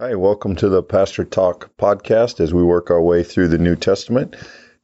Hi, 0.00 0.16
welcome 0.16 0.56
to 0.56 0.68
the 0.68 0.82
Pastor 0.82 1.22
Talk 1.22 1.70
podcast 1.76 2.40
as 2.40 2.52
we 2.52 2.64
work 2.64 2.90
our 2.90 3.00
way 3.00 3.22
through 3.22 3.46
the 3.46 3.58
New 3.58 3.76
Testament. 3.76 4.34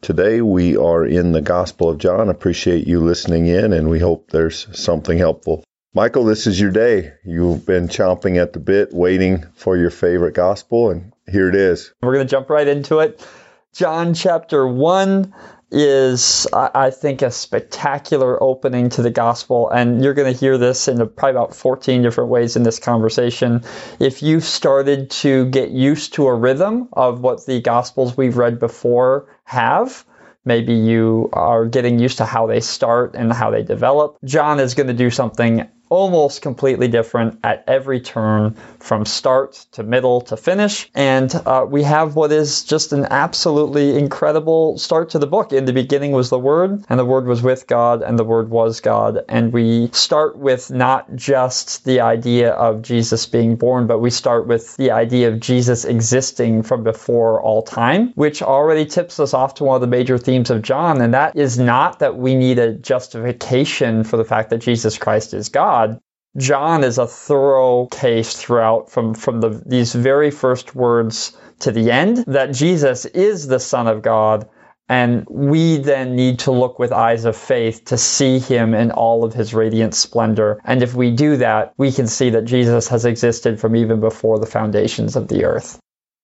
Today 0.01 0.41
we 0.41 0.77
are 0.77 1.05
in 1.05 1.33
the 1.33 1.43
Gospel 1.43 1.89
of 1.89 1.99
John. 1.99 2.29
Appreciate 2.29 2.87
you 2.87 3.01
listening 3.01 3.49
in 3.49 3.73
and 3.73 3.91
we 3.91 3.99
hope 3.99 4.31
there's 4.31 4.69
something 4.71 5.19
helpful. 5.19 5.65
Michael, 5.93 6.23
this 6.23 6.47
is 6.47 6.61
your 6.61 6.71
day. 6.71 7.13
You've 7.25 7.67
been 7.67 7.89
chomping 7.89 8.41
at 8.41 8.53
the 8.53 8.61
bit, 8.61 8.93
waiting 8.93 9.47
for 9.57 9.77
your 9.77 9.91
favorite 9.91 10.37
gospel, 10.37 10.93
and 10.93 11.13
here 11.29 11.49
it 11.49 11.57
is. 11.57 11.93
We're 12.01 12.15
going 12.15 12.29
to 12.29 12.31
jump 12.31 12.49
right 12.49 12.69
into 12.69 13.01
it. 13.01 13.27
John 13.75 14.15
chapter 14.15 14.65
1 14.65 15.35
is, 15.71 16.47
I 16.53 16.91
think, 16.91 17.23
a 17.23 17.31
spectacular 17.31 18.43
opening 18.43 18.89
to 18.91 19.03
the 19.03 19.11
gospel. 19.11 19.69
And 19.71 20.03
you're 20.03 20.15
going 20.15 20.33
to 20.33 20.39
hear 20.39 20.59
this 20.59 20.89
in 20.89 20.97
probably 21.11 21.31
about 21.31 21.55
14 21.55 22.03
different 22.03 22.31
ways 22.31 22.57
in 22.57 22.63
this 22.63 22.79
conversation. 22.79 23.63
If 23.99 24.23
you've 24.23 24.45
started 24.45 25.11
to 25.11 25.47
get 25.47 25.71
used 25.71 26.15
to 26.15 26.27
a 26.27 26.35
rhythm 26.35 26.89
of 26.93 27.21
what 27.21 27.47
the 27.47 27.61
gospels 27.61 28.17
we've 28.17 28.37
read 28.37 28.59
before 28.59 29.29
have, 29.45 30.05
maybe 30.45 30.75
you 30.75 31.29
are 31.33 31.67
getting 31.67 31.99
used 31.99 32.19
to 32.19 32.25
how 32.25 32.47
they 32.47 32.61
start 32.61 33.15
and 33.15 33.33
how 33.33 33.51
they 33.51 33.63
develop. 33.63 34.19
John 34.25 34.59
is 34.59 34.75
going 34.75 34.89
to 34.89 34.95
do 34.95 35.11
something 35.11 35.69
almost 35.91 36.41
completely 36.41 36.87
different 36.87 37.41
at 37.43 37.65
every 37.67 38.01
turn 38.01 38.55
from 38.79 39.05
start 39.05 39.67
to 39.73 39.83
middle 39.83 40.21
to 40.21 40.37
finish. 40.37 40.89
And 40.95 41.35
uh, 41.35 41.67
we 41.69 41.83
have 41.83 42.15
what 42.15 42.33
is 42.33 42.65
just 42.65 42.93
an 42.93 43.07
absolutely 43.11 43.99
incredible 43.99 44.79
start 44.79 45.11
to 45.11 45.19
the 45.19 45.27
book. 45.27 45.53
In 45.53 45.65
the 45.65 45.73
beginning 45.73 46.13
was 46.13 46.31
the 46.31 46.39
Word, 46.39 46.85
and 46.89 46.99
the 46.99 47.05
Word 47.05 47.27
was 47.27 47.43
with 47.43 47.67
God, 47.67 48.03
and 48.03 48.19
the 48.19 48.25
Word 48.25 48.51
was 48.51 48.81
God. 48.81 49.25
And 49.29 49.53
we 49.53 49.91
start 49.93 50.39
with 50.39 50.71
not 50.71 51.15
just 51.17 51.85
the 51.85 52.01
idea 52.01 52.53
of 52.53 52.83
Jesus 52.83 53.27
being 53.27 53.57
born, 53.57 53.89
but 53.89 53.99
we 53.99 54.11
start 54.11 54.47
with 54.47 54.77
the 54.77 54.93
idea 54.93 55.29
of 55.29 55.41
Jesus 55.41 55.85
existing 55.85 56.63
from 56.63 56.85
before 56.85 57.43
all 57.43 57.63
time, 57.63 58.13
which 58.15 58.43
already 58.43 58.87
tips 58.87 59.19
us 59.19 59.35
off 59.35 59.55
to 59.55 59.65
one 59.65 59.75
of 59.75 59.81
the 59.81 59.89
major 59.89 60.19
themes 60.19 60.51
of 60.51 60.63
John. 60.63 61.01
And 61.01 61.15
that 61.15 61.35
is 61.35 61.59
not 61.59 61.99
that 61.99 62.17
we 62.17 62.37
need 62.37 62.61
a 62.61 62.75
justification 62.75 64.05
for 64.05 64.17
the 64.17 64.25
fact 64.25 64.51
that 64.51 64.59
Jesus 64.59 64.97
Christ 64.97 65.35
is 65.35 65.49
God 65.49 65.80
God, 65.81 66.01
John 66.37 66.85
is 66.85 66.99
a 66.99 67.07
thorough 67.07 67.87
case 67.87 68.35
throughout 68.35 68.91
from, 68.91 69.15
from 69.15 69.41
the, 69.41 69.63
these 69.67 69.95
very 69.95 70.31
first 70.31 70.75
words 70.75 71.37
to 71.61 71.73
the 71.73 71.91
end 71.91 72.19
that 72.29 72.53
Jesus 72.53 73.05
is 73.07 73.47
the 73.47 73.59
Son 73.59 73.89
of 73.89 74.03
God. 74.03 74.49
And 74.89 75.25
we 75.31 75.79
then 75.79 76.17
need 76.17 76.41
to 76.41 76.51
look 76.51 76.79
with 76.79 76.93
eyes 76.93 77.25
of 77.25 77.37
faith 77.37 77.85
to 77.87 77.97
see 77.97 78.41
him 78.41 78.75
in 78.75 78.91
all 78.91 79.25
of 79.25 79.33
his 79.33 79.55
radiant 79.55 79.95
splendor. 79.95 80.61
And 80.65 80.83
if 80.83 80.95
we 80.95 81.13
do 81.13 81.37
that, 81.37 81.75
we 81.79 81.93
can 81.93 82.09
see 82.09 82.31
that 82.31 82.45
Jesus 82.45 82.89
has 82.89 83.05
existed 83.05 83.61
from 83.61 83.77
even 83.77 84.01
before 84.01 84.39
the 84.41 84.47
foundations 84.47 85.15
of 85.17 85.29
the 85.29 85.45
earth. 85.45 85.79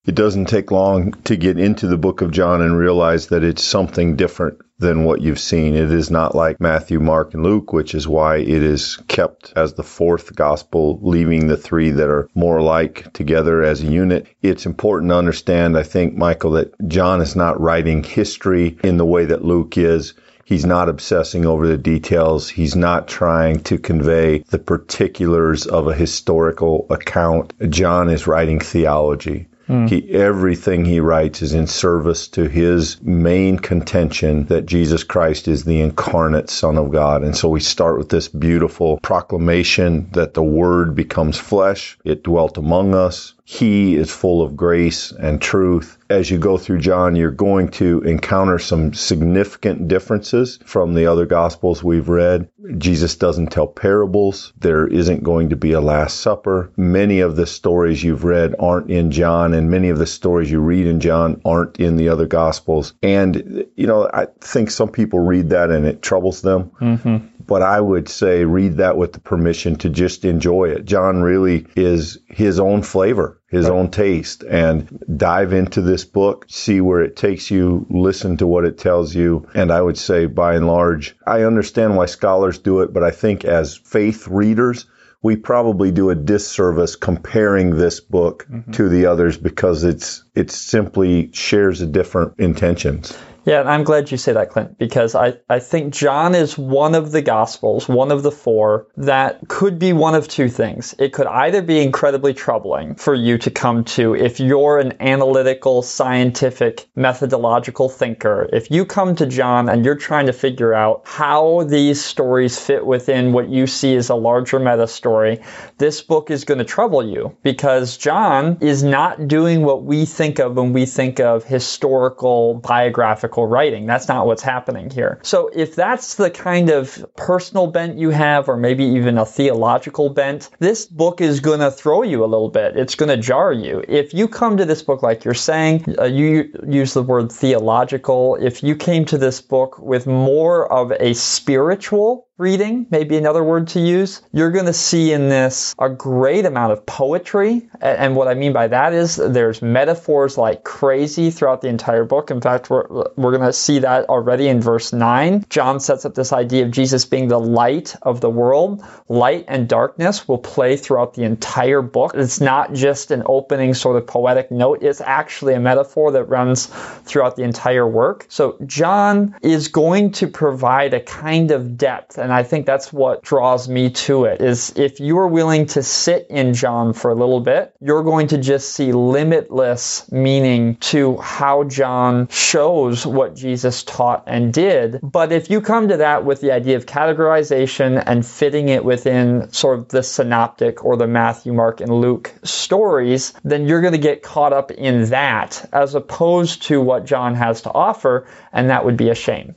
It 0.07 0.15
doesn't 0.15 0.45
take 0.45 0.71
long 0.71 1.15
to 1.25 1.35
get 1.35 1.59
into 1.59 1.89
the 1.89 1.97
book 1.97 2.21
of 2.21 2.31
John 2.31 2.63
and 2.63 2.79
realize 2.79 3.27
that 3.27 3.43
it's 3.43 3.65
something 3.65 4.15
different 4.15 4.59
than 4.79 5.03
what 5.03 5.21
you've 5.21 5.41
seen. 5.41 5.75
It 5.75 5.91
is 5.91 6.13
not 6.13 6.33
like 6.33 6.61
Matthew, 6.61 7.01
Mark, 7.01 7.35
and 7.35 7.43
Luke, 7.43 7.73
which 7.73 7.93
is 7.93 8.07
why 8.07 8.37
it 8.37 8.63
is 8.63 8.99
kept 9.09 9.53
as 9.57 9.75
the 9.75 9.83
fourth 9.83 10.37
gospel, 10.37 11.01
leaving 11.03 11.49
the 11.49 11.57
three 11.57 11.91
that 11.91 12.09
are 12.09 12.29
more 12.37 12.59
alike 12.59 13.13
together 13.15 13.65
as 13.65 13.83
a 13.83 13.87
unit. 13.87 14.29
It's 14.43 14.65
important 14.65 15.11
to 15.11 15.17
understand, 15.17 15.77
I 15.77 15.83
think, 15.83 16.15
Michael, 16.15 16.53
that 16.53 16.73
John 16.87 17.21
is 17.21 17.35
not 17.35 17.61
writing 17.61 18.05
history 18.05 18.79
in 18.85 18.99
the 18.99 19.05
way 19.05 19.25
that 19.25 19.45
Luke 19.45 19.77
is. 19.77 20.15
He's 20.45 20.65
not 20.65 20.89
obsessing 20.89 21.47
over 21.47 21.67
the 21.67 21.77
details. 21.77 22.49
He's 22.49 22.77
not 22.77 23.09
trying 23.09 23.59
to 23.65 23.77
convey 23.77 24.45
the 24.51 24.61
particulars 24.61 25.67
of 25.67 25.89
a 25.89 25.95
historical 25.95 26.87
account. 26.91 27.55
John 27.71 28.09
is 28.09 28.29
writing 28.29 28.61
theology. 28.61 29.49
Mm. 29.69 29.89
He 29.89 30.11
everything 30.13 30.85
he 30.85 31.01
writes 31.01 31.43
is 31.43 31.53
in 31.53 31.67
service 31.67 32.29
to 32.29 32.49
his 32.49 33.03
main 33.03 33.59
contention 33.59 34.47
that 34.47 34.67
Jesus 34.67 35.03
Christ 35.03 35.49
is 35.49 35.65
the 35.65 35.81
incarnate 35.81 36.51
Son 36.51 36.79
of 36.79 36.93
God. 36.93 37.25
And 37.25 37.37
so 37.37 37.49
we 37.49 37.61
start 37.61 37.99
with 37.99 38.09
this 38.09 38.29
beautiful 38.29 38.99
proclamation 39.03 40.09
that 40.13 40.35
the 40.35 40.43
Word 40.43 40.95
becomes 40.95 41.39
flesh. 41.39 41.99
It 42.05 42.23
dwelt 42.23 42.59
among 42.59 42.95
us. 42.95 43.35
He 43.49 43.95
is 43.95 44.11
full 44.11 44.43
of 44.43 44.57
grace 44.57 45.13
and 45.13 45.41
truth. 45.41 45.99
As 46.11 46.29
you 46.29 46.37
go 46.37 46.59
through 46.59 46.81
John, 46.81 47.15
you're 47.15 47.31
going 47.31 47.69
to 47.79 48.01
encounter 48.01 48.59
some 48.59 48.93
significant 48.93 49.87
differences 49.87 50.59
from 50.65 50.95
the 50.95 51.07
other 51.07 51.27
gospels 51.27 51.81
we've 51.81 52.09
read. 52.09 52.49
Jesus 52.77 53.15
doesn't 53.15 53.53
tell 53.53 53.69
parables. 53.69 54.53
There 54.59 54.89
isn't 54.89 55.23
going 55.23 55.51
to 55.51 55.57
be 55.57 55.73
a 55.73 55.81
Last 55.81 56.19
Supper. 56.21 56.73
Many 56.77 57.21
of 57.21 57.37
the 57.37 57.47
stories 57.47 58.03
you've 58.03 58.25
read 58.25 58.57
aren't 58.59 58.91
in 58.91 59.13
John, 59.13 59.55
and 59.55 59.71
many 59.71 59.91
of 59.91 59.99
the 59.99 60.07
stories 60.07 60.51
you 60.51 60.59
read 60.59 60.89
in 60.89 60.99
John 60.99 61.41
aren't 61.45 61.79
in 61.79 61.97
the 61.97 62.09
other 62.09 62.27
gospels. 62.27 62.95
And, 63.01 63.65
you 63.77 63.87
know, 63.87 64.11
I 64.13 64.27
think 64.41 64.73
some 64.73 64.89
people 64.89 65.21
read 65.21 65.51
that 65.51 65.71
and 65.71 65.87
it 65.87 66.03
troubles 66.03 66.43
them. 66.43 66.73
Mm-hmm 66.81 67.36
but 67.47 67.63
I 67.63 67.81
would 67.81 68.09
say 68.09 68.45
read 68.45 68.79
that 68.79 68.97
with 68.97 69.13
the 69.13 69.21
permission 69.21 69.77
to 69.77 69.89
just 69.89 70.25
enjoy 70.25 70.71
it. 70.71 70.85
John 70.85 71.23
really 71.23 71.67
is 71.77 72.19
his 72.29 72.59
own 72.59 72.83
flavor, 72.83 73.41
his 73.49 73.67
right. 73.67 73.75
own 73.75 73.91
taste, 73.91 74.43
and 74.43 75.05
dive 75.17 75.53
into 75.53 75.81
this 75.81 76.05
book, 76.05 76.47
see 76.49 76.81
where 76.81 77.03
it 77.03 77.17
takes 77.17 77.51
you, 77.51 77.87
listen 77.89 78.37
to 78.39 78.47
what 78.47 78.65
it 78.65 78.79
tells 78.79 79.15
you. 79.15 79.49
And 79.55 79.71
I 79.71 79.81
would 79.81 79.99
say 79.99 80.27
by 80.27 80.55
and 80.55 80.67
large, 80.67 81.17
I 81.27 81.43
understand 81.43 81.97
why 81.97 82.07
scholars 82.07 82.59
do 82.59 82.81
it, 82.81 82.93
but 82.93 83.03
I 83.03 83.11
think 83.11 83.45
as 83.45 83.77
faith 83.77 84.27
readers, 84.29 84.87
we 85.23 85.37
probably 85.37 85.91
do 85.91 86.11
a 86.11 86.15
disservice 86.15 86.95
comparing 86.95 87.77
this 87.77 88.01
book 88.01 88.47
mm-hmm. 88.49 88.71
to 88.73 88.89
the 88.89 89.07
others 89.07 89.37
because 89.37 89.83
it's 89.83 90.23
it 90.35 90.51
simply 90.51 91.31
shares 91.33 91.81
a 91.81 91.87
different 91.87 92.39
intentions. 92.39 93.17
Yeah, 93.47 93.61
and 93.61 93.69
I'm 93.69 93.85
glad 93.85 94.11
you 94.11 94.17
say 94.17 94.33
that, 94.33 94.51
Clint, 94.51 94.77
because 94.77 95.15
I, 95.15 95.35
I 95.49 95.61
think 95.61 95.95
John 95.95 96.35
is 96.35 96.59
one 96.59 96.97
of 96.97 97.13
the 97.13 97.23
Gospels, 97.23 97.89
one 97.89 98.11
of 98.11 98.25
the 98.25 98.33
four, 98.33 98.89
that 98.97 99.47
could 99.47 99.79
be 99.79 99.93
one 99.93 100.17
of 100.17 100.27
two 100.27 100.49
things. 100.49 100.97
It 100.99 101.13
could 101.13 101.29
either 101.29 101.63
be 101.63 101.81
incredibly 101.81 102.35
troubling 102.35 102.97
for 102.97 103.15
you 103.15 103.39
to 103.39 103.51
come 103.53 103.85
to 103.85 104.17
if 104.17 104.41
you're 104.41 104.81
an 104.81 105.01
analytical, 105.01 105.83
scientific, 105.83 106.89
methodological 106.97 107.89
thinker. 107.89 108.49
If 108.53 108.69
you 108.73 108.85
come 108.85 109.15
to 109.15 109.27
John 109.27 109.69
and 109.69 109.85
you're 109.85 109.95
trying 109.95 110.27
to 110.27 110.33
figure 110.33 110.75
out 110.75 111.03
how 111.05 111.63
these 111.69 112.05
stories 112.05 112.59
fit 112.59 112.85
within 112.85 113.33
what 113.33 113.49
you 113.49 113.69
see 113.69 113.95
as 113.95 114.09
a 114.09 114.17
larger 114.17 114.59
meta 114.59 114.89
story, 114.89 115.39
this 115.79 116.03
book 116.03 116.33
is 116.33 116.43
going 116.45 116.59
to 116.59 116.65
trouble 116.65 117.09
you 117.09 117.37
because 117.45 117.97
John 117.97 118.59
is 118.61 118.83
not 118.83 119.29
doing 119.29 119.63
what 119.63 119.85
we 119.85 120.05
think 120.05 120.41
of 120.41 120.57
when 120.57 120.73
we 120.73 120.85
think 120.85 121.21
of 121.21 121.45
historical 121.45 122.55
biographical 122.55 123.36
writing. 123.45 123.87
That's 123.87 124.09
not 124.09 124.27
what's 124.27 124.43
happening 124.43 124.91
here. 124.91 125.19
So 125.23 125.51
if 125.53 125.75
that's 125.75 126.15
the 126.15 126.31
kind 126.31 126.71
of 126.71 127.05
personal 127.17 127.67
bent 127.67 127.99
you 127.99 128.11
have, 128.11 128.49
or 128.49 128.57
maybe 128.57 128.85
even 128.85 129.19
a 129.19 129.27
theological 129.27 130.11
bent, 130.11 130.51
this 130.59 130.87
book 130.87 131.21
is 131.21 131.41
going 131.41 131.61
to 131.61 131.71
throw 131.71 132.03
you 132.03 132.25
a 132.25 132.27
little 132.27 132.51
bit. 132.51 132.77
It's 132.77 132.95
going 132.95 133.09
to 133.09 133.17
jar 133.17 133.53
you. 133.53 133.83
If 133.89 134.15
you 134.15 134.29
come 134.29 134.57
to 134.59 134.65
this 134.65 134.83
book 134.83 135.03
like 135.03 135.25
you're 135.25 135.35
saying, 135.35 135.97
uh, 135.99 136.05
you 136.05 136.53
use 136.69 136.95
the 136.95 137.03
word 137.03 137.33
theological. 137.33 138.37
If 138.41 138.63
you 138.63 138.77
came 138.77 139.05
to 139.07 139.19
this 139.19 139.41
book 139.41 139.79
with 139.79 140.07
more 140.07 140.71
of 140.73 140.93
a 140.93 141.15
spiritual 141.15 142.26
reading, 142.39 142.87
maybe 142.91 143.17
another 143.17 143.43
word 143.43 143.69
to 143.69 143.81
use, 143.81 144.21
you're 144.31 144.51
going 144.51 144.67
to 144.67 144.73
see 144.73 145.11
in 145.11 145.31
this 145.31 145.75
a 145.79 145.89
great 145.89 146.45
amount 146.45 146.71
of 146.71 146.85
poetry. 146.85 147.67
And 147.81 148.15
what 148.15 148.29
I 148.29 148.35
mean 148.35 148.53
by 148.53 148.69
that 148.69 148.93
is 148.93 149.17
there's 149.17 149.63
metaphors 149.63 150.37
like 150.37 150.63
crazy 150.63 151.31
throughout 151.31 151.63
the 151.63 151.69
entire 151.69 152.05
book. 152.05 152.31
In 152.31 152.43
fact, 152.43 152.69
we're, 152.69 152.87
we're 153.17 153.31
going 153.31 153.41
to 153.41 153.55
see 153.55 153.79
that 153.79 154.11
already 154.11 154.49
in 154.49 154.61
verse 154.61 154.93
9. 154.93 155.47
John 155.49 155.81
sets 155.81 156.05
up 156.05 156.15
this 156.15 156.35
idea 156.35 156.67
of 156.67 156.73
Jesus 156.73 157.07
being 157.07 157.29
the 157.29 157.41
light 157.41 157.97
of 158.03 158.21
the 158.21 158.29
world. 158.29 158.85
Light 159.09 159.47
and 159.49 159.67
darkness 159.67 160.29
will 160.29 160.39
play 160.39 160.77
throughout 160.77 161.15
the 161.15 161.23
entire 161.23 161.81
book. 161.81 162.13
It's 162.15 162.43
not 162.43 162.75
just 162.75 163.13
an 163.13 163.23
opening 163.25 163.73
sort 163.73 163.97
of 163.97 164.07
poetic 164.07 164.51
note, 164.51 164.83
it's 164.83 165.01
actually 165.01 165.55
a 165.55 165.61
metaphor 165.61 166.13
that 166.13 166.25
runs 166.25 166.67
throughout 166.67 167.37
the 167.37 167.45
entire 167.45 167.89
work. 167.89 168.27
So 168.29 168.59
John 168.67 169.37
is 169.41 169.69
going 169.69 170.13
to 170.13 170.29
provide 170.29 170.93
a 170.93 171.01
kind 171.01 171.51
of 171.51 171.79
depth 171.79 172.19
and 172.27 172.33
I 172.33 172.43
think 172.43 172.67
that's 172.67 172.93
what 172.93 173.23
draws 173.23 173.69
me 173.69 173.91
to 173.91 174.25
it 174.25 174.41
is 174.41 174.73
if 174.75 174.99
you 174.99 175.17
are 175.19 175.29
willing 175.29 175.67
to 175.67 175.83
sit 175.85 176.27
in 176.29 176.55
John 176.55 176.93
for 176.93 177.13
a 177.13 177.15
little 177.15 177.39
bit, 177.39 177.73
you're 177.81 178.03
going 178.03 178.27
to 178.27 178.39
just 178.39 178.71
see 178.71 178.91
limitless 178.91 180.11
meaning 180.11 180.75
to 180.91 181.19
how 181.19 181.63
John 181.63 182.27
shows 182.27 183.07
what 183.07 183.37
Jesus 183.37 183.85
taught 183.85 184.25
and 184.27 184.53
did. 184.53 184.99
But 185.05 185.31
if 185.31 185.51
you 185.51 185.61
come 185.61 185.87
to 185.87 185.99
that 185.99 186.25
with 186.25 186.41
the 186.41 186.51
idea 186.51 186.75
of 186.77 186.87
categorization 186.87 188.03
and 188.05 188.27
fitting 188.27 188.71
it 188.71 188.85
within 188.85 189.53
sort 189.53 189.79
of 189.79 189.89
the 189.91 190.03
synoptic 190.03 190.85
or 190.85 190.97
the 190.97 191.07
Matthew, 191.07 191.53
Mark, 191.53 191.81
and 191.81 191.93
Luke 191.93 192.35
stories, 192.43 193.35
then 193.45 193.69
you're 193.69 193.83
going 193.83 193.93
to 193.93 193.99
get 193.99 194.25
caught 194.25 194.53
up 194.53 194.73
in 194.73 195.11
that 195.11 195.69
as 195.73 195.95
opposed 195.95 196.63
to 196.65 196.81
what 196.81 197.07
John 197.07 197.37
has 197.37 197.63
to 197.63 197.73
offer, 197.73 198.27
and 198.53 198.71
that 198.71 198.85
would 198.85 198.97
be 198.97 199.11
a 199.11 199.15
shame. 199.15 199.55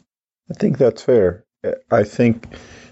I 0.52 0.54
think 0.54 0.78
that's 0.78 1.02
fair. 1.02 1.46
I 1.92 2.04
think 2.04 2.48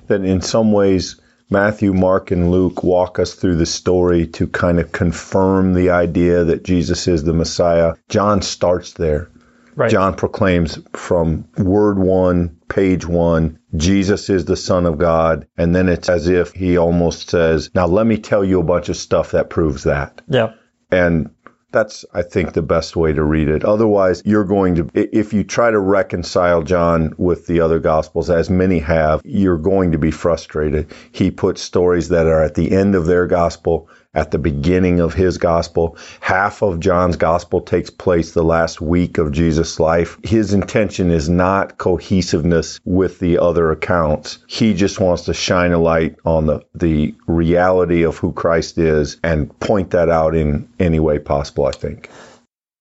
that 0.08 0.24
in 0.24 0.42
some 0.42 0.72
ways 0.72 1.19
Matthew, 1.50 1.94
Mark, 1.94 2.31
and 2.31 2.52
Luke 2.52 2.84
walk 2.84 3.19
us 3.19 3.34
through 3.34 3.56
the 3.56 3.66
story 3.66 4.28
to 4.28 4.48
kind 4.48 4.80
of 4.80 4.92
confirm 4.92 5.74
the 5.74 5.92
idea 5.92 6.44
that 6.44 6.64
Jesus 6.64 7.08
is 7.08 7.24
the 7.24 7.34
Messiah. 7.34 7.94
John 8.10 8.42
starts 8.42 8.94
there. 8.94 9.30
Right. 9.75 9.92
John 9.92 10.16
proclaims 10.16 10.80
from 10.94 11.48
word 11.58 12.00
one, 12.00 12.58
page 12.68 13.06
one, 13.06 13.60
Jesus 13.75 14.30
is 14.30 14.46
the 14.46 14.56
Son 14.56 14.88
of 14.88 14.98
God. 14.98 15.48
And 15.56 15.75
then 15.75 15.88
it's 15.88 16.10
as 16.10 16.28
if 16.28 16.52
he 16.52 16.78
almost 16.78 17.30
says, 17.30 17.70
Now 17.75 17.86
let 17.86 18.08
me 18.08 18.18
tell 18.18 18.44
you 18.44 18.60
a 18.60 18.63
bunch 18.63 18.90
of 18.90 18.98
stuff 18.98 19.31
that 19.31 19.52
proves 19.52 19.84
that. 19.84 20.22
Yeah. 20.28 20.54
And 20.92 21.30
that's, 21.72 22.06
I 22.14 22.22
think, 22.22 22.54
the 22.54 22.62
best 22.62 22.96
way 22.96 23.12
to 23.14 23.24
read 23.24 23.50
it. 23.50 23.66
Otherwise, 23.66 24.22
you're 24.25 24.46
going 24.46 24.75
to, 24.75 24.90
if 24.94 25.34
you 25.34 25.44
try 25.44 25.69
to 25.69 25.80
reconcile 25.80 26.64
John 26.64 27.14
with 27.18 27.48
the 27.48 27.60
other 27.60 27.80
gospels, 27.80 28.30
as 28.30 28.50
many 28.50 28.80
have, 28.80 29.22
you're 29.25 29.58
going 29.58 29.92
to 29.92 29.98
be 29.98 30.12
frustrated. 30.12 30.88
He 31.12 31.30
puts 31.30 31.62
stories 31.62 32.10
that 32.10 32.25
are 32.25 32.42
at 32.42 32.56
the 32.56 32.72
end 32.72 32.96
of 32.96 33.06
their 33.06 33.28
gospel 33.28 33.90
at 34.13 34.31
the 34.31 34.38
beginning 34.38 35.00
of 35.00 35.13
his 35.13 35.38
gospel. 35.38 35.98
Half 36.19 36.62
of 36.62 36.80
John's 36.80 37.18
gospel 37.18 37.62
takes 37.62 37.89
place 37.89 38.31
the 38.31 38.44
last 38.44 38.81
week 38.81 39.18
of 39.18 39.31
Jesus' 39.31 39.80
life. 39.80 40.18
His 40.24 40.54
intention 40.54 41.12
is 41.12 41.30
not 41.30 41.77
cohesiveness 41.77 42.80
with 42.83 43.19
the 43.19 43.38
other 43.39 43.71
accounts. 43.71 44.39
He 44.48 44.74
just 44.74 45.00
wants 45.00 45.25
to 45.25 45.33
shine 45.33 45.71
a 45.71 45.77
light 45.77 46.15
on 46.25 46.48
the, 46.48 46.62
the 46.74 47.15
reality 47.27 48.04
of 48.04 48.18
who 48.18 48.31
Christ 48.31 48.77
is 48.77 49.18
and 49.24 49.57
point 49.59 49.92
that 49.92 50.10
out 50.10 50.36
in 50.36 50.69
any 50.80 51.00
way 51.00 51.19
possible, 51.19 51.65
I 51.65 51.71
think. 51.71 52.10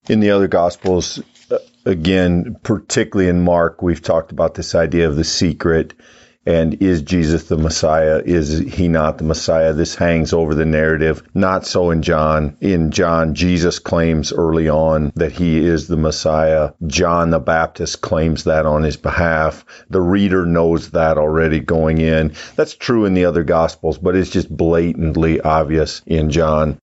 In 0.09 0.21
the 0.21 0.31
other 0.31 0.47
gospels, 0.47 1.21
uh, 1.51 1.57
again, 1.85 2.57
particularly 2.63 3.29
in 3.29 3.41
Mark, 3.41 3.81
we've 3.81 4.01
talked 4.01 4.31
about 4.31 4.55
this 4.55 4.73
idea 4.73 5.07
of 5.07 5.15
the 5.15 5.23
secret 5.23 5.93
and 6.47 6.81
is 6.81 7.01
Jesus 7.01 7.43
the 7.43 7.57
Messiah? 7.57 8.21
Is 8.25 8.57
he 8.57 8.87
not 8.87 9.17
the 9.17 9.25
Messiah? 9.25 9.73
This 9.73 9.95
hangs 9.95 10.31
over 10.31 10.55
the 10.55 10.65
narrative. 10.65 11.21
Not 11.33 11.65
so 11.65 11.91
in 11.91 12.01
John. 12.01 12.55
In 12.61 12.91
John, 12.91 13.35
Jesus 13.35 13.79
claims 13.79 14.31
early 14.31 14.69
on 14.69 15.11
that 15.15 15.33
he 15.33 15.59
is 15.59 15.87
the 15.87 15.97
Messiah. 15.97 16.71
John 16.85 17.31
the 17.31 17.39
Baptist 17.39 17.99
claims 17.99 18.45
that 18.45 18.65
on 18.65 18.83
his 18.83 18.95
behalf. 18.95 19.65
The 19.89 19.99
reader 19.99 20.45
knows 20.45 20.91
that 20.91 21.17
already 21.17 21.59
going 21.59 21.97
in. 21.97 22.31
That's 22.55 22.75
true 22.75 23.03
in 23.03 23.13
the 23.13 23.25
other 23.25 23.43
Gospels, 23.43 23.97
but 23.97 24.15
it's 24.15 24.29
just 24.29 24.49
blatantly 24.49 25.41
obvious 25.41 26.01
in 26.05 26.29
John. 26.29 26.79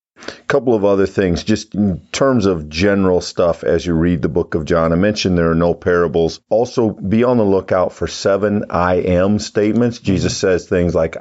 Couple 0.47 0.75
of 0.75 0.85
other 0.85 1.07
things, 1.07 1.43
just 1.43 1.75
in 1.75 2.01
terms 2.13 2.47
of 2.47 2.69
general 2.69 3.21
stuff 3.21 3.65
as 3.65 3.85
you 3.85 3.95
read 3.95 4.23
the 4.23 4.29
book 4.29 4.55
of 4.55 4.65
John. 4.65 4.93
I 4.93 4.97
mentioned 4.97 5.37
there 5.37 5.51
are 5.51 5.57
no 5.57 5.75
parables. 5.75 6.41
Also, 6.49 6.91
be 6.91 7.25
on 7.25 7.37
the 7.37 7.45
lookout 7.45 7.93
for 7.93 8.07
seven 8.07 8.67
I 8.71 8.95
am 8.95 9.41
statements. 9.41 9.99
Jesus 9.99 10.37
says 10.37 10.69
things 10.69 10.95
like, 10.95 11.17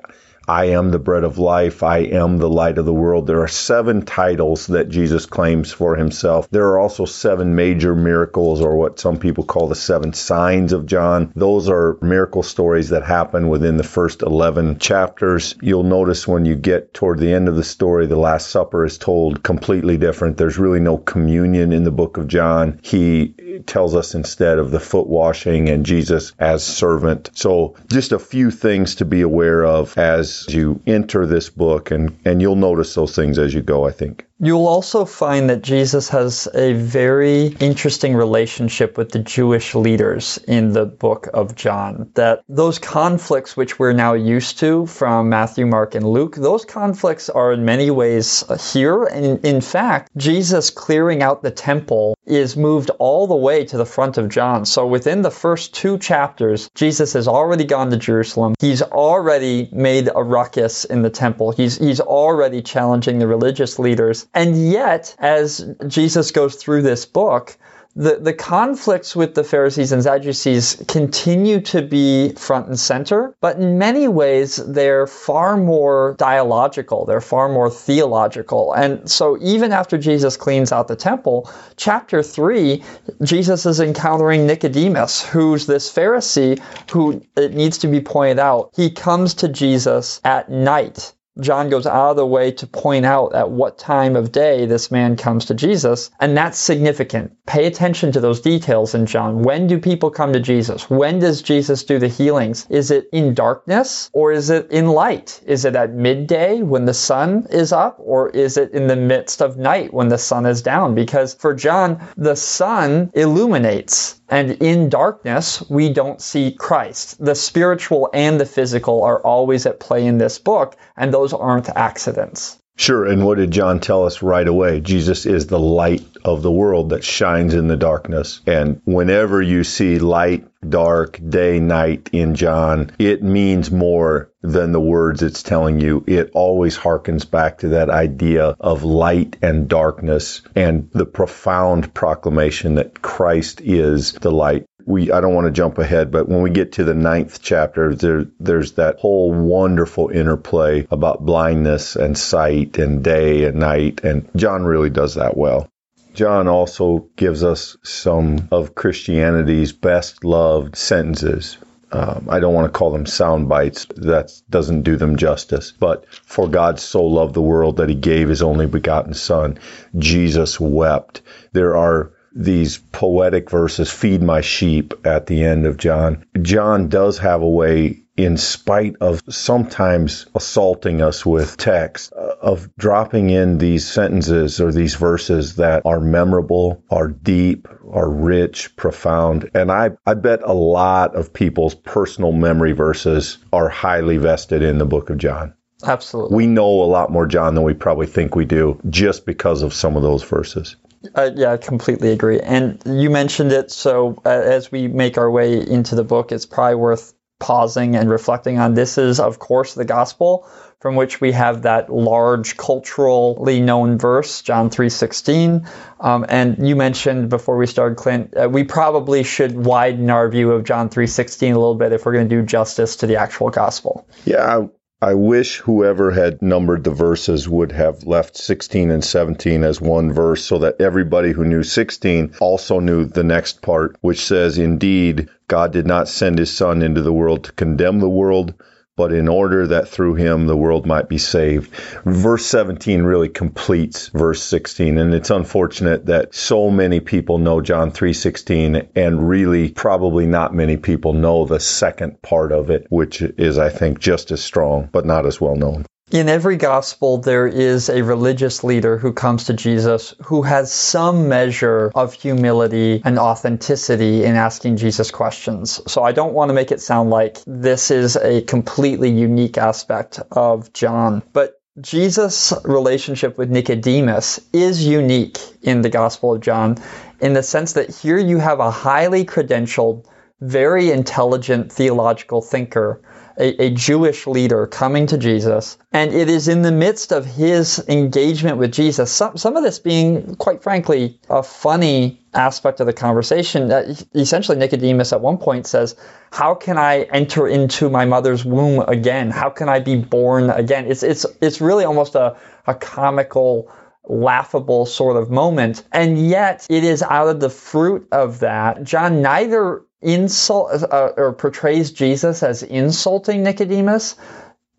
I 0.47 0.65
am 0.65 0.91
the 0.91 0.99
bread 0.99 1.23
of 1.23 1.37
life. 1.37 1.83
I 1.83 1.99
am 1.99 2.37
the 2.37 2.49
light 2.49 2.77
of 2.77 2.85
the 2.85 2.93
world. 2.93 3.27
There 3.27 3.41
are 3.41 3.47
seven 3.47 4.03
titles 4.03 4.67
that 4.67 4.89
Jesus 4.89 5.25
claims 5.25 5.71
for 5.71 5.95
himself. 5.95 6.49
There 6.49 6.67
are 6.67 6.79
also 6.79 7.05
seven 7.05 7.55
major 7.55 7.95
miracles, 7.95 8.61
or 8.61 8.75
what 8.75 8.99
some 8.99 9.17
people 9.17 9.45
call 9.45 9.67
the 9.67 9.75
seven 9.75 10.13
signs 10.13 10.73
of 10.73 10.85
John. 10.85 11.31
Those 11.35 11.69
are 11.69 11.97
miracle 12.01 12.43
stories 12.43 12.89
that 12.89 13.03
happen 13.03 13.47
within 13.47 13.77
the 13.77 13.83
first 13.83 14.21
11 14.21 14.79
chapters. 14.79 15.55
You'll 15.61 15.83
notice 15.83 16.27
when 16.27 16.45
you 16.45 16.55
get 16.55 16.93
toward 16.93 17.19
the 17.19 17.33
end 17.33 17.47
of 17.47 17.55
the 17.55 17.63
story, 17.63 18.07
the 18.07 18.17
Last 18.17 18.49
Supper 18.49 18.85
is 18.85 18.97
told 18.97 19.43
completely 19.43 19.97
different. 19.97 20.37
There's 20.37 20.57
really 20.57 20.81
no 20.81 20.97
communion 20.97 21.71
in 21.71 21.85
the 21.85 21.91
book 21.91 22.17
of 22.17 22.27
John. 22.27 22.79
He 22.81 23.61
tells 23.65 23.95
us 23.95 24.13
instead 24.13 24.59
of 24.59 24.71
the 24.71 24.79
foot 24.79 25.07
washing 25.07 25.69
and 25.69 25.85
Jesus 25.85 26.33
as 26.37 26.63
servant. 26.63 27.29
So 27.33 27.75
just 27.87 28.11
a 28.11 28.19
few 28.19 28.51
things 28.51 28.95
to 28.95 29.05
be 29.05 29.21
aware 29.21 29.63
of 29.63 29.97
as 29.97 30.32
you 30.49 30.81
enter 30.87 31.25
this 31.25 31.49
book 31.49 31.91
and, 31.91 32.17
and 32.25 32.41
you'll 32.41 32.55
notice 32.55 32.93
those 32.95 33.15
things 33.15 33.37
as 33.39 33.53
you 33.53 33.61
go, 33.61 33.87
I 33.87 33.91
think. 33.91 34.25
You'll 34.43 34.67
also 34.67 35.05
find 35.05 35.49
that 35.49 35.61
Jesus 35.61 36.09
has 36.09 36.49
a 36.53 36.73
very 36.73 37.55
interesting 37.61 38.13
relationship 38.13 38.97
with 38.97 39.13
the 39.13 39.19
Jewish 39.19 39.73
leaders 39.73 40.37
in 40.49 40.73
the 40.73 40.85
book 40.85 41.29
of 41.33 41.55
John. 41.55 42.11
That 42.15 42.43
those 42.49 42.77
conflicts, 42.77 43.55
which 43.55 43.79
we're 43.79 43.93
now 43.93 44.15
used 44.15 44.59
to 44.59 44.85
from 44.85 45.29
Matthew, 45.29 45.65
Mark, 45.65 45.95
and 45.95 46.05
Luke, 46.05 46.35
those 46.35 46.65
conflicts 46.65 47.29
are 47.29 47.53
in 47.53 47.63
many 47.63 47.89
ways 47.89 48.43
here. 48.73 49.05
And 49.05 49.45
in 49.45 49.61
fact, 49.61 50.11
Jesus 50.17 50.71
clearing 50.71 51.23
out 51.23 51.41
the 51.41 51.49
temple 51.49 52.17
is 52.25 52.57
moved 52.57 52.89
all 52.99 53.27
the 53.27 53.35
way 53.35 53.63
to 53.65 53.77
the 53.77 53.85
front 53.85 54.17
of 54.17 54.27
John. 54.27 54.65
So 54.65 54.85
within 54.87 55.21
the 55.21 55.31
first 55.31 55.73
two 55.73 55.97
chapters, 55.97 56.69
Jesus 56.75 57.13
has 57.13 57.29
already 57.29 57.63
gone 57.63 57.91
to 57.91 57.97
Jerusalem. 57.97 58.55
He's 58.59 58.81
already 58.81 59.69
made 59.71 60.09
a 60.13 60.23
ruckus 60.23 60.83
in 60.83 61.01
the 61.01 61.09
temple. 61.09 61.51
He's, 61.51 61.77
he's 61.77 62.01
already 62.01 62.61
challenging 62.61 63.19
the 63.19 63.27
religious 63.27 63.79
leaders. 63.79 64.27
And 64.33 64.69
yet, 64.71 65.15
as 65.19 65.65
Jesus 65.87 66.31
goes 66.31 66.55
through 66.55 66.81
this 66.81 67.05
book, 67.05 67.57
the, 67.95 68.17
the 68.19 68.33
conflicts 68.33 69.15
with 69.15 69.35
the 69.35 69.43
Pharisees 69.43 69.91
and 69.91 70.01
Sadducees 70.01 70.83
continue 70.87 71.61
to 71.61 71.83
be 71.83 72.33
front 72.33 72.67
and 72.67 72.79
center, 72.79 73.35
but 73.39 73.57
in 73.57 73.77
many 73.77 74.07
ways 74.07 74.55
they're 74.55 75.05
far 75.05 75.57
more 75.57 76.15
dialogical, 76.17 77.05
they're 77.05 77.21
far 77.21 77.49
more 77.49 77.69
theological. 77.69 78.73
And 78.73 79.09
so 79.09 79.37
even 79.41 79.71
after 79.71 79.99
Jesus 79.99 80.37
cleans 80.37 80.71
out 80.71 80.87
the 80.87 80.95
temple, 80.95 81.51
chapter 81.75 82.23
3, 82.23 82.83
Jesus 83.21 83.67
is 83.67 83.79
encountering 83.79 84.47
Nicodemus, 84.47 85.21
who's 85.21 85.67
this 85.67 85.93
Pharisee 85.93 86.59
who, 86.89 87.21
it 87.37 87.53
needs 87.53 87.77
to 87.79 87.87
be 87.87 88.01
pointed 88.01 88.39
out, 88.39 88.71
he 88.75 88.89
comes 88.89 89.35
to 89.35 89.47
Jesus 89.47 90.19
at 90.23 90.49
night 90.49 91.13
John 91.39 91.69
goes 91.69 91.87
out 91.87 92.11
of 92.11 92.15
the 92.17 92.27
way 92.27 92.51
to 92.51 92.67
point 92.67 93.05
out 93.05 93.33
at 93.33 93.49
what 93.49 93.79
time 93.79 94.15
of 94.15 94.31
day 94.31 94.67
this 94.67 94.91
man 94.91 95.15
comes 95.15 95.45
to 95.45 95.55
Jesus, 95.55 96.11
and 96.19 96.37
that's 96.37 96.59
significant. 96.59 97.31
Pay 97.47 97.65
attention 97.65 98.11
to 98.11 98.19
those 98.19 98.39
details 98.39 98.93
in 98.93 99.07
John. 99.07 99.41
When 99.41 99.65
do 99.65 99.79
people 99.79 100.11
come 100.11 100.33
to 100.33 100.39
Jesus? 100.39 100.91
When 100.91 101.17
does 101.17 101.41
Jesus 101.41 101.83
do 101.83 101.97
the 101.97 102.07
healings? 102.07 102.67
Is 102.69 102.91
it 102.91 103.09
in 103.11 103.33
darkness 103.33 104.11
or 104.13 104.31
is 104.31 104.51
it 104.51 104.69
in 104.69 104.89
light? 104.89 105.41
Is 105.47 105.65
it 105.65 105.75
at 105.75 105.93
midday 105.93 106.61
when 106.61 106.85
the 106.85 106.93
sun 106.93 107.47
is 107.49 107.73
up 107.73 107.97
or 107.99 108.29
is 108.29 108.57
it 108.57 108.71
in 108.71 108.85
the 108.85 108.95
midst 108.95 109.41
of 109.41 109.57
night 109.57 109.91
when 109.91 110.09
the 110.09 110.19
sun 110.19 110.45
is 110.45 110.61
down? 110.61 110.93
Because 110.93 111.33
for 111.33 111.55
John, 111.55 111.99
the 112.15 112.35
sun 112.35 113.09
illuminates 113.15 114.21
and 114.33 114.63
in 114.63 114.89
darkness, 114.89 115.63
we 115.69 115.93
don't 115.93 116.19
see 116.19 116.51
Christ. 116.51 117.23
The 117.23 117.35
spiritual 117.35 118.09
and 118.15 118.39
the 118.39 118.47
physical 118.47 119.03
are 119.03 119.21
always 119.21 119.67
at 119.67 119.79
play 119.79 120.07
in 120.07 120.17
this 120.17 120.39
book, 120.39 120.75
and 120.97 121.13
those 121.13 121.33
aren't 121.33 121.69
accidents. 121.69 122.57
Sure. 122.75 123.05
And 123.05 123.23
what 123.23 123.37
did 123.37 123.51
John 123.51 123.79
tell 123.79 124.05
us 124.05 124.23
right 124.23 124.47
away? 124.47 124.81
Jesus 124.81 125.25
is 125.25 125.45
the 125.45 125.59
light 125.59 126.05
of 126.25 126.41
the 126.41 126.51
world 126.51 126.89
that 126.89 127.03
shines 127.03 127.53
in 127.53 127.67
the 127.67 127.77
darkness. 127.77 128.41
And 128.47 128.81
whenever 128.83 129.41
you 129.41 129.63
see 129.63 129.99
light, 129.99 130.47
dark, 130.67 131.19
day, 131.29 131.59
night 131.59 132.09
in 132.13 132.35
John, 132.35 132.91
it 132.97 133.21
means 133.21 133.69
more 133.69 134.31
than 134.41 134.71
the 134.71 134.81
words 134.81 135.21
it's 135.21 135.43
telling 135.43 135.79
you. 135.79 136.03
It 136.07 136.31
always 136.33 136.77
harkens 136.77 137.29
back 137.29 137.59
to 137.59 137.69
that 137.69 137.89
idea 137.89 138.55
of 138.59 138.83
light 138.83 139.37
and 139.41 139.67
darkness 139.67 140.41
and 140.55 140.89
the 140.91 141.05
profound 141.05 141.93
proclamation 141.93 142.75
that 142.75 143.01
Christ 143.01 143.61
is 143.61 144.13
the 144.13 144.31
light 144.31 144.65
we 144.85 145.11
I 145.11 145.21
don't 145.21 145.33
want 145.33 145.45
to 145.45 145.51
jump 145.51 145.77
ahead, 145.77 146.11
but 146.11 146.27
when 146.27 146.41
we 146.41 146.49
get 146.49 146.73
to 146.73 146.83
the 146.83 146.93
ninth 146.93 147.41
chapter, 147.41 147.95
there 147.95 148.25
there's 148.39 148.73
that 148.73 148.99
whole 148.99 149.33
wonderful 149.33 150.09
interplay 150.09 150.87
about 150.91 151.25
blindness 151.25 151.95
and 151.95 152.17
sight 152.17 152.77
and 152.77 153.03
day 153.03 153.45
and 153.45 153.59
night, 153.59 154.01
and 154.03 154.29
John 154.35 154.63
really 154.63 154.89
does 154.89 155.15
that 155.15 155.37
well. 155.37 155.69
John 156.13 156.47
also 156.47 157.09
gives 157.15 157.43
us 157.43 157.75
some 157.83 158.47
of 158.51 158.75
Christianity's 158.75 159.73
best 159.73 160.23
loved 160.23 160.75
sentences. 160.75 161.57
Um, 161.91 162.27
I 162.29 162.39
don't 162.39 162.55
want 162.55 162.71
to 162.71 162.77
call 162.77 162.91
them 162.91 163.05
sound 163.05 163.49
bites. 163.49 163.85
That 163.97 164.31
doesn't 164.49 164.81
do 164.81 164.95
them 164.95 165.15
justice. 165.15 165.71
But 165.71 166.05
for 166.11 166.47
God 166.47 166.79
so 166.79 167.03
loved 167.03 167.35
the 167.35 167.41
world 167.41 167.77
that 167.77 167.89
he 167.89 167.95
gave 167.95 168.29
his 168.29 168.41
only 168.41 168.65
begotten 168.65 169.13
son. 169.13 169.59
Jesus 169.97 170.59
wept. 170.59 171.21
There 171.51 171.77
are 171.77 172.12
these 172.35 172.77
poetic 172.77 173.49
verses, 173.49 173.91
feed 173.91 174.21
my 174.21 174.41
sheep 174.41 174.93
at 175.05 175.27
the 175.27 175.43
end 175.43 175.65
of 175.65 175.77
John. 175.77 176.25
John 176.41 176.89
does 176.89 177.19
have 177.19 177.41
a 177.41 177.49
way 177.49 178.03
in 178.15 178.37
spite 178.37 178.95
of 179.01 179.21
sometimes 179.27 180.27
assaulting 180.35 181.01
us 181.01 181.25
with 181.25 181.57
text, 181.57 182.13
uh, 182.13 182.35
of 182.41 182.69
dropping 182.75 183.31
in 183.31 183.57
these 183.57 183.87
sentences 183.87 184.61
or 184.61 184.71
these 184.71 184.95
verses 184.95 185.55
that 185.55 185.81
are 185.85 185.99
memorable, 185.99 186.83
are 186.91 187.07
deep, 187.07 187.67
are 187.91 188.09
rich, 188.09 188.75
profound. 188.75 189.49
And 189.55 189.71
I, 189.71 189.91
I 190.05 190.13
bet 190.13 190.41
a 190.43 190.53
lot 190.53 191.15
of 191.15 191.33
people's 191.33 191.75
personal 191.75 192.31
memory 192.31 192.73
verses 192.73 193.39
are 193.51 193.69
highly 193.69 194.17
vested 194.17 194.61
in 194.61 194.77
the 194.77 194.85
book 194.85 195.09
of 195.09 195.17
John. 195.17 195.53
Absolutely. 195.85 196.37
We 196.37 196.47
know 196.47 196.83
a 196.83 196.85
lot 196.85 197.11
more 197.11 197.25
John 197.25 197.55
than 197.55 197.63
we 197.63 197.73
probably 197.73 198.07
think 198.07 198.35
we 198.35 198.45
do 198.45 198.79
just 198.89 199.25
because 199.25 199.63
of 199.63 199.73
some 199.73 199.97
of 199.97 200.03
those 200.03 200.23
verses. 200.23 200.75
Yeah, 201.15 201.53
I 201.53 201.57
completely 201.57 202.11
agree. 202.11 202.39
And 202.39 202.81
you 202.85 203.09
mentioned 203.09 203.51
it, 203.51 203.71
so 203.71 204.21
uh, 204.25 204.29
as 204.29 204.71
we 204.71 204.87
make 204.87 205.17
our 205.17 205.29
way 205.29 205.59
into 205.59 205.95
the 205.95 206.03
book, 206.03 206.31
it's 206.31 206.45
probably 206.45 206.75
worth 206.75 207.13
pausing 207.39 207.95
and 207.95 208.09
reflecting 208.09 208.57
on. 208.57 208.73
This 208.73 208.97
is, 208.97 209.19
of 209.19 209.37
course, 209.39 209.73
the 209.73 209.85
gospel 209.85 210.47
from 210.79 210.95
which 210.95 211.21
we 211.21 211.31
have 211.31 211.61
that 211.61 211.89
large 211.89 212.57
culturally 212.57 213.61
known 213.61 213.97
verse, 213.97 214.41
John 214.41 214.69
3.16. 214.69 215.65
Um, 216.01 216.25
and 216.27 216.67
you 216.67 216.75
mentioned 216.75 217.29
before 217.29 217.55
we 217.57 217.67
started, 217.67 217.97
Clint, 217.97 218.35
uh, 218.35 218.49
we 218.49 218.65
probably 218.65 219.23
should 219.23 219.65
widen 219.65 220.09
our 220.09 220.27
view 220.27 220.51
of 220.51 220.65
John 220.65 220.89
3.16 220.89 221.41
a 221.41 221.45
little 221.53 221.75
bit 221.75 221.93
if 221.93 222.05
we're 222.05 222.11
going 222.13 222.27
to 222.27 222.35
do 222.35 222.43
justice 222.43 222.97
to 222.97 223.07
the 223.07 223.15
actual 223.15 223.49
gospel. 223.49 224.05
Yeah, 224.25 224.67
I 225.03 225.15
wish 225.15 225.57
whoever 225.57 226.11
had 226.11 226.41
numbered 226.41 226.85
the 226.85 226.91
verses 226.91 227.49
would 227.49 227.73
have 227.73 228.07
left 228.07 228.37
16 228.37 228.89
and 228.89 229.03
17 229.03 229.61
as 229.61 229.81
one 229.81 230.13
verse 230.13 230.45
so 230.45 230.57
that 230.59 230.79
everybody 230.79 231.33
who 231.33 231.43
knew 231.43 231.61
16 231.61 232.31
also 232.39 232.79
knew 232.79 233.03
the 233.03 233.21
next 233.21 233.61
part, 233.61 233.97
which 233.99 234.25
says, 234.25 234.57
Indeed, 234.57 235.27
God 235.49 235.73
did 235.73 235.85
not 235.85 236.07
send 236.07 236.39
his 236.39 236.55
Son 236.55 236.81
into 236.81 237.01
the 237.01 237.11
world 237.11 237.43
to 237.43 237.51
condemn 237.51 237.99
the 237.99 238.07
world, 238.07 238.53
but 238.95 239.11
in 239.11 239.27
order 239.27 239.67
that 239.67 239.87
through 239.87 240.15
him 240.15 240.45
the 240.45 240.57
world 240.57 240.85
might 240.85 241.09
be 241.09 241.17
saved. 241.17 241.73
Verse 242.05 242.45
17 242.45 243.01
really 243.01 243.29
completes 243.29 244.09
verse 244.09 244.41
16 244.43 244.97
and 244.97 245.13
it's 245.13 245.31
unfortunate 245.31 246.05
that 246.05 246.35
so 246.35 246.69
many 246.69 246.99
people 246.99 247.39
know 247.39 247.61
John 247.61 247.91
3:16 247.91 248.89
and 248.95 249.27
really 249.27 249.69
probably 249.69 250.27
not 250.27 250.53
many 250.53 250.77
people 250.77 251.13
know 251.13 251.45
the 251.45 251.59
second 251.59 252.21
part 252.21 252.51
of 252.51 252.69
it 252.69 252.85
which 252.89 253.21
is 253.21 253.57
I 253.57 253.69
think 253.69 253.99
just 253.99 254.31
as 254.31 254.43
strong 254.43 254.89
but 254.91 255.05
not 255.05 255.25
as 255.25 255.41
well 255.41 255.55
known. 255.55 255.85
In 256.11 256.29
every 256.29 256.57
gospel, 256.57 257.17
there 257.17 257.47
is 257.47 257.89
a 257.89 258.03
religious 258.03 258.63
leader 258.63 258.99
who 258.99 259.13
comes 259.13 259.45
to 259.45 259.53
Jesus 259.53 260.13
who 260.23 260.43
has 260.43 260.71
some 260.71 261.27
measure 261.27 261.91
of 261.95 262.13
humility 262.13 263.01
and 263.03 263.17
authenticity 263.17 264.23
in 264.23 264.35
asking 264.35 264.77
Jesus 264.77 265.09
questions. 265.09 265.81
So 265.91 266.03
I 266.03 266.11
don't 266.11 266.33
want 266.33 266.49
to 266.49 266.53
make 266.53 266.71
it 266.71 266.81
sound 266.81 267.09
like 267.09 267.39
this 267.47 267.89
is 267.89 268.15
a 268.17 268.41
completely 268.41 269.09
unique 269.09 269.57
aspect 269.57 270.19
of 270.31 270.71
John. 270.73 271.23
But 271.33 271.59
Jesus' 271.81 272.53
relationship 272.63 273.39
with 273.39 273.49
Nicodemus 273.49 274.39
is 274.53 274.85
unique 274.85 275.39
in 275.63 275.81
the 275.81 275.89
Gospel 275.89 276.35
of 276.35 276.41
John 276.41 276.77
in 277.21 277.33
the 277.33 277.41
sense 277.41 277.73
that 277.73 277.89
here 277.89 278.19
you 278.19 278.37
have 278.37 278.59
a 278.59 278.69
highly 278.69 279.25
credentialed, 279.25 280.05
very 280.41 280.91
intelligent 280.91 281.71
theological 281.71 282.41
thinker 282.43 283.01
a, 283.37 283.65
a, 283.65 283.69
Jewish 283.71 284.27
leader 284.27 284.67
coming 284.67 285.07
to 285.07 285.17
Jesus. 285.17 285.77
And 285.91 286.13
it 286.13 286.29
is 286.29 286.47
in 286.47 286.61
the 286.61 286.71
midst 286.71 287.11
of 287.11 287.25
his 287.25 287.83
engagement 287.87 288.57
with 288.57 288.71
Jesus, 288.71 289.11
some, 289.11 289.37
some 289.37 289.57
of 289.57 289.63
this 289.63 289.79
being, 289.79 290.35
quite 290.35 290.61
frankly, 290.63 291.19
a 291.29 291.43
funny 291.43 292.21
aspect 292.33 292.79
of 292.79 292.87
the 292.87 292.93
conversation. 292.93 293.69
That 293.69 293.89
uh, 293.89 294.19
essentially, 294.19 294.57
Nicodemus 294.57 295.13
at 295.13 295.21
one 295.21 295.37
point 295.37 295.67
says, 295.67 295.95
How 296.31 296.55
can 296.55 296.77
I 296.77 297.03
enter 297.03 297.47
into 297.47 297.89
my 297.89 298.05
mother's 298.05 298.45
womb 298.45 298.81
again? 298.87 299.31
How 299.31 299.49
can 299.49 299.69
I 299.69 299.79
be 299.79 299.95
born 299.95 300.49
again? 300.49 300.85
It's, 300.85 301.03
it's, 301.03 301.25
it's 301.41 301.61
really 301.61 301.85
almost 301.85 302.15
a, 302.15 302.37
a 302.67 302.75
comical 302.75 303.71
laughable 304.05 304.85
sort 304.85 305.17
of 305.17 305.29
moment. 305.29 305.83
And 305.91 306.27
yet 306.27 306.67
it 306.69 306.83
is 306.83 307.01
out 307.01 307.29
of 307.29 307.39
the 307.39 307.49
fruit 307.49 308.07
of 308.11 308.39
that. 308.39 308.83
John 308.83 309.21
neither 309.21 309.83
insult 310.03 310.83
uh, 310.83 311.11
or 311.17 311.33
portrays 311.33 311.91
Jesus 311.91 312.43
as 312.43 312.63
insulting 312.63 313.43
Nicodemus, 313.43 314.15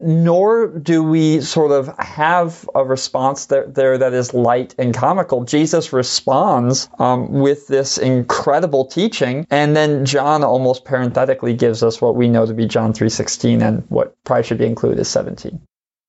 nor 0.00 0.66
do 0.66 1.02
we 1.02 1.40
sort 1.40 1.71
of 1.71 1.97
have 1.99 2.69
a 2.75 2.85
response 2.85 3.47
there, 3.47 3.66
there 3.66 3.99
that 3.99 4.12
is 4.12 4.35
light 4.35 4.75
and 4.78 4.93
comical. 4.93 5.45
Jesus 5.45 5.93
responds 5.93 6.88
um, 6.99 7.33
with 7.33 7.66
this 7.69 7.97
incredible 7.99 8.87
teaching, 8.87 9.47
and 9.50 9.75
then 9.75 10.04
John 10.04 10.45
almost 10.45 10.85
parenthetically 10.85 11.54
gives 11.54 11.83
us 11.83 12.00
what 12.00 12.16
we 12.16 12.28
know 12.28 12.45
to 12.45 12.54
be 12.54 12.66
John 12.66 12.93
3.16 12.93 13.62
and 13.62 13.85
what 13.88 14.16
probably 14.25 14.45
should 14.45 14.59
be 14.59 14.66
included 14.66 14.99
is 14.99 15.09
17. 15.09 15.61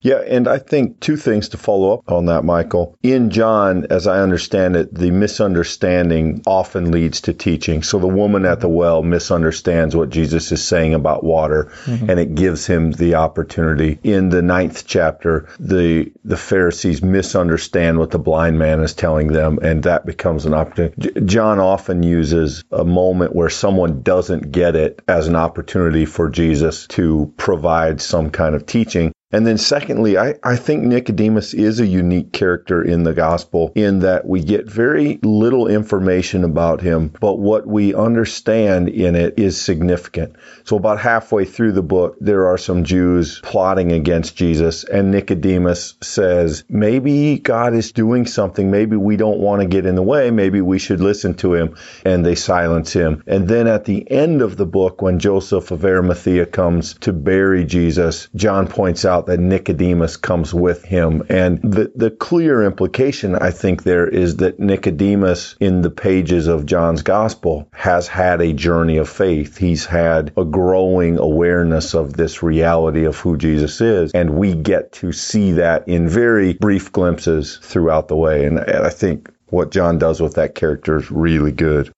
Yeah, 0.05 0.17
and 0.19 0.47
I 0.47 0.59
think 0.59 0.99
two 0.99 1.17
things 1.17 1.49
to 1.49 1.57
follow 1.57 1.95
up 1.95 2.11
on 2.11 2.27
that, 2.27 2.45
Michael. 2.45 2.95
In 3.01 3.31
John, 3.31 3.87
as 3.89 4.05
I 4.05 4.19
understand 4.19 4.75
it, 4.75 4.93
the 4.93 5.09
misunderstanding 5.09 6.43
often 6.45 6.91
leads 6.91 7.21
to 7.21 7.33
teaching. 7.33 7.81
So 7.81 7.97
the 7.97 8.05
woman 8.05 8.45
at 8.45 8.59
the 8.59 8.69
well 8.69 9.01
misunderstands 9.01 9.95
what 9.95 10.11
Jesus 10.11 10.51
is 10.51 10.63
saying 10.63 10.93
about 10.93 11.23
water, 11.23 11.71
mm-hmm. 11.85 12.07
and 12.07 12.19
it 12.19 12.35
gives 12.35 12.67
him 12.67 12.91
the 12.91 13.15
opportunity. 13.15 13.97
In 14.03 14.29
the 14.29 14.43
ninth 14.43 14.83
chapter, 14.85 15.49
the 15.59 16.11
the 16.23 16.37
Pharisees 16.37 17.01
misunderstand 17.01 17.97
what 17.97 18.11
the 18.11 18.19
blind 18.19 18.59
man 18.59 18.81
is 18.81 18.93
telling 18.93 19.29
them, 19.29 19.57
and 19.63 19.81
that 19.85 20.05
becomes 20.05 20.45
an 20.45 20.53
opportunity. 20.53 20.95
J- 20.99 21.21
John 21.21 21.59
often 21.59 22.03
uses 22.03 22.63
a 22.71 22.85
moment 22.85 23.35
where 23.35 23.49
someone 23.49 24.03
doesn't 24.03 24.51
get 24.51 24.75
it 24.75 25.01
as 25.07 25.27
an 25.27 25.35
opportunity 25.35 26.05
for 26.05 26.29
Jesus 26.29 26.85
to 26.89 27.33
provide 27.37 28.01
some 28.01 28.29
kind 28.29 28.53
of 28.53 28.67
teaching. 28.67 29.11
And 29.31 29.45
then 29.45 29.57
secondly, 29.57 30.17
I, 30.17 30.35
I 30.43 30.55
think 30.55 30.83
Nicodemus 30.83 31.53
is 31.53 31.79
a 31.79 31.85
unique 31.85 32.31
character 32.31 32.81
in 32.81 33.03
the 33.03 33.13
gospel 33.13 33.71
in 33.75 33.99
that 33.99 34.25
we 34.25 34.43
get 34.43 34.69
very 34.69 35.19
little 35.23 35.67
information 35.67 36.43
about 36.43 36.81
him, 36.81 37.11
but 37.19 37.39
what 37.39 37.67
we 37.67 37.93
understand 37.93 38.89
in 38.89 39.15
it 39.15 39.37
is 39.37 39.59
significant. 39.59 40.35
So 40.63 40.77
about 40.77 40.99
halfway 40.99 41.45
through 41.45 41.73
the 41.73 41.81
book, 41.81 42.17
there 42.21 42.47
are 42.47 42.57
some 42.57 42.83
Jews 42.83 43.39
plotting 43.41 43.91
against 43.91 44.35
Jesus 44.35 44.83
and 44.83 45.11
Nicodemus 45.11 45.95
says, 46.01 46.63
maybe 46.69 47.39
God 47.39 47.73
is 47.73 47.91
doing 47.91 48.27
something. 48.27 48.69
Maybe 48.69 48.95
we 48.95 49.17
don't 49.17 49.39
want 49.39 49.61
to 49.61 49.67
get 49.67 49.85
in 49.85 49.95
the 49.95 50.03
way. 50.03 50.29
Maybe 50.31 50.61
we 50.61 50.79
should 50.79 51.01
listen 51.01 51.33
to 51.35 51.55
him. 51.55 51.75
And 52.05 52.25
they 52.25 52.35
silence 52.35 52.93
him. 52.93 53.23
And 53.27 53.47
then 53.47 53.67
at 53.67 53.85
the 53.85 54.09
end 54.09 54.41
of 54.41 54.57
the 54.57 54.65
book, 54.65 55.01
when 55.01 55.19
Joseph 55.19 55.71
of 55.71 55.83
Arimathea 55.83 56.45
comes 56.45 56.93
to 56.99 57.11
bury 57.11 57.65
Jesus, 57.65 58.27
John 58.35 58.67
points 58.67 59.05
out 59.05 59.14
that 59.21 59.39
Nicodemus 59.39 60.17
comes 60.17 60.53
with 60.53 60.83
him. 60.83 61.23
And 61.29 61.61
the, 61.61 61.91
the 61.95 62.11
clear 62.11 62.63
implication, 62.63 63.35
I 63.35 63.51
think, 63.51 63.83
there 63.83 64.07
is 64.07 64.37
that 64.37 64.59
Nicodemus, 64.59 65.55
in 65.59 65.81
the 65.81 65.89
pages 65.89 66.47
of 66.47 66.65
John's 66.65 67.01
gospel, 67.01 67.67
has 67.73 68.07
had 68.07 68.41
a 68.41 68.53
journey 68.53 68.97
of 68.97 69.09
faith. 69.09 69.57
He's 69.57 69.85
had 69.85 70.31
a 70.37 70.45
growing 70.45 71.17
awareness 71.17 71.93
of 71.93 72.13
this 72.13 72.43
reality 72.43 73.05
of 73.05 73.17
who 73.17 73.37
Jesus 73.37 73.81
is. 73.81 74.11
And 74.13 74.31
we 74.31 74.53
get 74.53 74.91
to 74.93 75.11
see 75.11 75.53
that 75.53 75.87
in 75.87 76.07
very 76.07 76.53
brief 76.53 76.91
glimpses 76.91 77.57
throughout 77.61 78.07
the 78.07 78.15
way. 78.15 78.45
And 78.45 78.59
I 78.59 78.89
think 78.89 79.29
what 79.47 79.71
John 79.71 79.97
does 79.97 80.21
with 80.21 80.35
that 80.35 80.55
character 80.55 80.97
is 80.97 81.11
really 81.11 81.51
good. 81.51 81.91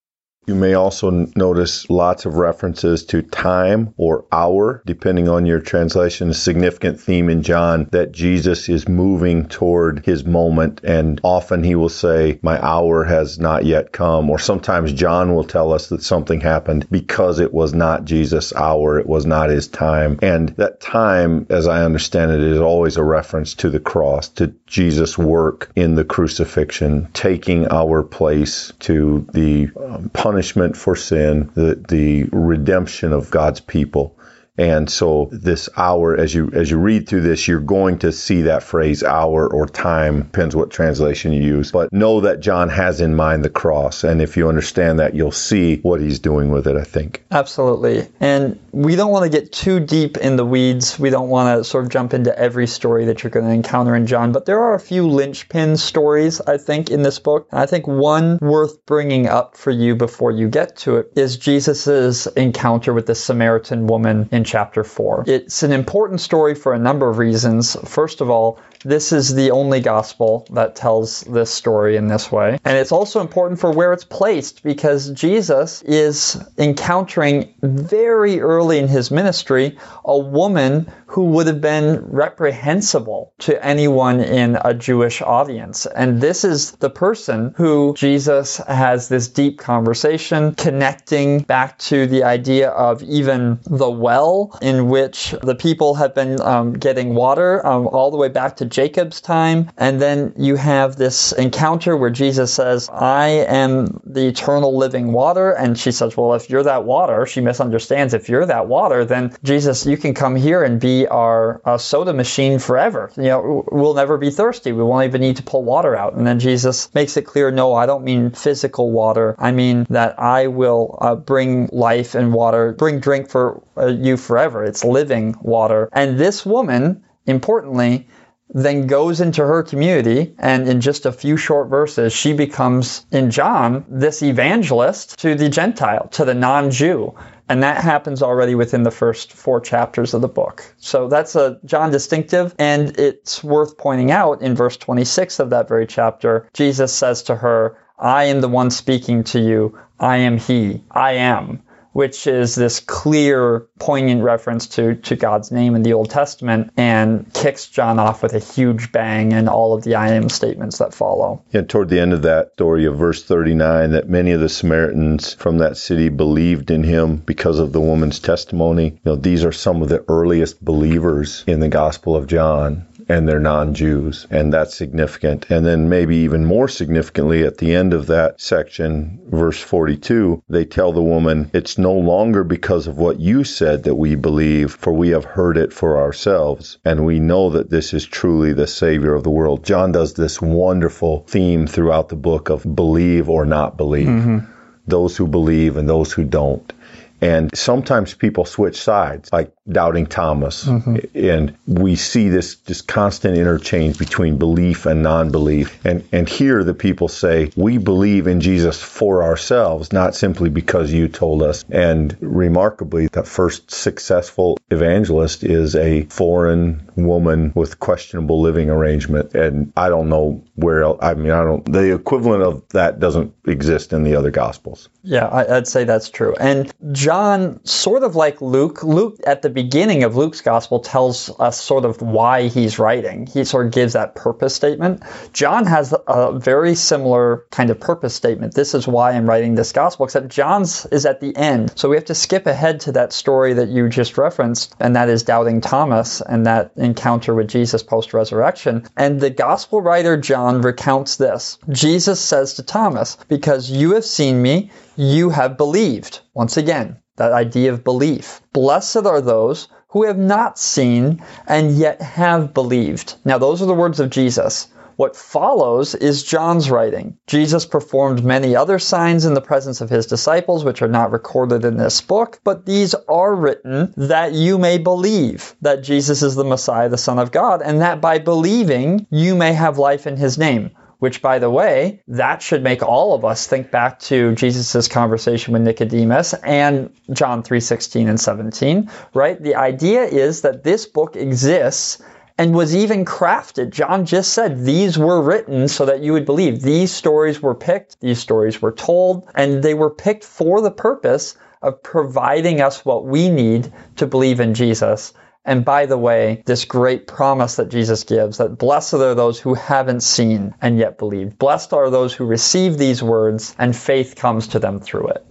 You 0.47 0.55
may 0.55 0.75
also 0.75 1.09
notice 1.35 1.89
lots 1.89 2.25
of 2.25 2.35
references 2.35 3.03
to 3.07 3.21
time 3.21 3.93
or 3.97 4.23
hour, 4.31 4.81
depending 4.85 5.27
on 5.27 5.45
your 5.45 5.59
translation. 5.59 6.29
A 6.29 6.33
significant 6.33 7.01
theme 7.01 7.29
in 7.29 7.43
John 7.43 7.89
that 7.91 8.13
Jesus 8.13 8.69
is 8.69 8.87
moving 8.87 9.49
toward 9.49 10.05
his 10.05 10.23
moment, 10.23 10.79
and 10.85 11.19
often 11.21 11.65
he 11.65 11.75
will 11.75 11.89
say, 11.89 12.39
My 12.41 12.65
hour 12.65 13.03
has 13.03 13.37
not 13.37 13.65
yet 13.65 13.91
come. 13.91 14.29
Or 14.29 14.39
sometimes 14.39 14.93
John 14.93 15.35
will 15.35 15.43
tell 15.43 15.73
us 15.73 15.89
that 15.89 16.01
something 16.01 16.39
happened 16.39 16.87
because 16.89 17.41
it 17.41 17.53
was 17.53 17.73
not 17.73 18.05
Jesus' 18.05 18.55
hour, 18.55 18.99
it 18.99 19.05
was 19.05 19.25
not 19.25 19.49
his 19.49 19.67
time. 19.67 20.17
And 20.21 20.47
that 20.55 20.79
time, 20.79 21.45
as 21.49 21.67
I 21.67 21.83
understand 21.83 22.31
it, 22.31 22.39
is 22.39 22.61
always 22.61 22.95
a 22.95 23.03
reference 23.03 23.53
to 23.55 23.69
the 23.69 23.81
cross, 23.81 24.29
to 24.29 24.53
Jesus' 24.65 25.17
work 25.17 25.69
in 25.75 25.95
the 25.95 26.05
crucifixion, 26.05 27.09
taking 27.11 27.69
our 27.69 28.01
place 28.01 28.71
to 28.79 29.27
the 29.33 29.69
um, 29.77 30.09
punishment 30.13 30.36
punishment 30.37 30.77
for 30.77 30.95
sin, 30.95 31.49
the, 31.55 31.83
the 31.89 32.25
redemption 32.31 33.11
of 33.11 33.31
God's 33.31 33.59
people. 33.59 34.15
And 34.57 34.89
so 34.89 35.29
this 35.31 35.69
hour, 35.77 36.17
as 36.17 36.33
you 36.33 36.49
as 36.53 36.71
you 36.71 36.77
read 36.77 37.07
through 37.07 37.21
this, 37.21 37.47
you're 37.47 37.59
going 37.59 37.99
to 37.99 38.11
see 38.11 38.43
that 38.43 38.63
phrase 38.63 39.03
hour 39.03 39.47
or 39.47 39.67
time, 39.67 40.23
depends 40.23 40.55
what 40.55 40.71
translation 40.71 41.31
you 41.31 41.41
use. 41.41 41.71
But 41.71 41.93
know 41.93 42.21
that 42.21 42.39
John 42.39 42.69
has 42.69 42.99
in 42.99 43.15
mind 43.15 43.43
the 43.43 43.49
cross. 43.49 44.03
And 44.03 44.21
if 44.21 44.35
you 44.35 44.49
understand 44.49 44.99
that, 44.99 45.13
you'll 45.13 45.31
see 45.31 45.77
what 45.77 46.01
he's 46.01 46.19
doing 46.19 46.51
with 46.51 46.67
it, 46.67 46.75
I 46.75 46.83
think. 46.83 47.23
Absolutely. 47.31 48.07
And 48.19 48.59
we 48.71 48.95
don't 48.95 49.11
want 49.11 49.23
to 49.23 49.29
get 49.29 49.51
too 49.51 49.79
deep 49.79 50.17
in 50.17 50.35
the 50.35 50.45
weeds. 50.45 50.99
We 50.99 51.09
don't 51.09 51.29
want 51.29 51.57
to 51.57 51.63
sort 51.63 51.85
of 51.85 51.91
jump 51.91 52.13
into 52.13 52.37
every 52.37 52.67
story 52.67 53.05
that 53.05 53.23
you're 53.23 53.31
going 53.31 53.45
to 53.45 53.51
encounter 53.51 53.95
in 53.95 54.07
John, 54.07 54.31
but 54.31 54.45
there 54.45 54.61
are 54.61 54.73
a 54.73 54.79
few 54.79 55.07
linchpin 55.07 55.77
stories, 55.77 56.41
I 56.41 56.57
think, 56.57 56.89
in 56.89 57.01
this 57.01 57.19
book. 57.19 57.47
I 57.51 57.65
think 57.65 57.87
one 57.87 58.37
worth 58.41 58.85
bringing 58.85 59.27
up 59.27 59.55
for 59.55 59.71
you 59.71 59.95
before 59.95 60.31
you 60.31 60.49
get 60.49 60.77
to 60.77 60.97
it 60.97 61.11
is 61.15 61.37
Jesus's 61.37 62.27
encounter 62.27 62.93
with 62.93 63.05
the 63.05 63.15
Samaritan 63.15 63.87
woman 63.87 64.29
in 64.31 64.43
chapter 64.47 64.83
4. 64.83 65.25
It's 65.27 65.61
an 65.61 65.71
important 65.71 66.21
story 66.21 66.55
for 66.55 66.73
a 66.73 66.79
number 66.79 67.09
of 67.09 67.19
reasons. 67.19 67.75
First 67.87 68.21
of 68.21 68.29
all, 68.29 68.59
this 68.83 69.11
is 69.11 69.33
the 69.33 69.51
only 69.51 69.79
gospel 69.79 70.47
that 70.51 70.75
tells 70.75 71.21
this 71.21 71.53
story 71.53 71.95
in 71.95 72.07
this 72.07 72.31
way. 72.31 72.59
And 72.65 72.77
it's 72.77 72.91
also 72.91 73.21
important 73.21 73.59
for 73.59 73.71
where 73.71 73.93
it's 73.93 74.03
placed 74.03 74.63
because 74.63 75.11
Jesus 75.11 75.81
is 75.83 76.41
encountering 76.57 77.53
very 77.61 78.39
early 78.39 78.77
in 78.79 78.87
his 78.87 79.11
ministry 79.11 79.77
a 80.05 80.17
woman 80.17 80.91
who 81.07 81.25
would 81.25 81.47
have 81.47 81.61
been 81.61 82.05
reprehensible 82.05 83.33
to 83.39 83.65
anyone 83.65 84.19
in 84.19 84.57
a 84.63 84.73
Jewish 84.73 85.21
audience. 85.21 85.85
And 85.85 86.21
this 86.21 86.43
is 86.43 86.73
the 86.73 86.89
person 86.89 87.53
who 87.55 87.93
Jesus 87.97 88.57
has 88.67 89.07
this 89.07 89.27
deep 89.27 89.57
conversation 89.57 90.53
connecting 90.55 91.39
back 91.39 91.79
to 91.79 92.07
the 92.07 92.23
idea 92.23 92.69
of 92.69 93.01
even 93.03 93.59
the 93.65 93.89
well 93.89 94.57
in 94.61 94.89
which 94.89 95.33
the 95.41 95.55
people 95.55 95.95
have 95.95 96.13
been 96.13 96.41
um, 96.41 96.73
getting 96.73 97.15
water 97.15 97.65
um, 97.65 97.87
all 97.87 98.11
the 98.11 98.17
way 98.17 98.29
back 98.29 98.57
to 98.57 98.65
Jacob's 98.69 99.21
time. 99.21 99.71
And 99.77 100.01
then 100.01 100.33
you 100.37 100.55
have 100.55 100.95
this 100.95 101.31
encounter 101.31 101.95
where 101.95 102.09
Jesus 102.09 102.53
says, 102.53 102.89
I 102.89 103.27
am 103.27 104.01
the 104.05 104.27
eternal 104.27 104.77
living 104.77 105.11
water. 105.11 105.51
And 105.51 105.77
she 105.77 105.91
says, 105.91 106.15
Well, 106.15 106.33
if 106.33 106.49
you're 106.49 106.63
that 106.63 106.85
water, 106.85 107.25
she 107.25 107.41
misunderstands. 107.41 108.13
If 108.13 108.29
you're 108.29 108.45
that 108.45 108.67
water, 108.67 109.05
then 109.05 109.35
Jesus, 109.43 109.85
you 109.85 109.97
can 109.97 110.13
come 110.13 110.35
here 110.35 110.63
and 110.63 110.79
be 110.79 111.07
our 111.07 111.61
soda 111.77 112.13
machine 112.13 112.59
forever. 112.59 113.11
You 113.15 113.23
know, 113.23 113.65
we'll 113.71 113.93
never 113.93 114.17
be 114.17 114.29
thirsty. 114.29 114.71
We 114.71 114.83
won't 114.83 115.05
even 115.05 115.21
need 115.21 115.37
to 115.37 115.43
pull 115.43 115.63
water 115.63 115.95
out. 115.95 116.13
And 116.13 116.25
then 116.25 116.39
Jesus 116.39 116.93
makes 116.93 117.17
it 117.17 117.23
clear, 117.23 117.51
no, 117.51 117.73
I 117.73 117.85
don't 117.85 118.03
mean 118.03 118.31
physical 118.31 118.91
water. 118.91 119.35
I 119.37 119.51
mean 119.51 119.85
that 119.89 120.19
I 120.19 120.47
will 120.47 120.97
uh, 121.01 121.15
bring 121.15 121.69
life 121.71 122.15
and 122.15 122.33
water, 122.33 122.73
bring 122.73 122.99
drink 122.99 123.29
for 123.29 123.63
uh, 123.77 123.87
you 123.87 124.17
forever. 124.17 124.63
It's 124.63 124.83
living 124.83 125.35
water. 125.41 125.89
And 125.91 126.19
this 126.19 126.45
woman, 126.45 127.03
importantly, 127.25 128.07
then 128.49 128.87
goes 128.87 129.21
into 129.21 129.45
her 129.45 129.63
community 129.63 130.33
and 130.39 130.67
in 130.67 130.81
just 130.81 131.05
a 131.05 131.11
few 131.11 131.37
short 131.37 131.69
verses 131.69 132.13
she 132.13 132.33
becomes 132.33 133.05
in 133.11 133.29
John 133.29 133.85
this 133.89 134.23
evangelist 134.23 135.19
to 135.19 135.35
the 135.35 135.49
gentile 135.49 136.07
to 136.09 136.25
the 136.25 136.33
non-Jew 136.33 137.13
and 137.49 137.63
that 137.63 137.83
happens 137.83 138.21
already 138.21 138.55
within 138.55 138.83
the 138.83 138.91
first 138.91 139.31
four 139.31 139.61
chapters 139.61 140.13
of 140.13 140.21
the 140.21 140.27
book. 140.27 140.63
So 140.77 141.07
that's 141.07 141.35
a 141.35 141.59
John 141.63 141.91
distinctive. 141.91 142.53
And 142.59 142.99
it's 142.99 143.43
worth 143.43 143.77
pointing 143.77 144.11
out 144.11 144.41
in 144.41 144.55
verse 144.55 144.75
26 144.75 145.39
of 145.39 145.51
that 145.51 145.67
very 145.69 145.87
chapter, 145.87 146.49
Jesus 146.53 146.93
says 146.93 147.23
to 147.23 147.35
her, 147.35 147.77
I 147.97 148.25
am 148.25 148.41
the 148.41 148.49
one 148.49 148.69
speaking 148.69 149.23
to 149.25 149.39
you. 149.39 149.79
I 149.99 150.17
am 150.17 150.37
he. 150.37 150.83
I 150.91 151.13
am 151.13 151.63
which 151.93 152.27
is 152.27 152.55
this 152.55 152.79
clear, 152.79 153.67
poignant 153.79 154.23
reference 154.23 154.67
to, 154.67 154.95
to 154.95 155.15
God's 155.15 155.51
name 155.51 155.75
in 155.75 155.83
the 155.83 155.93
Old 155.93 156.09
Testament 156.09 156.71
and 156.77 157.31
kicks 157.33 157.67
John 157.67 157.99
off 157.99 158.23
with 158.23 158.33
a 158.33 158.39
huge 158.39 158.91
bang 158.91 159.33
and 159.33 159.49
all 159.49 159.73
of 159.73 159.83
the 159.83 159.95
I 159.95 160.09
am 160.09 160.29
statements 160.29 160.77
that 160.77 160.93
follow. 160.93 161.43
Yeah, 161.51 161.61
toward 161.61 161.89
the 161.89 161.99
end 161.99 162.13
of 162.13 162.23
that 162.23 162.53
story 162.53 162.85
of 162.85 162.97
verse 162.97 163.23
39, 163.23 163.91
that 163.91 164.09
many 164.09 164.31
of 164.31 164.39
the 164.39 164.49
Samaritans 164.49 165.33
from 165.33 165.59
that 165.59 165.77
city 165.77 166.09
believed 166.09 166.71
in 166.71 166.83
him 166.83 167.17
because 167.17 167.59
of 167.59 167.73
the 167.73 167.81
woman's 167.81 168.19
testimony. 168.19 168.85
You 168.85 168.99
know, 169.03 169.15
these 169.15 169.43
are 169.43 169.51
some 169.51 169.81
of 169.81 169.89
the 169.89 170.03
earliest 170.07 170.63
believers 170.63 171.43
in 171.47 171.59
the 171.59 171.69
Gospel 171.69 172.15
of 172.15 172.27
John 172.27 172.85
and 173.09 173.27
they're 173.27 173.39
non-Jews, 173.39 174.27
and 174.29 174.53
that's 174.53 174.75
significant. 174.75 175.49
And 175.49 175.65
then 175.65 175.89
maybe 175.89 176.17
even 176.17 176.45
more 176.45 176.67
significantly 176.67 177.43
at 177.43 177.57
the 177.57 177.73
end 177.73 177.93
of 177.93 178.07
that 178.07 178.41
section, 178.41 179.19
verse 179.27 179.61
42, 179.61 180.43
they 180.49 180.65
tell 180.65 180.91
the 180.91 181.01
woman, 181.01 181.49
it's 181.53 181.77
no 181.77 181.93
longer 181.93 182.43
because 182.43 182.87
of 182.87 182.97
what 182.97 183.19
you 183.19 183.43
said 183.43 183.83
that 183.83 183.95
we 183.95 184.15
believe, 184.15 184.71
for 184.71 184.91
we 184.91 185.09
have 185.09 185.25
heard 185.25 185.57
it 185.57 185.71
for 185.71 185.97
ourselves, 185.97 186.77
and 186.83 187.05
we 187.05 187.19
know 187.19 187.49
that 187.51 187.69
this 187.69 187.93
is 187.93 188.05
truly 188.05 188.53
the 188.53 188.67
Savior 188.67 189.13
of 189.13 189.23
the 189.23 189.29
world. 189.29 189.63
John 189.63 189.91
does 189.91 190.13
this 190.13 190.41
wonderful 190.41 191.23
theme 191.27 191.67
throughout 191.67 192.09
the 192.09 192.15
book 192.15 192.49
of 192.49 192.75
believe 192.75 193.29
or 193.29 193.45
not 193.45 193.77
believe. 193.77 194.07
Mm-hmm. 194.07 194.51
Those 194.87 195.17
who 195.17 195.27
believe 195.27 195.77
and 195.77 195.87
those 195.87 196.13
who 196.13 196.23
don't. 196.23 196.71
And 197.19 197.49
sometimes 197.57 198.13
people 198.13 198.45
switch 198.45 198.79
sides, 198.79 199.33
like 199.33 199.51
doubting 199.69 200.05
Thomas. 200.05 200.65
Mm-hmm. 200.65 201.17
And 201.17 201.57
we 201.67 201.95
see 201.95 202.29
this 202.29 202.55
just 202.55 202.87
constant 202.87 203.37
interchange 203.37 203.97
between 203.97 204.37
belief 204.37 204.85
and 204.85 205.03
non-belief. 205.03 205.85
And 205.85 206.07
and 206.11 206.27
here 206.27 206.63
the 206.63 206.73
people 206.73 207.07
say, 207.07 207.51
we 207.55 207.77
believe 207.77 208.27
in 208.27 208.41
Jesus 208.41 208.81
for 208.81 209.23
ourselves, 209.23 209.91
not 209.91 210.15
simply 210.15 210.49
because 210.49 210.91
you 210.91 211.07
told 211.07 211.43
us. 211.43 211.65
And 211.69 212.15
remarkably, 212.21 213.07
the 213.07 213.23
first 213.23 213.71
successful 213.71 214.57
evangelist 214.69 215.43
is 215.43 215.75
a 215.75 216.03
foreign 216.05 216.89
woman 216.95 217.51
with 217.55 217.79
questionable 217.79 218.41
living 218.41 218.69
arrangement. 218.69 219.33
And 219.33 219.71
I 219.77 219.89
don't 219.89 220.09
know 220.09 220.43
where 220.55 220.83
else, 220.83 220.99
I 221.01 221.13
mean, 221.13 221.31
I 221.31 221.43
don't, 221.43 221.71
the 221.71 221.93
equivalent 221.93 222.43
of 222.43 222.67
that 222.69 222.99
doesn't 222.99 223.33
exist 223.45 223.93
in 223.93 224.03
the 224.03 224.15
other 224.15 224.31
gospels. 224.31 224.89
Yeah, 225.03 225.29
I'd 225.31 225.67
say 225.67 225.83
that's 225.83 226.09
true. 226.09 226.35
And 226.39 226.71
John, 226.91 227.63
sort 227.63 228.03
of 228.03 228.15
like 228.15 228.41
Luke, 228.41 228.83
Luke 228.83 229.17
at 229.25 229.41
the 229.41 229.49
beginning 229.57 230.03
of 230.03 230.15
Luke's 230.15 230.41
gospel 230.41 230.79
tells 230.81 231.31
us 231.39 231.59
sort 231.59 231.83
of 231.83 231.99
why 231.99 232.47
he's 232.47 232.77
writing. 232.77 233.25
He 233.25 233.43
sort 233.43 233.65
of 233.65 233.71
gives 233.71 233.93
that 233.93 234.13
purpose 234.13 234.53
statement. 234.53 235.01
John 235.33 235.65
has 235.65 235.95
a 236.07 236.37
very 236.37 236.75
similar 236.75 237.47
kind 237.49 237.71
of 237.71 237.79
purpose 237.79 238.13
statement. 238.13 238.53
This 238.53 238.75
is 238.75 238.87
why 238.87 239.13
I'm 239.13 239.27
writing 239.27 239.55
this 239.55 239.71
gospel, 239.71 240.05
except 240.05 240.29
John's 240.29 240.85
is 240.91 241.07
at 241.07 241.21
the 241.21 241.35
end. 241.35 241.73
So 241.75 241.89
we 241.89 241.95
have 241.95 242.05
to 242.05 242.13
skip 242.13 242.45
ahead 242.45 242.81
to 242.81 242.91
that 242.91 243.11
story 243.11 243.53
that 243.53 243.69
you 243.69 243.89
just 243.89 244.15
referenced, 244.19 244.75
and 244.79 244.95
that 244.95 245.09
is 245.09 245.23
doubting 245.23 245.59
Thomas 245.59 246.21
and 246.21 246.45
that 246.45 246.73
encounter 246.75 247.33
with 247.33 247.47
Jesus 247.47 247.81
post 247.81 248.13
resurrection. 248.13 248.87
And 248.95 249.19
the 249.19 249.31
gospel 249.31 249.81
writer 249.81 250.17
John 250.17 250.61
recounts 250.61 251.15
this. 251.15 251.57
Jesus 251.69 252.21
says 252.21 252.53
to 252.53 252.63
Thomas, 252.63 253.17
Because 253.27 253.71
you 253.71 253.95
have 253.95 254.05
seen 254.05 254.39
me, 254.39 254.69
you 254.95 255.31
have 255.31 255.57
believed. 255.57 256.19
Once 256.35 256.57
again, 256.57 256.97
that 257.17 257.33
idea 257.33 257.73
of 257.73 257.83
belief. 257.83 258.41
Blessed 258.53 259.05
are 259.05 259.21
those 259.21 259.67
who 259.89 260.05
have 260.05 260.17
not 260.17 260.57
seen 260.57 261.23
and 261.47 261.71
yet 261.71 262.01
have 262.01 262.53
believed. 262.53 263.15
Now, 263.25 263.37
those 263.37 263.61
are 263.61 263.65
the 263.65 263.73
words 263.73 263.99
of 263.99 264.09
Jesus. 264.09 264.67
What 264.97 265.15
follows 265.15 265.93
is 265.93 266.23
John's 266.23 266.71
writing. 266.71 267.17
Jesus 267.27 267.67
performed 267.67 268.25
many 268.25 268.55
other 268.55 268.79
signs 268.79 269.25
in 269.25 269.35
the 269.35 269.41
presence 269.41 269.79
of 269.79 269.91
his 269.91 270.07
disciples, 270.07 270.65
which 270.65 270.81
are 270.81 270.87
not 270.87 271.11
recorded 271.11 271.63
in 271.65 271.77
this 271.77 272.01
book, 272.01 272.39
but 272.43 272.65
these 272.65 272.95
are 273.07 273.35
written 273.35 273.93
that 273.95 274.33
you 274.33 274.57
may 274.57 274.79
believe 274.79 275.55
that 275.61 275.83
Jesus 275.83 276.23
is 276.23 276.33
the 276.33 276.43
Messiah, 276.43 276.89
the 276.89 276.97
Son 276.97 277.19
of 277.19 277.31
God, 277.31 277.61
and 277.61 277.81
that 277.81 278.01
by 278.01 278.17
believing 278.17 279.05
you 279.11 279.35
may 279.35 279.53
have 279.53 279.77
life 279.77 280.07
in 280.07 280.17
his 280.17 280.39
name 280.39 280.71
which 280.99 281.21
by 281.21 281.39
the 281.39 281.49
way, 281.49 282.01
that 282.07 282.41
should 282.41 282.63
make 282.63 282.81
all 282.81 283.13
of 283.13 283.23
us 283.23 283.47
think 283.47 283.71
back 283.71 283.99
to 283.99 284.33
Jesus' 284.35 284.87
conversation 284.87 285.53
with 285.53 285.61
Nicodemus 285.61 286.33
and 286.33 286.91
John 287.11 287.43
3:16 287.43 288.07
and 288.07 288.19
17, 288.19 288.89
right? 289.13 289.41
The 289.41 289.55
idea 289.55 290.03
is 290.03 290.41
that 290.41 290.63
this 290.63 290.85
book 290.85 291.15
exists 291.15 291.99
and 292.37 292.53
was 292.53 292.75
even 292.75 293.03
crafted. 293.05 293.71
John 293.71 294.05
just 294.05 294.33
said 294.33 294.63
these 294.63 294.97
were 294.97 295.21
written 295.21 295.67
so 295.67 295.85
that 295.85 296.01
you 296.01 296.13
would 296.13 296.25
believe. 296.25 296.61
These 296.61 296.91
stories 296.91 297.41
were 297.41 297.55
picked, 297.55 297.99
these 297.99 298.19
stories 298.19 298.61
were 298.61 298.71
told, 298.71 299.27
and 299.33 299.63
they 299.63 299.73
were 299.73 299.89
picked 299.89 300.23
for 300.23 300.61
the 300.61 300.71
purpose 300.71 301.35
of 301.61 301.81
providing 301.81 302.61
us 302.61 302.85
what 302.85 303.05
we 303.05 303.29
need 303.29 303.71
to 303.95 304.05
believe 304.05 304.39
in 304.39 304.53
Jesus 304.53 305.13
and 305.47 305.63
by 305.63 305.85
the 305.85 305.97
way, 305.97 306.43
this 306.45 306.65
great 306.65 307.07
promise 307.07 307.55
that 307.55 307.69
Jesus 307.69 308.03
gives 308.03 308.37
that 308.37 308.57
blessed 308.57 308.95
are 308.95 309.15
those 309.15 309.39
who 309.39 309.53
haven't 309.53 310.01
seen 310.01 310.53
and 310.61 310.77
yet 310.77 310.97
believed. 310.97 311.39
Blessed 311.39 311.71
are 311.71 311.89
those 311.89 312.13
who 312.13 312.25
receive 312.25 312.77
these 312.77 313.01
words 313.01 313.55
and 313.57 313.73
faith 313.73 314.17
comes 314.17 314.49
to 314.49 314.59
them 314.59 314.81
through 314.81 315.07
it. 315.07 315.25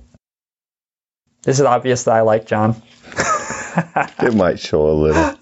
Is 1.46 1.60
it 1.60 1.66
obvious 1.66 2.04
that 2.04 2.14
I 2.14 2.22
like 2.22 2.46
John? 2.46 2.82
it 4.22 4.34
might 4.34 4.58
show 4.58 4.90
a 4.90 4.94
little. 4.94 5.34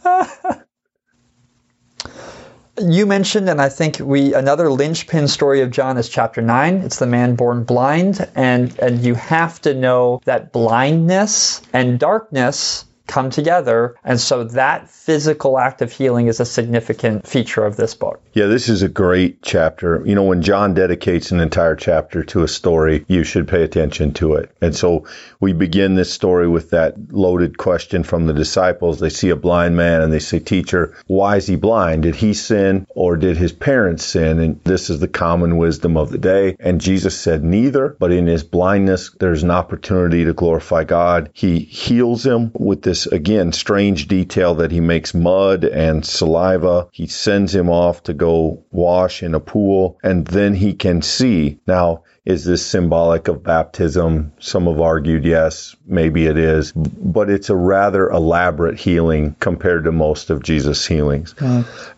you 2.83 3.07
mentioned, 3.07 3.49
and 3.49 3.63
I 3.63 3.69
think 3.69 4.01
we 4.01 4.35
another 4.35 4.71
linchpin 4.71 5.29
story 5.29 5.61
of 5.61 5.71
John 5.71 5.97
is 5.99 6.09
chapter 6.09 6.43
nine. 6.43 6.79
It's 6.79 6.99
the 6.99 7.07
man 7.07 7.37
born 7.37 7.63
blind, 7.63 8.29
and 8.35 8.77
and 8.81 9.03
you 9.05 9.15
have 9.15 9.61
to 9.63 9.73
know 9.73 10.21
that 10.25 10.53
blindness 10.53 11.63
and 11.73 11.99
darkness 11.99 12.85
come 13.07 13.31
together. 13.31 13.97
And 14.05 14.19
so 14.19 14.45
that 14.45 14.89
physical 14.89 15.59
act 15.59 15.83
of 15.83 15.93
healing 15.93 16.27
is 16.27 16.41
a 16.41 16.45
significant 16.45 17.27
feature 17.27 17.65
of 17.65 17.77
this 17.77 17.95
book. 17.95 18.21
Yeah, 18.33 18.47
this 18.47 18.69
is 18.69 18.83
a 18.83 18.89
great 18.89 19.43
chapter. 19.43 20.03
You 20.05 20.15
know, 20.15 20.25
when 20.25 20.43
John 20.43 20.75
dedicates 20.75 21.31
an 21.31 21.41
entire 21.41 21.77
chapter 21.77 22.25
to 22.25 22.43
a 22.43 22.49
story, 22.49 23.05
you 23.09 23.23
should 23.25 23.47
pay 23.47 23.63
attention 23.63 24.15
to 24.15 24.35
it. 24.35 24.51
And 24.61 24.75
so 24.75 25.07
we 25.41 25.53
begin 25.53 25.95
this 25.95 26.13
story 26.13 26.49
with 26.49 26.71
that 26.71 27.13
loaded 27.13 27.59
question 27.59 28.03
from 28.03 28.27
the 28.27 28.33
disciples. 28.33 28.99
They 28.99 29.11
see 29.11 29.31
a 29.31 29.37
blind 29.37 29.77
man 29.77 30.01
and 30.01 30.13
they 30.13 30.19
say, 30.19 30.39
Teacher, 30.39 30.97
why 31.07 31.37
is 31.37 31.47
he 31.47 31.57
blind? 31.57 32.05
Did 32.05 32.17
he 32.17 32.33
sin 32.35 32.87
or 32.95 33.17
did 33.17 33.37
his 33.37 33.53
parents 33.53 34.05
sin? 34.05 34.39
And 34.39 34.61
this 34.65 34.91
is 34.91 35.01
the 35.01 35.09
common 35.09 35.57
wisdom 35.57 35.97
of 35.97 36.11
the 36.11 36.19
day. 36.19 36.57
And 36.59 36.81
Jesus 36.81 37.19
said, 37.19 37.45
Neither, 37.45 37.97
but 37.99 38.13
in 38.13 38.27
his 38.27 38.45
blindness, 38.45 39.11
there's 39.21 39.43
an 39.43 39.51
opportunity 39.51 40.25
to 40.25 40.33
glorify 40.33 40.85
God. 40.85 41.31
He 41.33 41.59
heals 41.59 42.25
him 42.25 42.51
with 42.55 42.83
this 42.83 42.94
this, 42.95 43.07
again, 43.07 43.53
strange 43.53 44.07
detail 44.07 44.55
that 44.55 44.71
he 44.71 44.79
makes 44.79 45.15
mud 45.15 45.65
and 45.65 46.07
saliva. 46.07 46.87
He 46.93 47.09
sends 47.09 47.53
him 47.53 47.69
off 47.69 48.05
to 48.05 48.15
go 48.15 48.63
wash 48.71 49.21
in 49.25 49.35
a 49.35 49.41
pool, 49.41 49.99
and 50.05 50.25
then 50.29 50.55
he 50.55 50.75
can 50.75 51.03
see. 51.03 51.59
Now, 51.67 52.05
is 52.25 52.45
this 52.45 52.65
symbolic 52.65 53.27
of 53.27 53.43
baptism? 53.43 54.33
Some 54.39 54.67
have 54.67 54.81
argued 54.81 55.25
yes, 55.25 55.75
maybe 55.85 56.27
it 56.27 56.39
is, 56.39 56.71
but 56.73 57.29
it's 57.29 57.51
a 57.51 57.57
rather 57.57 58.09
elaborate 58.09 58.79
healing 58.79 59.35
compared 59.41 59.85
to 59.85 59.93
most 59.93 60.31
of 60.31 60.45
Jesus' 60.45 60.87
healings. 60.87 61.35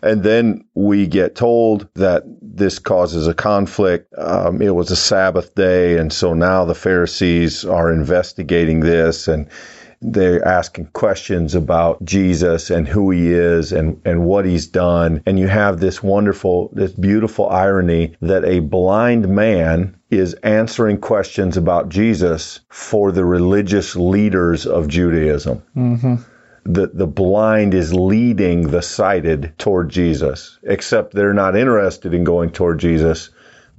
And 0.01 0.23
then 0.23 0.65
we 0.73 1.05
get 1.05 1.35
told 1.35 1.87
that 1.93 2.23
this 2.41 2.79
causes 2.79 3.27
a 3.27 3.35
conflict. 3.35 4.11
Um, 4.17 4.63
it 4.63 4.73
was 4.73 4.89
a 4.89 4.95
Sabbath 4.95 5.53
day, 5.53 5.97
and 5.97 6.11
so 6.11 6.33
now 6.33 6.65
the 6.65 6.75
Pharisees 6.75 7.63
are 7.65 7.93
investigating 7.93 8.79
this 8.79 9.27
and 9.27 9.47
they're 10.01 10.45
asking 10.45 10.87
questions 10.87 11.55
about 11.55 12.03
Jesus 12.05 12.69
and 12.69 12.87
who 12.87 13.11
he 13.11 13.31
is 13.31 13.71
and, 13.71 13.99
and 14.05 14.25
what 14.25 14.45
he's 14.45 14.67
done. 14.67 15.23
And 15.25 15.39
you 15.39 15.47
have 15.47 15.79
this 15.79 16.03
wonderful, 16.03 16.69
this 16.73 16.91
beautiful 16.91 17.49
irony 17.49 18.15
that 18.21 18.45
a 18.45 18.59
blind 18.59 19.27
man 19.27 19.97
is 20.09 20.35
answering 20.35 20.99
questions 20.99 21.57
about 21.57 21.89
Jesus 21.89 22.59
for 22.69 23.11
the 23.11 23.25
religious 23.25 23.95
leaders 23.95 24.65
of 24.65 24.87
Judaism. 24.87 25.63
Mm-hmm. 25.75 26.15
The, 26.71 26.87
the 26.87 27.07
blind 27.07 27.73
is 27.73 27.93
leading 27.93 28.67
the 28.67 28.81
sighted 28.81 29.53
toward 29.57 29.89
Jesus, 29.89 30.59
except 30.63 31.13
they're 31.13 31.33
not 31.33 31.55
interested 31.55 32.13
in 32.13 32.23
going 32.23 32.51
toward 32.51 32.79
Jesus 32.79 33.29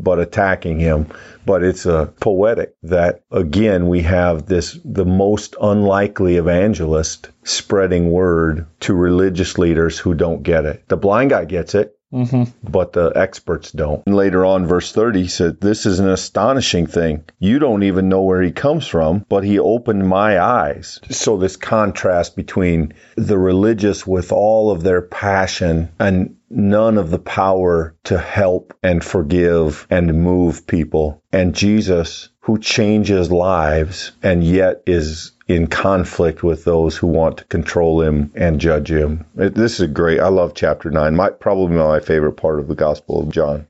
but 0.01 0.21
attacking 0.21 0.79
him. 0.79 1.07
But 1.49 1.63
it's 1.63 1.87
a 1.87 2.13
poetic 2.21 2.75
that 2.83 3.23
again 3.33 3.89
we 3.89 4.03
have 4.03 4.45
this 4.45 4.79
the 4.85 5.07
most 5.07 5.57
unlikely 5.59 6.37
evangelist 6.37 7.31
spreading 7.43 8.11
word 8.11 8.67
to 8.81 8.93
religious 8.93 9.57
leaders 9.57 9.99
who 9.99 10.13
don't 10.13 10.43
get 10.43 10.67
it. 10.67 10.87
The 10.89 10.99
blind 10.99 11.31
guy 11.31 11.47
gets 11.47 11.75
it. 11.75 11.95
Mm-hmm. 12.13 12.71
But 12.71 12.95
the 12.95 13.13
experts 13.15 13.71
don't. 13.71 14.03
And 14.07 14.17
later 14.17 14.45
on, 14.45 14.67
verse 14.67 14.93
30 14.93 15.23
he 15.23 15.29
said, 15.29 15.61
This 15.61 15.85
is 15.85 16.01
an 16.01 16.09
astonishing 16.09 16.87
thing. 16.87 17.25
You 17.39 17.59
don't 17.59 17.83
even 17.83 18.09
know 18.09 18.23
where 18.23 18.41
he 18.41 18.51
comes 18.51 18.87
from, 18.87 19.27
but 19.29 19.45
he 19.45 19.59
opened 19.59 20.09
my 20.09 20.41
eyes. 20.41 21.01
So, 21.11 21.37
this 21.37 21.57
contrast 21.57 22.35
between 22.35 22.95
the 23.17 23.39
religious 23.39 24.07
with 24.07 24.33
all 24.33 24.71
of 24.71 24.83
their 24.83 25.03
passion 25.03 25.91
and 25.99 26.37
none 26.51 26.99
of 26.99 27.11
the 27.11 27.19
power 27.19 27.95
to 28.05 28.19
help 28.19 28.75
and 28.83 29.05
forgive 29.05 29.87
and 29.91 30.23
move 30.23 30.67
people. 30.67 31.23
And 31.33 31.55
Jesus, 31.55 32.31
who 32.41 32.59
changes 32.59 33.31
lives 33.31 34.13
and 34.23 34.43
yet 34.43 34.83
is 34.87 35.33
in 35.47 35.67
conflict 35.67 36.43
with 36.43 36.65
those 36.65 36.97
who 36.97 37.07
want 37.07 37.39
to 37.39 37.45
control 37.45 38.03
him 38.03 38.33
and 38.35 38.61
judge 38.61 38.91
him. 38.91 39.25
This 39.35 39.81
is 39.81 39.91
great, 39.91 40.21
I 40.21 40.29
love 40.29 40.55
chapter 40.55 40.91
9. 40.91 41.17
My, 41.17 41.31
probably 41.31 41.77
my 41.77 42.01
favorite 42.01 42.33
part 42.33 42.61
of 42.61 42.69
the 42.69 42.75
Gospel 42.75 43.23
of 43.23 43.31
John. 43.31 43.67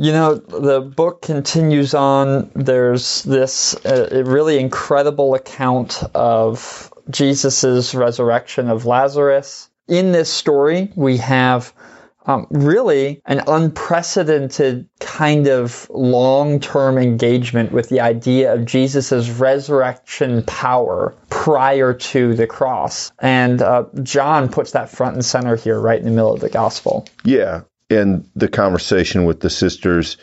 You 0.00 0.12
know, 0.12 0.34
the 0.36 0.80
book 0.80 1.22
continues 1.22 1.92
on. 1.92 2.52
There's 2.54 3.24
this 3.24 3.74
uh, 3.84 4.22
really 4.24 4.58
incredible 4.58 5.34
account 5.34 6.04
of 6.14 6.92
Jesus' 7.10 7.94
resurrection 7.94 8.70
of 8.70 8.86
Lazarus. 8.86 9.68
In 9.88 10.12
this 10.12 10.30
story, 10.30 10.92
we 10.94 11.16
have 11.16 11.72
um, 12.28 12.46
really 12.50 13.22
an 13.24 13.42
unprecedented 13.48 14.88
kind 15.00 15.48
of 15.48 15.90
long 15.90 16.60
term 16.60 16.98
engagement 16.98 17.72
with 17.72 17.88
the 17.88 18.00
idea 18.00 18.52
of 18.52 18.66
Jesus' 18.66 19.30
resurrection 19.30 20.42
power 20.44 21.16
prior 21.30 21.94
to 21.94 22.34
the 22.34 22.46
cross. 22.46 23.10
And 23.18 23.62
uh, 23.62 23.86
John 24.02 24.50
puts 24.50 24.72
that 24.72 24.90
front 24.90 25.14
and 25.14 25.24
center 25.24 25.56
here, 25.56 25.80
right 25.80 25.98
in 25.98 26.04
the 26.04 26.10
middle 26.10 26.34
of 26.34 26.40
the 26.40 26.50
gospel. 26.50 27.08
Yeah. 27.24 27.62
And 27.90 28.28
the 28.36 28.48
conversation 28.48 29.24
with 29.24 29.40
the 29.40 29.50
sisters 29.50 30.18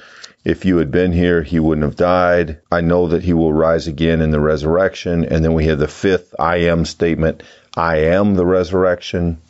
if 0.46 0.64
you 0.64 0.78
had 0.78 0.92
been 0.92 1.12
here, 1.12 1.42
he 1.42 1.60
wouldn't 1.60 1.86
have 1.86 1.96
died. 1.96 2.60
I 2.72 2.82
know 2.82 3.08
that 3.08 3.24
he 3.24 3.34
will 3.34 3.52
rise 3.52 3.88
again 3.88 4.22
in 4.22 4.30
the 4.30 4.40
resurrection. 4.40 5.26
And 5.26 5.44
then 5.44 5.56
we 5.56 5.66
have 5.66 5.80
the 5.80 5.88
fifth 5.88 6.36
I 6.38 6.58
am 6.58 6.86
statement 6.86 7.42
I 7.76 7.98
am 7.98 8.36
the 8.36 8.46
resurrection 8.46 9.42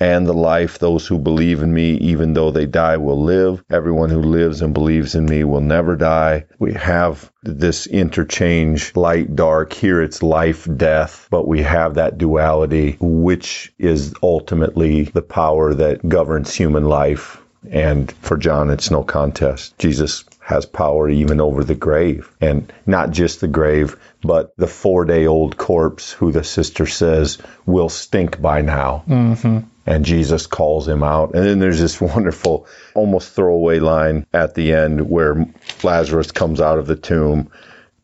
and 0.00 0.26
the 0.26 0.34
life. 0.34 0.78
Those 0.78 1.06
who 1.06 1.18
believe 1.18 1.62
in 1.62 1.72
me, 1.72 1.92
even 1.98 2.32
though 2.32 2.50
they 2.50 2.66
die, 2.66 2.96
will 2.96 3.22
live. 3.22 3.62
Everyone 3.70 4.08
who 4.10 4.22
lives 4.22 4.62
and 4.62 4.74
believes 4.74 5.14
in 5.14 5.26
me 5.26 5.44
will 5.44 5.60
never 5.60 5.94
die. 5.94 6.46
We 6.58 6.72
have 6.74 7.30
this 7.42 7.86
interchange, 7.86 8.96
light, 8.96 9.36
dark. 9.36 9.72
Here 9.72 10.02
it's 10.02 10.22
life, 10.22 10.66
death, 10.76 11.28
but 11.30 11.46
we 11.46 11.62
have 11.62 11.94
that 11.94 12.18
duality, 12.18 12.96
which 13.00 13.72
is 13.78 14.14
ultimately 14.22 15.02
the 15.02 15.22
power 15.22 15.74
that 15.74 16.08
governs 16.08 16.54
human 16.54 16.86
life. 16.86 17.40
And 17.70 18.10
for 18.22 18.38
John, 18.38 18.70
it's 18.70 18.90
no 18.90 19.04
contest. 19.04 19.78
Jesus 19.78 20.24
has 20.40 20.64
power 20.64 21.10
even 21.10 21.42
over 21.42 21.62
the 21.62 21.74
grave. 21.74 22.34
And 22.40 22.72
not 22.86 23.10
just 23.10 23.40
the 23.40 23.48
grave, 23.48 23.96
but 24.22 24.56
the 24.56 24.66
four 24.66 25.04
day 25.04 25.26
old 25.26 25.58
corpse 25.58 26.10
who 26.10 26.32
the 26.32 26.42
sister 26.42 26.86
says 26.86 27.36
will 27.66 27.90
stink 27.90 28.40
by 28.40 28.62
now. 28.62 29.04
Mm-hmm 29.06 29.58
and 29.90 30.04
Jesus 30.04 30.46
calls 30.46 30.86
him 30.86 31.02
out. 31.02 31.34
And 31.34 31.44
then 31.44 31.58
there's 31.58 31.80
this 31.80 32.00
wonderful, 32.00 32.66
almost 32.94 33.32
throwaway 33.32 33.80
line 33.80 34.26
at 34.32 34.54
the 34.54 34.72
end 34.72 35.10
where 35.10 35.46
Lazarus 35.82 36.32
comes 36.32 36.60
out 36.60 36.78
of 36.78 36.86
the 36.86 36.96
tomb 36.96 37.50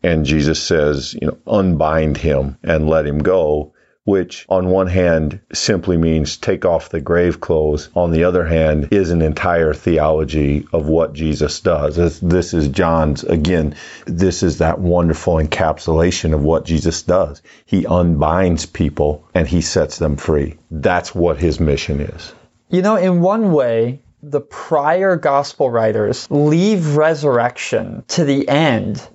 and 0.02 0.24
Jesus 0.24 0.62
says, 0.62 1.14
you 1.14 1.26
know, 1.26 1.38
unbind 1.46 2.16
him 2.16 2.58
and 2.62 2.88
let 2.88 3.06
him 3.06 3.18
go 3.18 3.72
which 4.06 4.46
on 4.48 4.68
one 4.68 4.86
hand 4.86 5.40
simply 5.52 5.96
means 5.96 6.36
take 6.36 6.64
off 6.64 6.88
the 6.88 7.00
grave 7.00 7.40
clothes. 7.40 7.90
On 7.94 8.12
the 8.12 8.24
other 8.24 8.46
hand, 8.46 8.88
is 8.92 9.10
an 9.10 9.20
entire 9.20 9.74
theology 9.74 10.66
of 10.72 10.86
what 10.86 11.12
Jesus 11.12 11.60
does. 11.60 12.20
This 12.20 12.54
is 12.54 12.68
John's, 12.68 13.24
again, 13.24 13.74
this 14.06 14.44
is 14.44 14.58
that 14.58 14.78
wonderful 14.78 15.34
encapsulation 15.34 16.32
of 16.32 16.42
what 16.42 16.64
Jesus 16.64 17.02
does. 17.02 17.42
He 17.66 17.84
unbinds 17.84 18.64
people 18.64 19.26
and 19.34 19.46
he 19.46 19.60
sets 19.60 19.98
them 19.98 20.16
free. 20.16 20.56
That's 20.70 21.12
what 21.12 21.38
his 21.38 21.58
mission 21.58 22.00
is. 22.00 22.32
You 22.70 22.82
know, 22.82 22.96
in 22.96 23.20
one 23.20 23.52
way, 23.52 24.02
the 24.22 24.40
prior 24.40 25.16
gospel 25.16 25.68
writers 25.68 26.28
leave 26.30 26.96
resurrection 26.96 28.04
to 28.08 28.24
the 28.24 28.48
end 28.48 29.06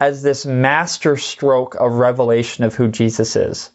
as 0.00 0.22
this 0.22 0.44
master 0.44 1.16
stroke 1.16 1.76
of 1.76 1.92
revelation 1.92 2.64
of 2.64 2.74
who 2.74 2.88
Jesus 2.88 3.36
is. 3.36 3.70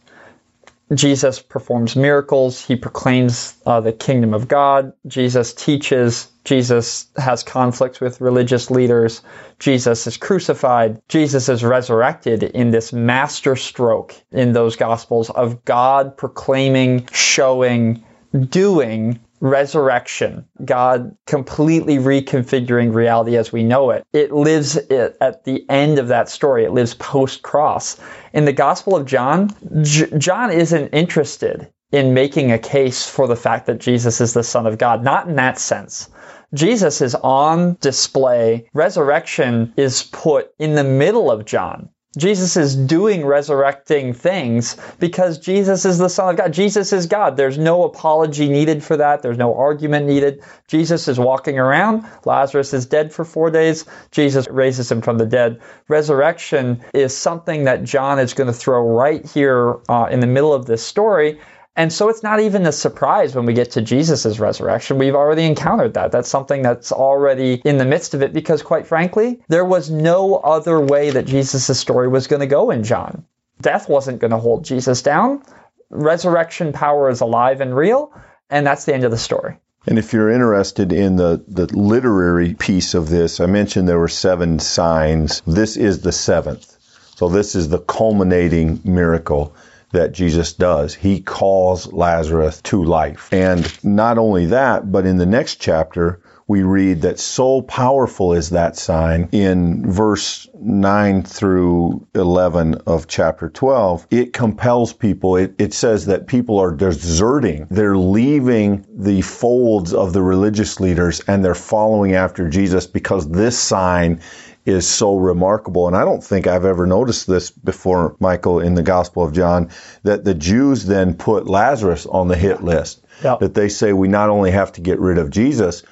Jesus 0.93 1.39
performs 1.41 1.95
miracles. 1.95 2.63
He 2.63 2.75
proclaims 2.75 3.55
uh, 3.65 3.81
the 3.81 3.91
kingdom 3.91 4.33
of 4.33 4.47
God. 4.47 4.93
Jesus 5.05 5.53
teaches. 5.53 6.29
Jesus 6.45 7.07
has 7.17 7.43
conflicts 7.43 7.99
with 7.99 8.21
religious 8.21 8.71
leaders. 8.71 9.21
Jesus 9.59 10.07
is 10.07 10.15
crucified. 10.15 11.01
Jesus 11.09 11.49
is 11.49 11.63
resurrected 11.63 12.43
in 12.43 12.71
this 12.71 12.93
master 12.93 13.57
stroke 13.57 14.15
in 14.31 14.53
those 14.53 14.77
gospels 14.77 15.29
of 15.29 15.65
God 15.65 16.15
proclaiming, 16.15 17.07
showing, 17.11 18.03
doing 18.49 19.19
resurrection, 19.39 20.45
God 20.63 21.15
completely 21.25 21.97
reconfiguring 21.97 22.93
reality 22.93 23.37
as 23.37 23.51
we 23.51 23.63
know 23.63 23.91
it. 23.91 24.05
It 24.13 24.31
lives 24.31 24.77
at 24.77 25.43
the 25.43 25.65
end 25.69 25.99
of 25.99 26.07
that 26.07 26.29
story. 26.29 26.65
It 26.65 26.71
lives 26.71 26.93
post 26.95 27.41
cross. 27.41 27.99
In 28.33 28.45
the 28.45 28.53
Gospel 28.53 28.95
of 28.95 29.05
John, 29.05 29.49
J- 29.81 30.17
John 30.17 30.51
isn't 30.51 30.89
interested 30.89 31.71
in 31.91 32.13
making 32.13 32.51
a 32.51 32.59
case 32.59 33.07
for 33.07 33.27
the 33.27 33.35
fact 33.35 33.67
that 33.67 33.79
Jesus 33.79 34.19
is 34.19 34.33
the 34.33 34.43
Son 34.43 34.67
of 34.67 34.77
God. 34.77 35.03
Not 35.03 35.27
in 35.27 35.35
that 35.35 35.57
sense. 35.57 36.09
Jesus 36.53 37.01
is 37.01 37.15
on 37.15 37.77
display. 37.81 38.69
Resurrection 38.73 39.73
is 39.77 40.03
put 40.03 40.51
in 40.59 40.75
the 40.75 40.83
middle 40.83 41.29
of 41.29 41.45
John. 41.45 41.89
Jesus 42.17 42.57
is 42.57 42.75
doing 42.75 43.25
resurrecting 43.25 44.13
things 44.13 44.75
because 44.99 45.37
Jesus 45.37 45.85
is 45.85 45.97
the 45.97 46.09
Son 46.09 46.29
of 46.29 46.37
God. 46.37 46.51
Jesus 46.51 46.91
is 46.91 47.05
God. 47.05 47.37
There's 47.37 47.57
no 47.57 47.83
apology 47.83 48.49
needed 48.49 48.83
for 48.83 48.97
that. 48.97 49.21
There's 49.21 49.37
no 49.37 49.55
argument 49.55 50.07
needed. 50.07 50.43
Jesus 50.67 51.07
is 51.07 51.19
walking 51.19 51.59
around. 51.59 52.05
Lazarus 52.25 52.73
is 52.73 52.85
dead 52.85 53.13
for 53.13 53.23
four 53.23 53.51
days. 53.51 53.85
Jesus 54.11 54.47
raises 54.49 54.91
him 54.91 55.01
from 55.01 55.17
the 55.17 55.25
dead. 55.25 55.61
Resurrection 55.87 56.83
is 56.93 57.15
something 57.15 57.65
that 57.65 57.83
John 57.83 58.19
is 58.19 58.33
going 58.33 58.47
to 58.47 58.53
throw 58.53 58.81
right 58.81 59.25
here 59.25 59.77
uh, 59.87 60.07
in 60.11 60.19
the 60.19 60.27
middle 60.27 60.53
of 60.53 60.65
this 60.65 60.83
story 60.83 61.39
and 61.77 61.93
so 61.93 62.09
it's 62.09 62.23
not 62.23 62.39
even 62.39 62.65
a 62.65 62.71
surprise 62.71 63.35
when 63.35 63.45
we 63.45 63.53
get 63.53 63.71
to 63.71 63.81
Jesus' 63.83 64.39
resurrection. 64.39 64.97
We've 64.97 65.13
already 65.13 65.45
encountered 65.45 65.93
that. 65.93 66.11
That's 66.11 66.27
something 66.27 66.63
that's 66.63 66.91
already 66.91 67.61
in 67.63 67.77
the 67.77 67.85
midst 67.85 68.15
of 68.15 68.23
it 68.23 68.33
because, 68.33 68.63
quite 68.63 68.87
frankly, 68.87 69.43
there 69.47 69.63
was 69.63 69.91
no 69.91 70.37
other 70.37 70.81
way 70.81 71.11
that 71.11 71.27
Jesus' 71.27 71.79
story 71.79 72.07
was 72.07 72.25
going 72.25 72.39
to 72.39 72.47
go 72.47 72.71
in 72.71 72.83
John. 72.83 73.23
Death 73.61 73.87
wasn't 73.87 74.19
going 74.19 74.31
to 74.31 74.37
hold 74.37 74.65
Jesus 74.65 75.03
down. 75.03 75.43
Resurrection 75.91 76.73
power 76.73 77.11
is 77.11 77.21
alive 77.21 77.61
and 77.61 77.75
real. 77.75 78.11
And 78.49 78.65
that's 78.65 78.85
the 78.85 78.95
end 78.95 79.03
of 79.03 79.11
the 79.11 79.17
story. 79.17 79.57
And 79.85 79.99
if 79.99 80.13
you're 80.13 80.31
interested 80.31 80.91
in 80.91 81.15
the, 81.15 81.43
the 81.47 81.67
literary 81.77 82.55
piece 82.55 82.95
of 82.95 83.07
this, 83.07 83.39
I 83.39 83.45
mentioned 83.45 83.87
there 83.87 83.99
were 83.99 84.07
seven 84.07 84.57
signs. 84.57 85.41
This 85.45 85.77
is 85.77 86.01
the 86.01 86.11
seventh. 86.11 86.75
So 87.15 87.29
this 87.29 87.53
is 87.53 87.69
the 87.69 87.79
culminating 87.79 88.81
miracle 88.83 89.55
that 89.91 90.11
Jesus 90.11 90.53
does. 90.53 90.93
He 90.93 91.21
calls 91.21 91.91
Lazarus 91.91 92.61
to 92.63 92.83
life. 92.83 93.29
And 93.31 93.83
not 93.83 94.17
only 94.17 94.47
that, 94.47 94.91
but 94.91 95.05
in 95.05 95.17
the 95.17 95.25
next 95.25 95.55
chapter, 95.61 96.21
we 96.47 96.63
read 96.63 97.01
that 97.01 97.19
so 97.19 97.61
powerful 97.61 98.33
is 98.33 98.51
that 98.51 98.77
sign 98.77 99.27
in 99.33 99.91
verse 99.91 100.47
9 100.53 101.23
through 101.23 102.07
11 102.15 102.75
of 102.87 103.07
chapter 103.07 103.49
12. 103.49 104.07
It 104.09 104.31
compels 104.31 104.93
people. 104.93 105.35
It, 105.35 105.55
it 105.57 105.73
says 105.73 106.05
that 106.05 106.27
people 106.27 106.59
are 106.59 106.71
deserting. 106.71 107.67
They're 107.69 107.97
leaving 107.97 108.85
the 108.89 109.21
folds 109.21 109.93
of 109.93 110.13
the 110.13 110.21
religious 110.21 110.79
leaders 110.79 111.19
and 111.27 111.43
they're 111.43 111.53
following 111.53 112.13
after 112.13 112.49
Jesus 112.49 112.87
because 112.87 113.29
this 113.29 113.59
sign 113.59 114.21
is 114.67 114.85
so 114.85 115.15
remarkable. 115.15 115.87
And 115.87 115.95
I 115.95 116.03
don't 116.03 116.23
think 116.23 116.45
I've 116.45 116.65
ever 116.65 116.85
noticed 116.85 117.25
this 117.25 117.49
before, 117.49 118.17
Michael, 118.19 118.59
in 118.59 118.73
the 118.75 118.83
Gospel 118.83 119.23
of 119.23 119.33
John, 119.33 119.69
that 120.03 120.25
the 120.25 120.33
Jews 120.33 120.85
then 120.85 121.13
put 121.13 121.47
Lazarus 121.47 122.05
on 122.05 122.27
the 122.27 122.35
hit 122.35 122.61
list. 122.61 123.01
Yep. 123.23 123.39
That 123.39 123.53
they 123.53 123.69
say 123.69 123.93
we 123.93 124.09
not 124.09 124.29
only 124.29 124.51
have 124.51 124.73
to 124.73 124.81
get 124.81 124.99
rid 124.99 125.17
of 125.17 125.31
Jesus, 125.31 125.83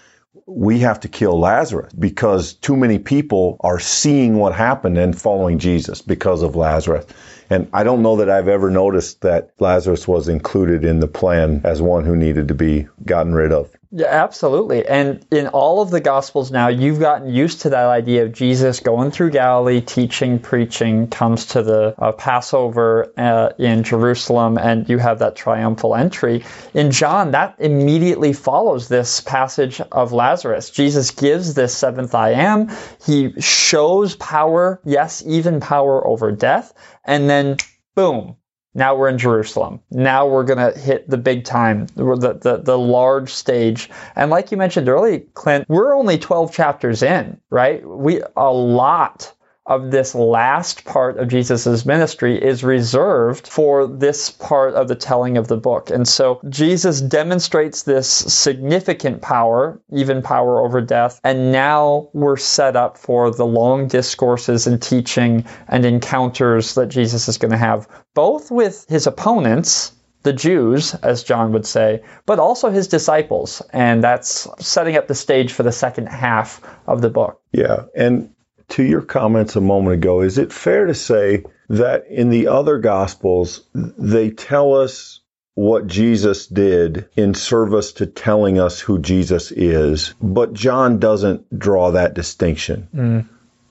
we 0.46 0.80
have 0.80 1.00
to 1.00 1.08
kill 1.08 1.40
Lazarus 1.40 1.92
because 1.94 2.54
too 2.54 2.76
many 2.76 3.00
people 3.00 3.58
are 3.62 3.80
seeing 3.80 4.38
what 4.38 4.54
happened 4.54 4.98
and 4.98 5.20
following 5.20 5.58
Jesus 5.58 6.02
because 6.02 6.44
of 6.44 6.56
Lazarus. 6.56 7.06
And 7.50 7.70
I 7.74 7.84
don't 7.84 8.04
know 8.04 8.18
that 8.18 8.30
I've 8.30 8.48
ever 8.48 8.70
noticed 8.70 9.22
that 9.22 9.52
Lazarus 9.60 10.08
was 10.08 10.28
included 10.28 10.84
in 10.84 11.00
the 11.00 11.08
plan 11.08 11.62
as 11.64 11.82
one 11.82 12.04
who 12.04 12.16
needed 12.16 12.50
to 12.50 12.56
be 12.56 12.88
gotten 13.06 13.34
rid 13.34 13.52
of. 13.52 13.72
Yeah, 13.98 14.08
absolutely. 14.08 14.86
And 14.86 15.26
in 15.32 15.48
all 15.48 15.82
of 15.82 15.90
the 15.90 16.02
Gospels 16.02 16.52
now, 16.52 16.68
you've 16.68 17.00
gotten 17.00 17.30
used 17.30 17.62
to 17.62 17.70
that 17.70 17.86
idea 17.88 18.26
of 18.26 18.34
Jesus 18.34 18.82
going 18.82 19.10
through 19.10 19.30
Galilee, 19.30 19.80
teaching, 19.80 20.38
preaching, 20.38 21.08
comes 21.08 21.46
to 21.46 21.64
the 21.64 21.96
uh, 21.98 22.12
Passover 22.12 23.14
uh, 23.16 23.54
in 23.58 23.84
Jerusalem, 23.84 24.58
and 24.58 24.90
you 24.90 24.98
have 24.98 25.20
that 25.20 25.38
triumphal 25.38 25.96
entry. 25.96 26.44
In 26.74 26.92
John, 26.92 27.32
that 27.32 27.56
immediately 27.60 28.34
follows 28.34 28.90
this 28.90 29.22
passage 29.22 29.80
of 29.80 30.12
Lazarus. 30.12 30.72
Jesus 30.72 31.12
gives 31.12 31.54
this 31.54 31.74
seventh 31.74 32.14
I 32.14 32.32
am. 32.32 32.72
He 33.06 33.40
shows 33.40 34.18
power, 34.18 34.82
yes, 34.84 35.24
even 35.26 35.62
power 35.62 36.06
over 36.06 36.34
death. 36.34 36.74
And 37.06 37.30
then, 37.30 37.56
boom, 37.96 38.36
now 38.76 38.94
we're 38.94 39.10
in 39.10 39.18
Jerusalem. 39.18 39.80
Now 39.90 40.28
we're 40.28 40.44
going 40.44 40.60
to 40.60 40.78
hit 40.78 41.10
the 41.10 41.18
big 41.18 41.46
time, 41.46 41.88
the, 41.96 42.38
the, 42.42 42.58
the 42.58 42.78
large 42.78 43.34
stage. 43.34 43.90
And 44.16 44.30
like 44.30 44.52
you 44.52 44.58
mentioned 44.58 44.90
earlier, 44.90 45.20
Clint, 45.34 45.66
we're 45.70 45.96
only 45.96 46.18
12 46.18 46.54
chapters 46.54 47.02
in, 47.02 47.40
right? 47.50 47.84
We, 47.88 48.22
a 48.36 48.52
lot 48.52 49.34
of 49.66 49.92
this 49.92 50.14
last 50.14 50.86
part 50.86 51.18
of 51.18 51.28
Jesus' 51.28 51.86
ministry 51.86 52.42
is 52.42 52.64
reserved 52.64 53.48
for 53.48 53.88
this 53.88 54.30
part 54.30 54.74
of 54.76 54.88
the 54.88 54.96
telling 54.96 55.38
of 55.38 55.48
the 55.48 55.58
book. 55.58 55.90
And 55.90 56.08
so 56.08 56.40
Jesus 56.50 57.02
demonstrates 57.02 57.84
this 57.84 58.08
significant 58.08 59.22
power, 59.22 59.82
even 59.92 60.22
power 60.22 60.64
over 60.64 60.82
death. 60.82 61.20
And 61.24 61.52
now 61.52 62.10
we're 62.14 62.38
set 62.38 62.76
up 62.76 62.98
for 62.98 63.32
the 63.32 63.46
long 63.46 63.88
discourses 63.88 64.68
and 64.68 64.82
teaching 64.82 65.46
and 65.68 65.86
encounters 65.86 66.76
that 66.76 66.90
Jesus 66.90 67.28
is 67.28 67.38
going 67.38 67.52
to 67.52 67.58
have, 67.58 67.88
both 68.14 68.52
with 68.52 68.86
his 68.88 69.08
opponents, 69.08 69.94
the 70.22 70.34
Jews, 70.34 70.94
as 70.96 71.24
John 71.24 71.54
would 71.54 71.66
say, 71.66 72.04
but 72.26 72.40
also 72.40 72.70
his 72.70 72.88
disciples. 72.88 73.62
And 73.72 74.04
that's 74.04 74.48
setting 74.60 74.96
up 74.98 75.08
the 75.08 75.16
stage 75.16 75.54
for 75.54 75.64
the 75.64 75.72
second 75.72 76.08
half 76.08 76.62
of 76.88 77.02
the 77.02 77.10
book. 77.10 77.42
Yeah. 77.52 77.86
And 77.96 78.35
to 78.70 78.84
your 78.84 79.02
comments 79.02 79.56
a 79.56 79.62
moment 79.62 79.96
ago, 79.96 80.22
is 80.22 80.38
it 80.38 80.52
fair 80.52 80.86
to 80.88 80.94
say 80.94 81.44
that 81.70 82.08
in 82.08 82.30
the 82.30 82.48
other 82.48 82.78
gospels, 82.80 83.62
they 83.74 84.30
tell 84.30 84.76
us 84.76 85.22
what 85.56 85.88
Jesus 85.88 86.48
did 86.48 87.08
in 87.16 87.34
service 87.34 87.94
to 87.94 88.06
telling 88.06 88.60
us 88.60 88.80
who 88.80 89.00
Jesus 89.00 89.52
is, 89.52 90.14
but 90.22 90.54
John 90.54 91.00
doesn't 91.00 91.58
draw 91.58 91.92
that 91.92 92.14
distinction. 92.14 92.90
Mm. 92.94 93.30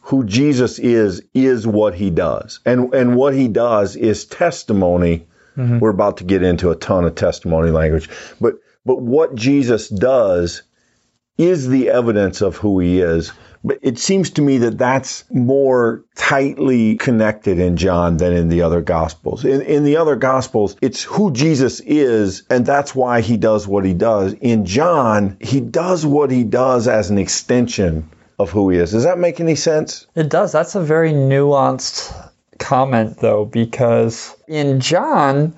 Who 0.09 0.25
Jesus 0.25 0.79
is 0.79 1.23
is 1.35 1.67
what 1.67 1.95
he 1.95 2.11
does. 2.11 2.61
And 2.67 2.93
and 2.95 3.17
what 3.17 3.35
he 3.35 3.49
does 3.49 3.97
is 3.97 4.27
testimony. 4.27 5.27
Mm-hmm. 5.57 5.79
We're 5.79 5.91
about 5.91 6.19
to 6.19 6.25
get 6.25 6.43
into 6.43 6.71
a 6.71 6.77
ton 6.77 7.05
of 7.05 7.15
testimony 7.15 7.71
language, 7.71 8.09
but 8.41 8.57
but 8.85 9.01
what 9.01 9.35
Jesus 9.35 9.89
does 9.89 10.63
is 11.39 11.69
the 11.69 11.91
evidence 11.91 12.43
of 12.43 12.57
who 12.57 12.81
he 12.81 13.01
is. 13.01 13.33
But 13.65 13.79
it 13.81 13.99
seems 13.99 14.31
to 14.31 14.43
me 14.43 14.59
that 14.59 14.77
that's 14.77 15.25
more 15.31 16.05
tightly 16.15 16.97
connected 16.97 17.59
in 17.59 17.79
John 17.79 18.19
than 18.19 18.35
in 18.35 18.49
the 18.49 18.61
other 18.61 18.83
gospels. 18.83 19.45
In, 19.45 19.63
in 19.63 19.85
the 19.85 19.97
other 19.97 20.17
gospels, 20.17 20.77
it's 20.83 21.03
who 21.03 21.33
Jesus 21.33 21.81
is, 21.81 22.43
and 22.51 22.67
that's 22.67 22.95
why 22.95 23.23
he 23.23 23.39
does 23.39 23.67
what 23.67 23.87
he 23.87 23.95
does. 23.95 24.35
In 24.35 24.67
John, 24.67 25.39
he 25.41 25.61
does 25.61 26.05
what 26.05 26.31
he 26.31 26.45
does 26.45 26.87
as 26.87 27.09
an 27.09 27.17
extension 27.17 28.11
of 28.39 28.51
who 28.51 28.69
he 28.69 28.79
is. 28.79 28.93
Does 28.93 29.05
that 29.05 29.19
make 29.19 29.41
any 29.41 29.55
sense? 29.55 30.07
It 30.15 30.29
does. 30.29 30.53
That's 30.53 30.75
a 30.75 30.83
very 30.83 31.13
nuanced 31.13 32.13
comment, 32.59 33.19
though, 33.19 33.47
because 33.47 34.37
in 34.47 34.81
John, 34.81 35.55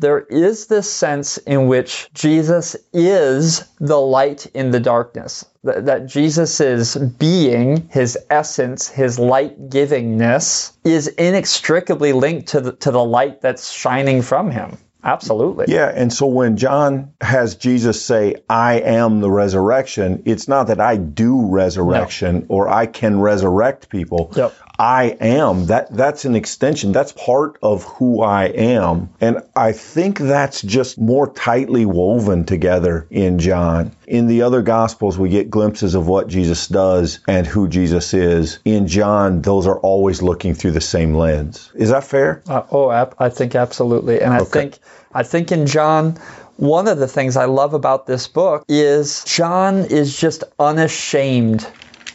there 0.00 0.20
is 0.20 0.66
this 0.66 0.90
sense 0.90 1.36
in 1.38 1.68
which 1.68 2.10
Jesus 2.14 2.74
is 2.92 3.68
the 3.78 4.00
light 4.00 4.46
in 4.54 4.70
the 4.70 4.80
darkness. 4.80 5.44
That, 5.62 6.06
Jesus' 6.06 6.96
being, 6.96 7.88
his 7.90 8.18
essence, 8.30 8.88
his 8.88 9.18
light 9.18 9.68
givingness 9.68 10.72
is 10.84 11.08
inextricably 11.08 12.14
linked 12.14 12.48
to 12.48 12.60
the, 12.62 12.72
to 12.76 12.90
the 12.90 13.04
light 13.04 13.42
that's 13.42 13.70
shining 13.70 14.22
from 14.22 14.50
him. 14.50 14.78
Absolutely. 15.02 15.66
Yeah, 15.68 15.90
and 15.94 16.12
so 16.12 16.26
when 16.26 16.56
John 16.56 17.12
has 17.20 17.54
Jesus 17.56 18.04
say, 18.04 18.36
I 18.48 18.80
am 18.80 19.20
the 19.20 19.30
resurrection, 19.30 20.22
it's 20.26 20.48
not 20.48 20.68
that 20.68 20.80
I 20.80 20.96
do 20.96 21.46
resurrection 21.46 22.46
or 22.48 22.68
I 22.68 22.86
can 22.86 23.20
resurrect 23.20 23.88
people. 23.88 24.32
Yep. 24.36 24.54
I 24.78 25.14
am. 25.20 25.66
That 25.66 25.94
that's 25.94 26.24
an 26.24 26.34
extension. 26.34 26.92
That's 26.92 27.12
part 27.12 27.58
of 27.62 27.84
who 27.84 28.22
I 28.22 28.44
am. 28.46 29.10
And 29.20 29.42
I 29.54 29.72
think 29.72 30.18
that's 30.18 30.62
just 30.62 30.98
more 30.98 31.30
tightly 31.30 31.84
woven 31.84 32.44
together 32.46 33.06
in 33.10 33.38
John. 33.40 33.92
In 34.06 34.26
the 34.26 34.40
other 34.42 34.62
gospels 34.62 35.18
we 35.18 35.28
get 35.28 35.50
glimpses 35.50 35.94
of 35.94 36.06
what 36.08 36.28
Jesus 36.28 36.66
does 36.66 37.20
and 37.28 37.46
who 37.46 37.68
Jesus 37.68 38.14
is. 38.14 38.58
In 38.64 38.86
John 38.88 39.42
those 39.42 39.66
are 39.66 39.78
always 39.78 40.22
looking 40.22 40.54
through 40.54 40.72
the 40.72 40.80
same 40.80 41.14
lens. 41.14 41.70
Is 41.74 41.90
that 41.90 42.04
fair? 42.04 42.42
Uh, 42.48 42.62
oh, 42.70 42.90
ap- 42.90 43.16
I 43.18 43.28
think 43.28 43.54
absolutely. 43.54 44.22
And 44.22 44.32
I 44.32 44.40
Okay. 44.40 44.50
think 44.60 44.78
I 45.12 45.22
think 45.22 45.50
in 45.52 45.66
John 45.66 46.16
one 46.56 46.88
of 46.88 46.98
the 46.98 47.08
things 47.08 47.36
I 47.36 47.46
love 47.46 47.72
about 47.72 48.06
this 48.06 48.28
book 48.28 48.64
is 48.68 49.24
John 49.24 49.78
is 49.86 50.14
just 50.18 50.44
unashamed 50.58 51.66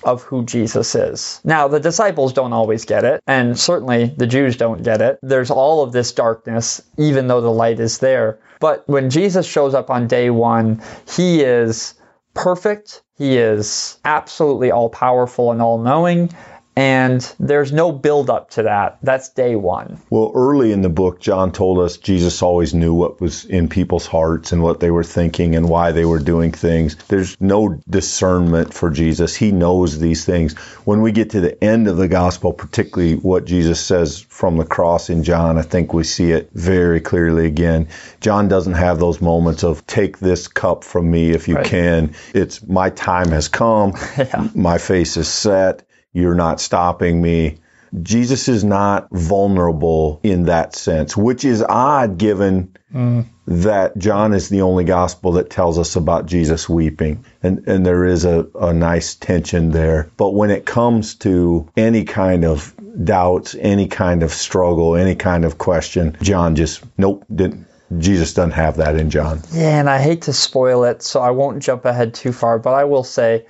of 0.03 0.21
who 0.21 0.45
Jesus 0.45 0.93
is. 0.93 1.41
Now, 1.43 1.67
the 1.67 1.79
disciples 1.79 2.31
don't 2.31 2.53
always 2.53 2.85
get 2.85 3.03
it, 3.03 3.23
and 3.25 3.57
certainly 3.57 4.13
the 4.17 4.27
Jews 4.27 4.55
don't 4.55 4.83
get 4.83 5.01
it. 5.01 5.17
There's 5.23 5.49
all 5.49 5.83
of 5.83 5.93
this 5.93 6.11
darkness, 6.11 6.79
even 6.99 7.27
though 7.27 7.41
the 7.41 7.51
light 7.51 7.79
is 7.79 7.97
there. 7.97 8.37
But 8.59 8.87
when 8.87 9.09
Jesus 9.09 9.47
shows 9.47 9.73
up 9.73 9.89
on 9.89 10.07
day 10.07 10.29
one, 10.29 10.81
he 11.09 11.41
is 11.41 11.95
perfect, 12.35 13.01
he 13.17 13.37
is 13.37 13.97
absolutely 14.05 14.71
all 14.71 14.89
powerful 14.89 15.51
and 15.51 15.61
all 15.61 15.79
knowing. 15.79 16.29
And 16.77 17.21
there's 17.39 17.71
no 17.71 17.91
build 17.91 18.29
up 18.29 18.49
to 18.51 18.63
that. 18.63 18.97
That's 19.01 19.29
day 19.29 19.55
one. 19.55 19.97
Well, 20.09 20.31
early 20.35 20.73
in 20.73 20.81
the 20.81 20.89
book, 20.89 21.21
John 21.21 21.51
told 21.53 21.79
us 21.79 21.95
Jesus 21.95 22.41
always 22.41 22.73
knew 22.73 22.93
what 22.93 23.21
was 23.21 23.45
in 23.45 23.69
people's 23.69 24.05
hearts 24.07 24.51
and 24.51 24.61
what 24.61 24.81
they 24.81 24.91
were 24.91 25.03
thinking 25.03 25.55
and 25.55 25.69
why 25.69 25.93
they 25.93 26.03
were 26.03 26.19
doing 26.19 26.51
things. 26.51 26.97
There's 27.07 27.39
no 27.39 27.79
discernment 27.89 28.73
for 28.73 28.89
Jesus. 28.89 29.35
He 29.35 29.51
knows 29.53 29.99
these 29.99 30.25
things. 30.25 30.57
When 30.83 31.01
we 31.01 31.13
get 31.13 31.29
to 31.31 31.39
the 31.41 31.63
end 31.63 31.87
of 31.87 31.95
the 31.95 32.09
gospel, 32.09 32.51
particularly 32.51 33.15
what 33.15 33.45
Jesus 33.45 33.79
says 33.79 34.19
from 34.19 34.57
the 34.57 34.65
cross 34.65 35.09
in 35.09 35.23
John, 35.23 35.57
I 35.57 35.61
think 35.61 35.93
we 35.93 36.03
see 36.03 36.31
it 36.31 36.49
very 36.53 36.99
clearly 36.99 37.45
again. 37.45 37.87
John 38.19 38.49
doesn't 38.49 38.73
have 38.73 38.99
those 38.99 39.21
moments 39.21 39.63
of 39.63 39.85
take 39.87 40.19
this 40.19 40.49
cup 40.49 40.83
from 40.83 41.09
me 41.09 41.31
if 41.31 41.47
you 41.47 41.55
Right. 41.55 41.65
can. 41.65 42.13
It's 42.33 42.61
my 42.67 42.89
time 42.89 43.29
has 43.29 43.47
come. 43.47 43.93
Yeah. 44.17 44.47
My 44.55 44.77
face 44.77 45.17
is 45.17 45.27
set. 45.27 45.84
You're 46.15 46.33
not 46.33 46.61
stopping 46.61 47.21
me. 47.21 47.59
Jesus 48.01 48.47
is 48.47 48.63
not 48.63 49.09
vulnerable 49.11 50.19
in 50.23 50.45
that 50.45 50.75
sense, 50.75 51.15
which 51.15 51.45
is 51.45 51.61
odd 51.61 52.17
given 52.17 52.75
mm. 52.93 53.25
that 53.47 53.97
John 53.97 54.33
is 54.33 54.49
the 54.49 54.61
only 54.61 54.85
gospel 54.85 55.33
that 55.33 55.49
tells 55.49 55.77
us 55.77 55.95
about 55.95 56.25
Jesus 56.25 56.67
weeping. 56.67 57.25
And, 57.43 57.67
and 57.67 57.85
there 57.85 58.05
is 58.05 58.25
a, 58.25 58.47
a 58.59 58.73
nice 58.73 59.15
tension 59.15 59.71
there. 59.71 60.09
But 60.17 60.31
when 60.31 60.51
it 60.51 60.65
comes 60.65 61.15
to 61.15 61.69
any 61.77 62.05
kind 62.05 62.43
of 62.43 62.73
doubts, 63.03 63.55
any 63.59 63.87
kind 63.87 64.23
of 64.23 64.31
struggle, 64.31 64.95
any 64.95 65.15
kind 65.15 65.45
of 65.45 65.57
question, 65.57 66.17
John 66.21 66.55
just, 66.55 66.83
nope, 66.97 67.25
didn't. 67.33 67.67
Jesus 67.99 68.33
doesn't 68.33 68.51
have 68.51 68.77
that 68.77 68.95
in 68.95 69.09
John. 69.09 69.41
Yeah, 69.51 69.79
and 69.79 69.89
I 69.89 69.99
hate 70.01 70.23
to 70.23 70.33
spoil 70.33 70.85
it, 70.85 71.03
so 71.03 71.21
I 71.21 71.31
won't 71.31 71.61
jump 71.61 71.85
ahead 71.85 72.13
too 72.15 72.31
far, 72.31 72.57
but 72.57 72.73
I 72.73 72.85
will 72.85 73.03
say 73.03 73.45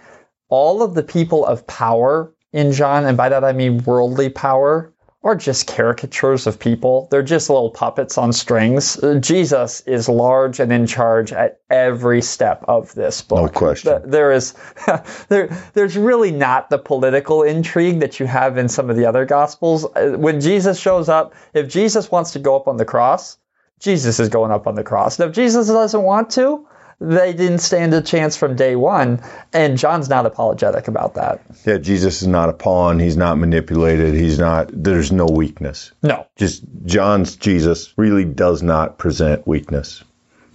all 0.50 0.84
of 0.84 0.94
the 0.94 1.04
people 1.04 1.46
of 1.46 1.66
power 1.66 2.35
in 2.56 2.72
John, 2.72 3.06
and 3.06 3.18
by 3.18 3.28
that 3.30 3.44
I 3.44 3.52
mean 3.52 3.84
worldly 3.84 4.30
power, 4.30 4.94
are 5.26 5.36
just 5.36 5.68
caricatures 5.68 6.46
of 6.48 6.60
people. 6.60 7.08
They're 7.10 7.24
just 7.24 7.50
little 7.50 7.72
puppets 7.72 8.18
on 8.18 8.32
strings. 8.32 9.04
Uh, 9.04 9.16
Jesus 9.16 9.82
is 9.82 10.08
large 10.08 10.60
and 10.60 10.72
in 10.72 10.86
charge 10.86 11.34
at 11.34 11.60
every 11.70 12.22
step 12.22 12.64
of 12.68 12.94
this 12.94 13.24
book. 13.24 13.42
No 13.42 13.48
question. 13.50 14.02
There 14.06 14.32
is, 14.32 14.54
there, 15.30 15.48
there's 15.74 15.98
really 15.98 16.32
not 16.32 16.70
the 16.70 16.78
political 16.78 17.42
intrigue 17.42 18.00
that 18.02 18.20
you 18.20 18.28
have 18.28 18.58
in 18.58 18.70
some 18.70 18.90
of 18.90 18.96
the 18.96 19.08
other 19.08 19.26
gospels. 19.26 19.84
Uh, 19.84 20.12
when 20.16 20.40
Jesus 20.40 20.80
shows 20.80 21.10
up, 21.10 21.34
if 21.56 21.68
Jesus 21.68 22.12
wants 22.12 22.32
to 22.34 22.40
go 22.40 22.56
up 22.56 22.68
on 22.68 22.78
the 22.78 22.86
cross, 22.86 23.38
Jesus 23.80 24.20
is 24.20 24.30
going 24.30 24.52
up 24.52 24.68
on 24.68 24.76
the 24.76 24.84
cross. 24.84 25.20
And 25.20 25.28
if 25.28 25.36
Jesus 25.36 25.68
doesn't 25.68 26.04
want 26.04 26.30
to, 26.32 26.68
they 27.00 27.34
didn't 27.34 27.60
stand 27.60 27.94
a 27.94 28.02
chance 28.02 28.38
from 28.38 28.56
day 28.56 28.76
one. 28.76 29.22
And 29.54 29.78
John's 29.78 30.10
not 30.10 30.26
apologetic 30.26 30.88
about 30.88 31.16
that. 31.16 31.42
Yeah, 31.66 31.78
Jesus 31.78 32.22
is 32.22 32.28
not 32.28 32.50
a 32.50 32.54
pawn. 32.54 33.00
He's 33.00 33.18
not 33.18 33.38
manipulated. 33.38 34.14
He's 34.14 34.40
not, 34.40 34.70
there's 34.72 35.12
no 35.12 35.26
weakness. 35.26 35.92
No. 36.02 36.26
Just 36.36 36.64
John's 36.86 37.36
Jesus 37.36 37.94
really 37.98 38.26
does 38.26 38.64
not 38.64 38.98
present 38.98 39.46
weakness. 39.46 40.04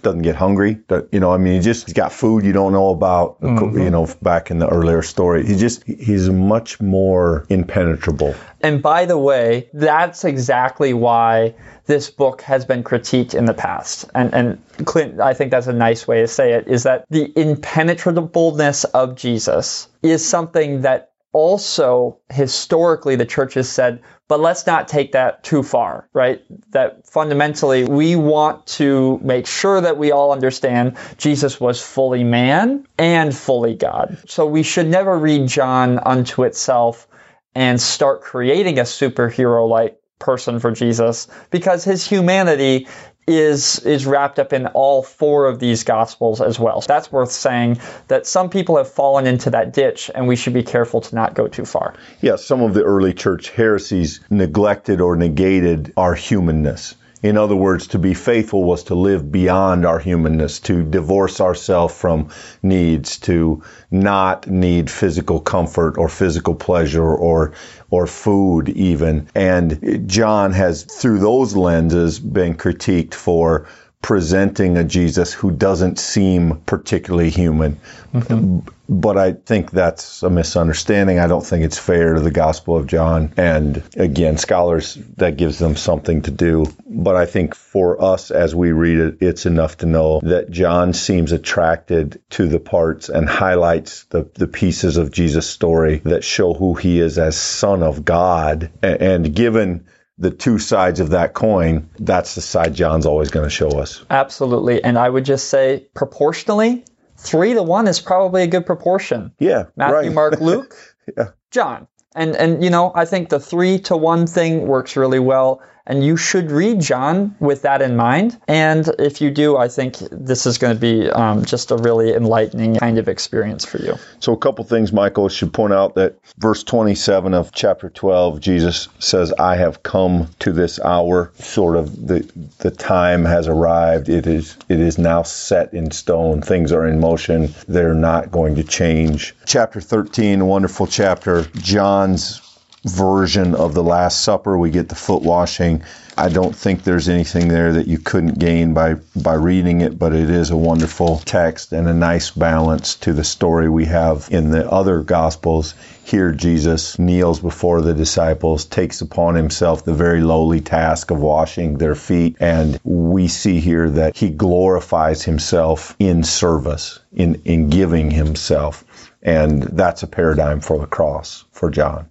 Doesn't 0.01 0.23
get 0.23 0.35
hungry. 0.35 0.79
You 1.11 1.19
know, 1.19 1.31
I 1.31 1.37
mean, 1.37 1.53
he 1.53 1.59
just, 1.59 1.85
he's 1.85 1.93
got 1.93 2.11
food 2.11 2.43
you 2.43 2.53
don't 2.53 2.73
know 2.73 2.89
about, 2.89 3.39
mm-hmm. 3.39 3.77
you 3.79 3.91
know, 3.91 4.07
back 4.23 4.49
in 4.49 4.57
the 4.57 4.67
earlier 4.67 5.03
story. 5.03 5.45
He 5.45 5.55
just, 5.55 5.83
he's 5.83 6.27
much 6.27 6.81
more 6.81 7.45
impenetrable. 7.49 8.33
And 8.61 8.81
by 8.81 9.05
the 9.05 9.17
way, 9.19 9.69
that's 9.73 10.25
exactly 10.25 10.95
why 10.95 11.53
this 11.91 12.09
book 12.09 12.41
has 12.43 12.63
been 12.63 12.85
critiqued 12.85 13.35
in 13.35 13.43
the 13.43 13.53
past. 13.53 14.05
And, 14.15 14.33
and 14.33 14.85
Clint, 14.85 15.19
I 15.19 15.33
think 15.33 15.51
that's 15.51 15.67
a 15.67 15.73
nice 15.73 16.07
way 16.07 16.21
to 16.21 16.27
say 16.27 16.53
it, 16.53 16.69
is 16.69 16.83
that 16.83 17.03
the 17.09 17.29
impenetrableness 17.35 18.85
of 18.85 19.17
Jesus 19.17 19.89
is 20.01 20.25
something 20.25 20.83
that 20.83 21.11
also 21.33 22.17
historically 22.29 23.17
the 23.17 23.25
church 23.25 23.55
has 23.55 23.69
said, 23.69 24.01
but 24.29 24.39
let's 24.39 24.65
not 24.65 24.87
take 24.87 25.11
that 25.11 25.43
too 25.43 25.63
far, 25.63 26.07
right? 26.13 26.41
That 26.71 27.05
fundamentally 27.07 27.83
we 27.83 28.15
want 28.15 28.65
to 28.67 29.19
make 29.21 29.45
sure 29.45 29.81
that 29.81 29.97
we 29.97 30.13
all 30.13 30.31
understand 30.31 30.95
Jesus 31.17 31.59
was 31.59 31.81
fully 31.81 32.23
man 32.23 32.87
and 32.97 33.35
fully 33.35 33.75
God. 33.75 34.17
So 34.27 34.45
we 34.45 34.63
should 34.63 34.87
never 34.87 35.19
read 35.19 35.45
John 35.45 35.99
unto 35.99 36.43
itself 36.43 37.09
and 37.53 37.81
start 37.81 38.21
creating 38.21 38.79
a 38.79 38.83
superhero 38.83 39.67
like 39.67 40.00
person 40.21 40.59
for 40.59 40.71
Jesus 40.71 41.27
because 41.49 41.83
his 41.83 42.07
humanity 42.07 42.87
is 43.27 43.79
is 43.79 44.05
wrapped 44.05 44.39
up 44.39 44.51
in 44.53 44.67
all 44.67 45.03
four 45.03 45.45
of 45.45 45.59
these 45.59 45.83
gospels 45.83 46.41
as 46.41 46.59
well. 46.59 46.81
So 46.81 46.87
that's 46.87 47.11
worth 47.11 47.31
saying 47.31 47.79
that 48.07 48.25
some 48.25 48.49
people 48.49 48.77
have 48.77 48.89
fallen 48.89 49.27
into 49.27 49.49
that 49.51 49.73
ditch 49.73 50.09
and 50.13 50.27
we 50.27 50.35
should 50.35 50.53
be 50.53 50.63
careful 50.63 51.01
to 51.01 51.15
not 51.15 51.33
go 51.33 51.47
too 51.47 51.65
far. 51.65 51.93
Yeah, 52.21 52.35
some 52.37 52.61
of 52.61 52.73
the 52.73 52.83
early 52.83 53.13
church 53.13 53.49
heresies 53.49 54.21
neglected 54.29 55.01
or 55.01 55.15
negated 55.15 55.93
our 55.97 56.15
humanness. 56.15 56.95
In 57.23 57.37
other 57.37 57.55
words, 57.55 57.87
to 57.87 57.99
be 57.99 58.13
faithful 58.13 58.63
was 58.63 58.83
to 58.85 58.95
live 58.95 59.31
beyond 59.31 59.85
our 59.85 59.99
humanness, 59.99 60.59
to 60.61 60.83
divorce 60.83 61.39
ourselves 61.39 61.93
from 61.93 62.29
needs, 62.63 63.17
to 63.19 63.61
not 63.91 64.47
need 64.47 64.89
physical 64.89 65.39
comfort 65.39 65.97
or 65.97 66.09
physical 66.09 66.55
pleasure 66.55 67.13
or 67.13 67.53
or 67.91 68.07
food 68.07 68.69
even. 68.69 69.27
And 69.35 70.07
John 70.09 70.53
has 70.53 70.83
through 70.83 71.19
those 71.19 71.55
lenses 71.55 72.19
been 72.19 72.55
critiqued 72.55 73.13
for 73.13 73.67
presenting 74.01 74.77
a 74.77 74.83
Jesus 74.83 75.31
who 75.31 75.51
doesn't 75.51 75.99
seem 75.99 76.61
particularly 76.65 77.29
human. 77.29 77.79
Mm-hmm. 78.13 78.59
But 78.89 79.17
I 79.17 79.33
think 79.33 79.71
that's 79.71 80.21
a 80.23 80.29
misunderstanding. 80.29 81.19
I 81.19 81.27
don't 81.27 81.45
think 81.45 81.63
it's 81.63 81.77
fair 81.77 82.15
to 82.15 82.19
the 82.19 82.31
Gospel 82.31 82.75
of 82.75 82.87
John. 82.87 83.31
And 83.37 83.81
again, 83.95 84.37
scholars, 84.37 84.95
that 85.17 85.37
gives 85.37 85.59
them 85.59 85.77
something 85.77 86.23
to 86.23 86.31
do. 86.31 86.65
But 86.85 87.15
I 87.15 87.25
think 87.25 87.55
for 87.55 88.03
us 88.03 88.31
as 88.31 88.53
we 88.53 88.71
read 88.71 88.99
it, 88.99 89.17
it's 89.21 89.45
enough 89.45 89.77
to 89.77 89.85
know 89.85 90.19
that 90.23 90.51
John 90.51 90.93
seems 90.93 91.31
attracted 91.31 92.21
to 92.31 92.47
the 92.47 92.59
parts 92.59 93.07
and 93.07 93.29
highlights 93.29 94.03
the, 94.05 94.29
the 94.33 94.47
pieces 94.47 94.97
of 94.97 95.11
Jesus' 95.11 95.49
story 95.49 95.99
that 95.99 96.23
show 96.23 96.53
who 96.53 96.73
he 96.73 96.99
is 96.99 97.17
as 97.17 97.37
Son 97.37 97.83
of 97.83 98.03
God. 98.03 98.71
And, 98.81 99.01
and 99.01 99.35
given 99.35 99.85
the 100.21 100.29
two 100.29 100.59
sides 100.59 100.99
of 100.99 101.09
that 101.09 101.33
coin, 101.33 101.89
that's 101.97 102.35
the 102.35 102.41
side 102.41 102.75
John's 102.75 103.07
always 103.07 103.31
going 103.31 103.43
to 103.43 103.49
show 103.49 103.79
us. 103.79 104.05
Absolutely. 104.09 104.83
And 104.83 104.97
I 104.97 105.09
would 105.09 105.25
just 105.25 105.49
say 105.49 105.87
proportionally, 105.95 106.85
three 107.17 107.55
to 107.55 107.63
one 107.63 107.87
is 107.87 107.99
probably 107.99 108.43
a 108.43 108.47
good 108.47 108.67
proportion. 108.67 109.33
Yeah. 109.39 109.65
Matthew, 109.75 109.95
right. 109.95 110.13
Mark, 110.13 110.39
Luke, 110.39 110.75
yeah. 111.17 111.29
John. 111.49 111.87
And 112.13 112.35
and 112.35 112.63
you 112.63 112.69
know, 112.69 112.91
I 112.93 113.05
think 113.05 113.29
the 113.29 113.39
three 113.39 113.79
to 113.79 113.97
one 113.97 114.27
thing 114.27 114.67
works 114.67 114.95
really 114.95 115.19
well. 115.19 115.61
And 115.91 116.05
you 116.05 116.15
should 116.15 116.51
read 116.51 116.79
John 116.79 117.35
with 117.41 117.63
that 117.63 117.81
in 117.81 117.97
mind. 117.97 118.39
And 118.47 118.87
if 118.97 119.19
you 119.19 119.29
do, 119.29 119.57
I 119.57 119.67
think 119.67 119.97
this 120.09 120.45
is 120.45 120.57
going 120.57 120.73
to 120.73 120.79
be 120.79 121.09
um, 121.09 121.43
just 121.43 121.69
a 121.69 121.75
really 121.75 122.13
enlightening 122.13 122.77
kind 122.77 122.97
of 122.97 123.09
experience 123.09 123.65
for 123.65 123.77
you. 123.77 123.97
So, 124.21 124.31
a 124.31 124.37
couple 124.37 124.63
things, 124.63 124.93
Michael, 124.93 125.27
should 125.27 125.51
point 125.51 125.73
out 125.73 125.95
that 125.95 126.17
verse 126.37 126.63
27 126.63 127.33
of 127.33 127.51
chapter 127.51 127.89
12, 127.89 128.39
Jesus 128.39 128.87
says, 128.99 129.33
I 129.33 129.57
have 129.57 129.83
come 129.83 130.29
to 130.39 130.53
this 130.53 130.79
hour. 130.79 131.33
Sort 131.35 131.75
of 131.75 132.07
the, 132.07 132.19
the 132.59 132.71
time 132.71 133.25
has 133.25 133.49
arrived. 133.49 134.07
It 134.07 134.27
is, 134.27 134.55
it 134.69 134.79
is 134.79 134.97
now 134.97 135.23
set 135.23 135.73
in 135.73 135.91
stone. 135.91 136.41
Things 136.41 136.71
are 136.71 136.87
in 136.87 137.01
motion. 137.01 137.53
They're 137.67 137.93
not 137.93 138.31
going 138.31 138.55
to 138.55 138.63
change. 138.63 139.35
Chapter 139.45 139.81
13, 139.81 140.39
a 140.39 140.45
wonderful 140.45 140.87
chapter. 140.87 141.43
John's 141.55 142.50
version 142.83 143.53
of 143.53 143.75
the 143.75 143.83
Last 143.83 144.21
Supper. 144.21 144.57
We 144.57 144.71
get 144.71 144.89
the 144.89 144.95
foot 144.95 145.21
washing. 145.21 145.83
I 146.17 146.29
don't 146.29 146.55
think 146.55 146.83
there's 146.83 147.09
anything 147.09 147.47
there 147.47 147.73
that 147.73 147.87
you 147.87 147.99
couldn't 147.99 148.39
gain 148.39 148.73
by 148.73 148.95
by 149.15 149.35
reading 149.35 149.81
it, 149.81 149.97
but 149.99 150.13
it 150.13 150.29
is 150.29 150.49
a 150.49 150.57
wonderful 150.57 151.19
text 151.19 151.73
and 151.73 151.87
a 151.87 151.93
nice 151.93 152.31
balance 152.31 152.95
to 152.97 153.13
the 153.13 153.23
story 153.23 153.69
we 153.69 153.85
have 153.85 154.27
in 154.31 154.49
the 154.51 154.69
other 154.69 155.01
gospels. 155.01 155.75
Here 156.03 156.31
Jesus 156.31 156.97
kneels 156.97 157.39
before 157.39 157.81
the 157.81 157.93
disciples, 157.93 158.65
takes 158.65 159.01
upon 159.01 159.35
himself 159.35 159.85
the 159.85 159.93
very 159.93 160.21
lowly 160.21 160.59
task 160.59 161.11
of 161.11 161.21
washing 161.21 161.77
their 161.77 161.95
feet, 161.95 162.35
and 162.39 162.79
we 162.83 163.27
see 163.27 163.59
here 163.59 163.89
that 163.91 164.17
he 164.17 164.29
glorifies 164.29 165.23
himself 165.23 165.95
in 165.99 166.23
service, 166.23 166.99
in 167.13 167.41
in 167.45 167.69
giving 167.69 168.09
himself. 168.11 168.83
And 169.23 169.61
that's 169.61 170.01
a 170.01 170.07
paradigm 170.07 170.61
for 170.61 170.79
the 170.79 170.87
cross 170.87 171.45
for 171.51 171.69
John 171.69 172.07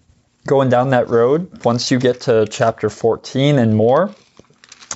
going 0.50 0.68
down 0.68 0.90
that 0.90 1.08
road, 1.08 1.64
once 1.64 1.92
you 1.92 1.98
get 2.00 2.22
to 2.22 2.44
chapter 2.50 2.90
14 2.90 3.56
and 3.56 3.76
more, 3.76 4.12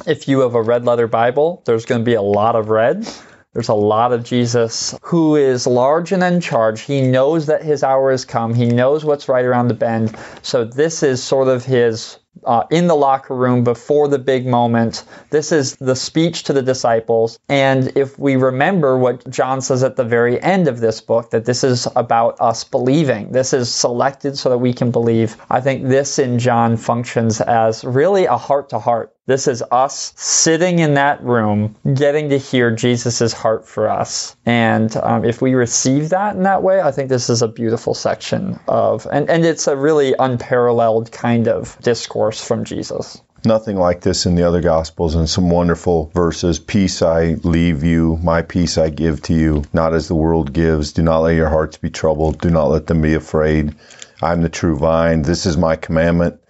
if 0.04 0.26
you 0.26 0.40
have 0.40 0.56
a 0.56 0.60
red 0.60 0.84
letter 0.84 1.06
Bible, 1.06 1.62
there's 1.64 1.86
going 1.86 2.00
to 2.00 2.04
be 2.04 2.14
a 2.14 2.22
lot 2.22 2.56
of 2.56 2.70
red. 2.70 3.08
There's 3.54 3.68
a 3.68 3.74
lot 3.74 4.12
of 4.12 4.24
Jesus 4.24 4.98
who 5.00 5.36
is 5.36 5.66
large 5.66 6.10
and 6.10 6.22
in 6.24 6.40
charge. 6.40 6.80
He 6.80 7.00
knows 7.00 7.46
that 7.46 7.62
his 7.62 7.84
hour 7.84 8.10
has 8.10 8.24
come. 8.24 8.52
He 8.52 8.66
knows 8.66 9.04
what's 9.04 9.28
right 9.28 9.44
around 9.44 9.68
the 9.68 9.74
bend. 9.74 10.16
So 10.42 10.64
this 10.64 11.04
is 11.04 11.22
sort 11.22 11.46
of 11.46 11.64
his 11.64 12.18
uh, 12.42 12.64
in 12.70 12.88
the 12.88 12.96
locker 12.96 13.34
room 13.34 13.62
before 13.62 14.08
the 14.08 14.18
big 14.18 14.46
moment. 14.46 15.04
This 15.30 15.52
is 15.52 15.76
the 15.76 15.94
speech 15.94 16.42
to 16.44 16.52
the 16.52 16.62
disciples. 16.62 17.38
And 17.48 17.96
if 17.96 18.18
we 18.18 18.36
remember 18.36 18.98
what 18.98 19.28
John 19.30 19.60
says 19.60 19.84
at 19.84 19.96
the 19.96 20.04
very 20.04 20.42
end 20.42 20.66
of 20.66 20.80
this 20.80 21.00
book, 21.00 21.30
that 21.30 21.44
this 21.44 21.62
is 21.62 21.86
about 21.94 22.40
us 22.40 22.64
believing, 22.64 23.30
this 23.30 23.52
is 23.52 23.72
selected 23.72 24.36
so 24.36 24.50
that 24.50 24.58
we 24.58 24.72
can 24.72 24.90
believe. 24.90 25.36
I 25.48 25.60
think 25.60 25.86
this 25.86 26.18
in 26.18 26.38
John 26.38 26.76
functions 26.76 27.40
as 27.40 27.84
really 27.84 28.26
a 28.26 28.36
heart 28.36 28.70
to 28.70 28.78
heart 28.78 29.13
this 29.26 29.48
is 29.48 29.62
us 29.70 30.12
sitting 30.16 30.80
in 30.80 30.94
that 30.94 31.22
room, 31.22 31.74
getting 31.94 32.28
to 32.28 32.38
hear 32.38 32.70
Jesus' 32.70 33.32
heart 33.32 33.66
for 33.66 33.88
us. 33.88 34.36
And 34.44 34.94
um, 34.98 35.24
if 35.24 35.40
we 35.40 35.54
receive 35.54 36.10
that 36.10 36.36
in 36.36 36.42
that 36.42 36.62
way, 36.62 36.82
I 36.82 36.92
think 36.92 37.08
this 37.08 37.30
is 37.30 37.40
a 37.40 37.48
beautiful 37.48 37.94
section 37.94 38.60
of, 38.68 39.06
and, 39.10 39.30
and 39.30 39.44
it's 39.46 39.66
a 39.66 39.76
really 39.76 40.14
unparalleled 40.18 41.10
kind 41.10 41.48
of 41.48 41.78
discourse 41.80 42.46
from 42.46 42.64
Jesus. 42.64 43.22
Nothing 43.46 43.76
like 43.76 44.02
this 44.02 44.26
in 44.26 44.34
the 44.34 44.42
other 44.42 44.62
Gospels, 44.62 45.14
and 45.14 45.28
some 45.28 45.50
wonderful 45.50 46.10
verses. 46.14 46.58
Peace 46.58 47.02
I 47.02 47.36
leave 47.44 47.82
you, 47.82 48.18
my 48.22 48.42
peace 48.42 48.78
I 48.78 48.88
give 48.88 49.20
to 49.22 49.34
you, 49.34 49.64
not 49.72 49.94
as 49.94 50.08
the 50.08 50.14
world 50.14 50.52
gives. 50.52 50.92
Do 50.92 51.02
not 51.02 51.20
let 51.20 51.36
your 51.36 51.50
hearts 51.50 51.76
be 51.76 51.90
troubled, 51.90 52.40
do 52.40 52.50
not 52.50 52.66
let 52.66 52.86
them 52.86 53.02
be 53.02 53.14
afraid. 53.14 53.74
I'm 54.22 54.42
the 54.42 54.48
true 54.48 54.78
vine. 54.78 55.22
This 55.22 55.44
is 55.44 55.58
my 55.58 55.76
commandment 55.76 56.40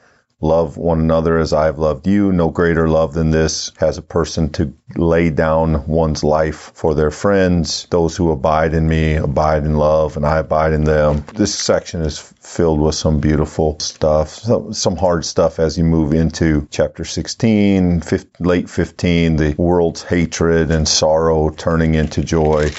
Love 0.44 0.76
one 0.76 1.00
another 1.00 1.38
as 1.38 1.54
I 1.54 1.64
have 1.64 1.78
loved 1.78 2.06
you. 2.06 2.30
No 2.30 2.50
greater 2.50 2.86
love 2.86 3.14
than 3.14 3.30
this 3.30 3.72
has 3.78 3.96
a 3.96 4.02
person 4.02 4.50
to 4.50 4.74
lay 4.94 5.30
down 5.30 5.86
one's 5.86 6.22
life 6.22 6.70
for 6.74 6.94
their 6.94 7.10
friends. 7.10 7.86
Those 7.88 8.14
who 8.14 8.30
abide 8.30 8.74
in 8.74 8.86
me 8.86 9.14
abide 9.14 9.64
in 9.64 9.76
love, 9.78 10.18
and 10.18 10.26
I 10.26 10.40
abide 10.40 10.74
in 10.74 10.84
them. 10.84 11.24
This 11.34 11.54
section 11.54 12.02
is 12.02 12.18
filled 12.18 12.78
with 12.78 12.94
some 12.94 13.20
beautiful 13.20 13.80
stuff, 13.80 14.28
some, 14.72 14.96
hard 14.96 15.24
stuff 15.24 15.58
as 15.58 15.78
you 15.78 15.84
move 15.84 16.12
into 16.12 16.68
chapter 16.70 17.06
16, 17.06 18.02
15, 18.02 18.46
late 18.46 18.68
15, 18.68 19.36
the 19.36 19.54
world's 19.56 20.02
hatred 20.02 20.70
and 20.70 20.86
sorrow 20.86 21.48
turning 21.48 21.94
into 21.94 22.22
joy. 22.22 22.70